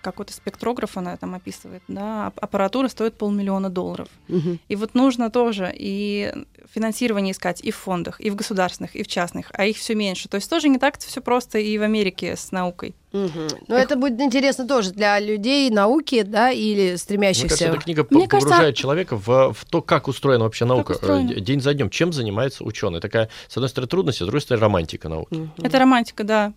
какой-то 0.00 0.32
спектрограф 0.32 0.96
она 0.96 1.16
там 1.16 1.34
описывает, 1.34 1.82
да, 1.88 2.28
ап- 2.28 2.38
аппаратура 2.40 2.88
стоит 2.88 3.14
полмиллиона 3.18 3.68
долларов. 3.70 4.08
Мгм. 4.28 4.58
И 4.68 4.76
вот 4.76 4.94
нужно 4.94 5.30
тоже 5.30 5.72
и 5.76 6.32
финансирование 6.74 7.32
искать 7.32 7.60
и 7.60 7.70
в 7.70 7.76
фондах, 7.76 8.20
и 8.20 8.30
в 8.30 8.34
государственных, 8.36 8.94
и 8.96 9.02
в 9.02 9.08
частных, 9.08 9.50
а 9.54 9.64
их 9.66 9.76
все 9.76 9.94
меньше. 9.94 10.28
То 10.28 10.36
есть 10.36 10.48
тоже 10.48 10.68
не 10.68 10.78
так 10.78 10.98
все 10.98 11.20
просто 11.20 11.58
и 11.58 11.76
в 11.78 11.82
Америке 11.82 12.36
с 12.36 12.52
наукой. 12.52 12.94
Мгм. 13.12 13.48
Ну, 13.66 13.74
это 13.74 13.96
будет 13.96 14.20
интересно 14.20 14.68
тоже 14.68 14.92
для 14.92 15.18
людей 15.18 15.68
науки, 15.70 16.22
да, 16.22 16.50
или 16.52 16.70
Мне 16.74 16.86
кажется, 16.90 17.04
стремящихся... 17.04 17.64
эта 17.66 17.78
книга 17.78 18.06
Мне 18.10 18.24
по- 18.24 18.28
кажется, 18.30 18.48
погружает 18.50 18.76
человека 18.76 19.16
в, 19.16 19.52
в 19.52 19.64
то, 19.64 19.82
как 19.82 20.06
устроена 20.06 20.44
вообще 20.44 20.64
наука 20.64 20.92
устроена. 20.92 21.32
э, 21.32 21.40
день 21.40 21.60
за 21.60 21.74
днем, 21.74 21.90
чем 21.90 22.12
занимается 22.12 22.62
ученый. 22.64 23.00
Такая, 23.00 23.28
с 23.48 23.56
одной 23.56 23.68
стороны, 23.68 23.88
трудность, 23.88 24.20
а 24.20 24.24
с 24.24 24.26
другой 24.26 24.40
стороны, 24.42 24.62
романтика 24.62 25.08
науки. 25.08 25.34
Мгм. 25.34 25.52
Это 25.62 25.78
романтика, 25.80 26.22
да. 26.22 26.52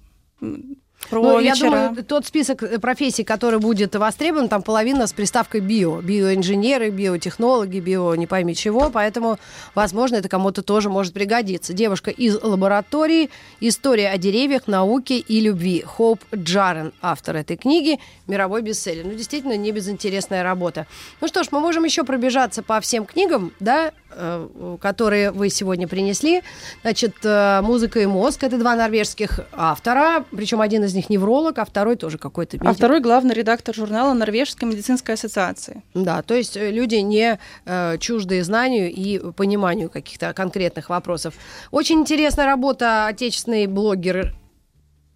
Про 1.10 1.22
Ну, 1.22 1.40
я 1.40 1.56
думаю, 1.56 2.04
тот 2.04 2.26
список 2.26 2.64
э, 2.64 2.80
профессий, 2.80 3.24
который 3.24 3.60
будет 3.60 3.96
востребован, 3.96 4.50
там 4.50 4.62
половина 4.62 5.08
с 5.08 5.14
приставкой 5.14 5.62
био. 5.62 6.02
Биоинженеры, 6.02 6.90
биотехнологи, 6.90 7.80
био 7.80 8.14
не 8.16 8.28
пойми 8.28 8.56
чего. 8.56 8.90
Поэтому, 8.90 9.40
возможно, 9.76 10.18
это 10.18 10.30
кому-то 10.30 10.62
тоже 10.62 10.90
может 10.90 11.14
пригодиться. 11.14 11.74
Девушка 11.74 12.12
из 12.12 12.42
лаборатории. 12.42 13.30
История 13.60 14.10
о 14.10 14.18
деревьях, 14.18 14.68
науке 14.68 15.18
и 15.18 15.40
любви. 15.40 15.84
Хоуп 15.86 16.22
Джарен, 16.34 16.94
автор 17.02 17.38
этой 17.38 17.58
книги. 17.58 18.00
Мировой 18.28 18.62
бестселлер. 18.62 19.06
Ну, 19.06 19.14
действительно, 19.14 19.58
не 19.58 19.72
безинтересная 19.72 20.44
работа. 20.44 20.88
Ну 21.22 21.28
что 21.28 21.44
ж, 21.44 21.48
мы 21.52 21.60
можем 21.60 21.84
еще 21.84 22.04
пробежаться 22.04 22.64
по 22.64 22.80
всем 22.80 23.06
книгам, 23.06 23.52
да, 23.60 23.92
э, 24.12 24.78
которые 24.82 25.32
вы 25.32 25.50
сегодня 25.50 25.88
принесли. 25.88 26.42
Значит, 26.82 27.16
э, 27.24 27.62
«Музыка 27.62 28.00
и 28.00 28.06
мозг»— 28.06 28.44
это 28.44 28.58
два 28.58 28.76
норвежских 28.76 29.40
автора, 29.52 30.26
причем 30.32 30.62
один 30.62 30.84
из 30.84 30.93
них 30.96 31.10
невролог, 31.10 31.58
а 31.60 31.66
второй 31.66 31.96
тоже 31.96 32.18
какой-то 32.18 32.58
А 32.60 32.64
медик. 32.66 32.78
второй 32.78 33.00
главный 33.00 33.34
редактор 33.34 33.76
журнала 33.76 34.14
Норвежской 34.14 34.68
медицинской 34.68 35.16
ассоциации. 35.16 35.84
Да, 35.94 36.22
то 36.22 36.34
есть 36.34 36.58
э, 36.58 36.72
люди 36.72 36.96
не 36.96 37.40
э, 37.66 37.98
чуждые 38.00 38.44
знанию 38.44 38.92
и 38.92 39.20
пониманию 39.34 39.90
каких-то 39.90 40.34
конкретных 40.34 40.90
вопросов. 40.90 41.34
Очень 41.72 42.00
интересная 42.02 42.46
работа 42.46 43.08
отечественной 43.08 43.68
блогер 43.68 44.34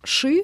Ши 0.03 0.43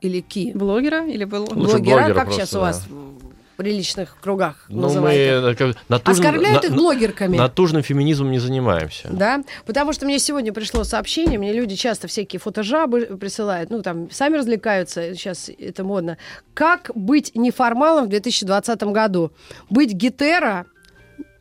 или 0.00 0.20
Ки? 0.20 0.52
Блогера 0.54 1.06
или 1.06 1.24
был... 1.24 1.46
Блогера, 1.46 1.78
блогера 1.78 2.14
как 2.14 2.24
просто, 2.26 2.32
сейчас 2.32 2.50
у 2.50 2.54
да. 2.54 2.60
вас 2.60 2.86
в 2.86 3.14
приличных 3.56 4.16
кругах 4.20 4.64
Ну, 4.68 4.76
мы 4.76 4.82
называют? 4.82 5.44
э, 5.44 5.54
как- 5.54 5.76
натужным- 5.88 6.26
Оскорбляют 6.26 6.62
на- 6.62 6.66
их 6.66 6.74
блогерками? 6.74 7.36
Натужным 7.36 7.82
феминизмом 7.82 8.30
не 8.30 8.38
занимаемся. 8.38 9.08
Да, 9.10 9.42
потому 9.66 9.92
что 9.92 10.04
мне 10.06 10.18
сегодня 10.18 10.52
пришло 10.52 10.84
сообщение, 10.84 11.38
мне 11.38 11.52
люди 11.52 11.76
часто 11.76 12.08
всякие 12.08 12.40
фотожабы 12.40 13.02
присылают, 13.20 13.70
ну 13.70 13.82
там 13.82 14.10
сами 14.10 14.36
развлекаются, 14.36 15.14
сейчас 15.14 15.50
это 15.58 15.84
модно. 15.84 16.18
Как 16.54 16.90
быть 16.94 17.32
неформалом 17.34 18.06
в 18.06 18.08
2020 18.08 18.92
году? 18.92 19.32
Быть 19.70 19.92
гетера, 19.92 20.66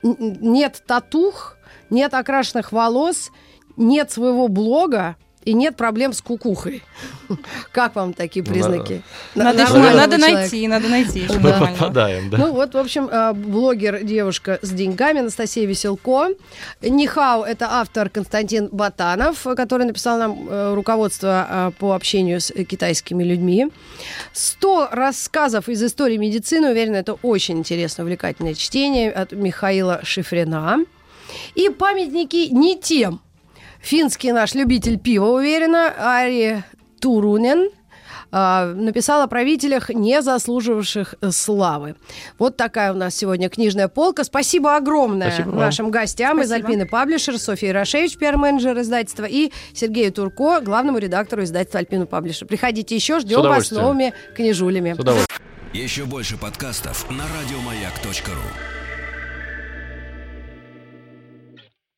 нет 0.04 0.84
татух, 0.86 1.58
нет 1.90 2.14
окрашенных 2.14 2.72
волос, 2.72 3.32
нет 3.78 4.12
своего 4.12 4.48
блога 4.48 5.16
и 5.46 5.54
нет 5.54 5.76
проблем 5.76 6.14
с 6.14 6.22
кукухой. 6.22 6.84
Как 7.72 7.96
вам 7.96 8.14
такие 8.14 8.44
Ну, 8.46 8.52
признаки? 8.52 9.02
Надо, 9.36 9.60
надо 9.60 10.18
человека. 10.18 10.18
найти, 10.18 10.68
надо 10.68 10.88
найти. 10.90 11.26
Да. 11.28 11.34
Мы 11.36 11.50
Нормально. 11.50 11.78
попадаем, 11.78 12.30
да. 12.30 12.38
Ну 12.38 12.54
вот, 12.54 12.74
в 12.74 12.78
общем, 12.78 13.08
э, 13.12 13.34
блогер 13.34 14.04
девушка 14.04 14.60
с 14.62 14.70
деньгами 14.72 15.20
Анастасия 15.22 15.66
Веселко. 15.66 16.30
Нихау– 16.82 17.44
это 17.44 17.68
автор 17.70 18.10
Константин 18.10 18.70
Батанов, 18.72 19.44
который 19.56 19.86
написал 19.86 20.18
нам 20.18 20.48
э, 20.50 20.74
руководство 20.74 21.48
э, 21.50 21.72
по 21.80 21.94
общению 21.94 22.40
с 22.42 22.52
китайскими 22.66 23.24
людьми. 23.24 23.68
100 24.34 24.90
рассказов 24.92 25.70
из 25.70 25.84
истории 25.84 26.18
медицины. 26.18 26.72
Уверена, 26.72 26.98
это 26.98 27.14
очень 27.22 27.58
интересное, 27.60 28.04
увлекательное 28.04 28.54
чтение 28.54 29.12
от 29.12 29.32
Михаила 29.32 30.00
Шифрина. 30.04 30.80
И 31.56 31.70
памятники 31.70 32.50
не 32.52 32.80
тем. 32.80 33.22
Финский 33.84 34.32
наш 34.32 34.56
любитель 34.56 34.98
пива, 34.98 35.28
уверена, 35.28 35.94
Ари 35.98 36.64
Турунен– 37.00 37.70
а, 38.36 38.74
написал 38.74 39.22
о 39.22 39.28
правителях, 39.28 39.90
не 39.90 40.20
заслуживавших 40.24 41.14
э, 41.22 41.30
славы. 41.30 41.96
Вот 42.40 42.58
такая 42.58 42.92
у 42.92 42.96
нас 42.96 43.16
сегодня 43.16 43.48
книжная 43.48 43.88
полка. 43.88 44.24
Спасибо 44.24 44.76
огромное 44.76 45.30
Спасибо 45.30 45.52
нашим 45.52 45.92
гостям 45.92 46.42
из 46.42 46.48
Спасибо. 46.48 46.68
Альпины 46.68 46.88
Паблишер, 46.88 47.38
Софья 47.38 47.74
Рашевич, 47.74 48.18
пиар-менеджер 48.18 48.82
издательства, 48.82 49.26
и 49.26 49.52
Сергею 49.76 50.12
Турко, 50.12 50.62
главному 50.62 50.98
редактору 50.98 51.44
издательства 51.44 51.82
Альпина 51.82 52.08
Паблишер. 52.08 52.48
Приходите 52.48 52.96
еще, 52.96 53.20
ждем 53.20 53.44
вас 53.44 53.68
с 53.68 53.72
новыми 53.72 54.16
книжулями. 54.36 54.94
С 54.94 55.00
удовольствием. 55.00 55.40
Еще 55.74 56.06
больше 56.06 56.36
подкастов 56.36 57.08
на 57.12 57.26
радиомаяк.ру. 57.40 58.83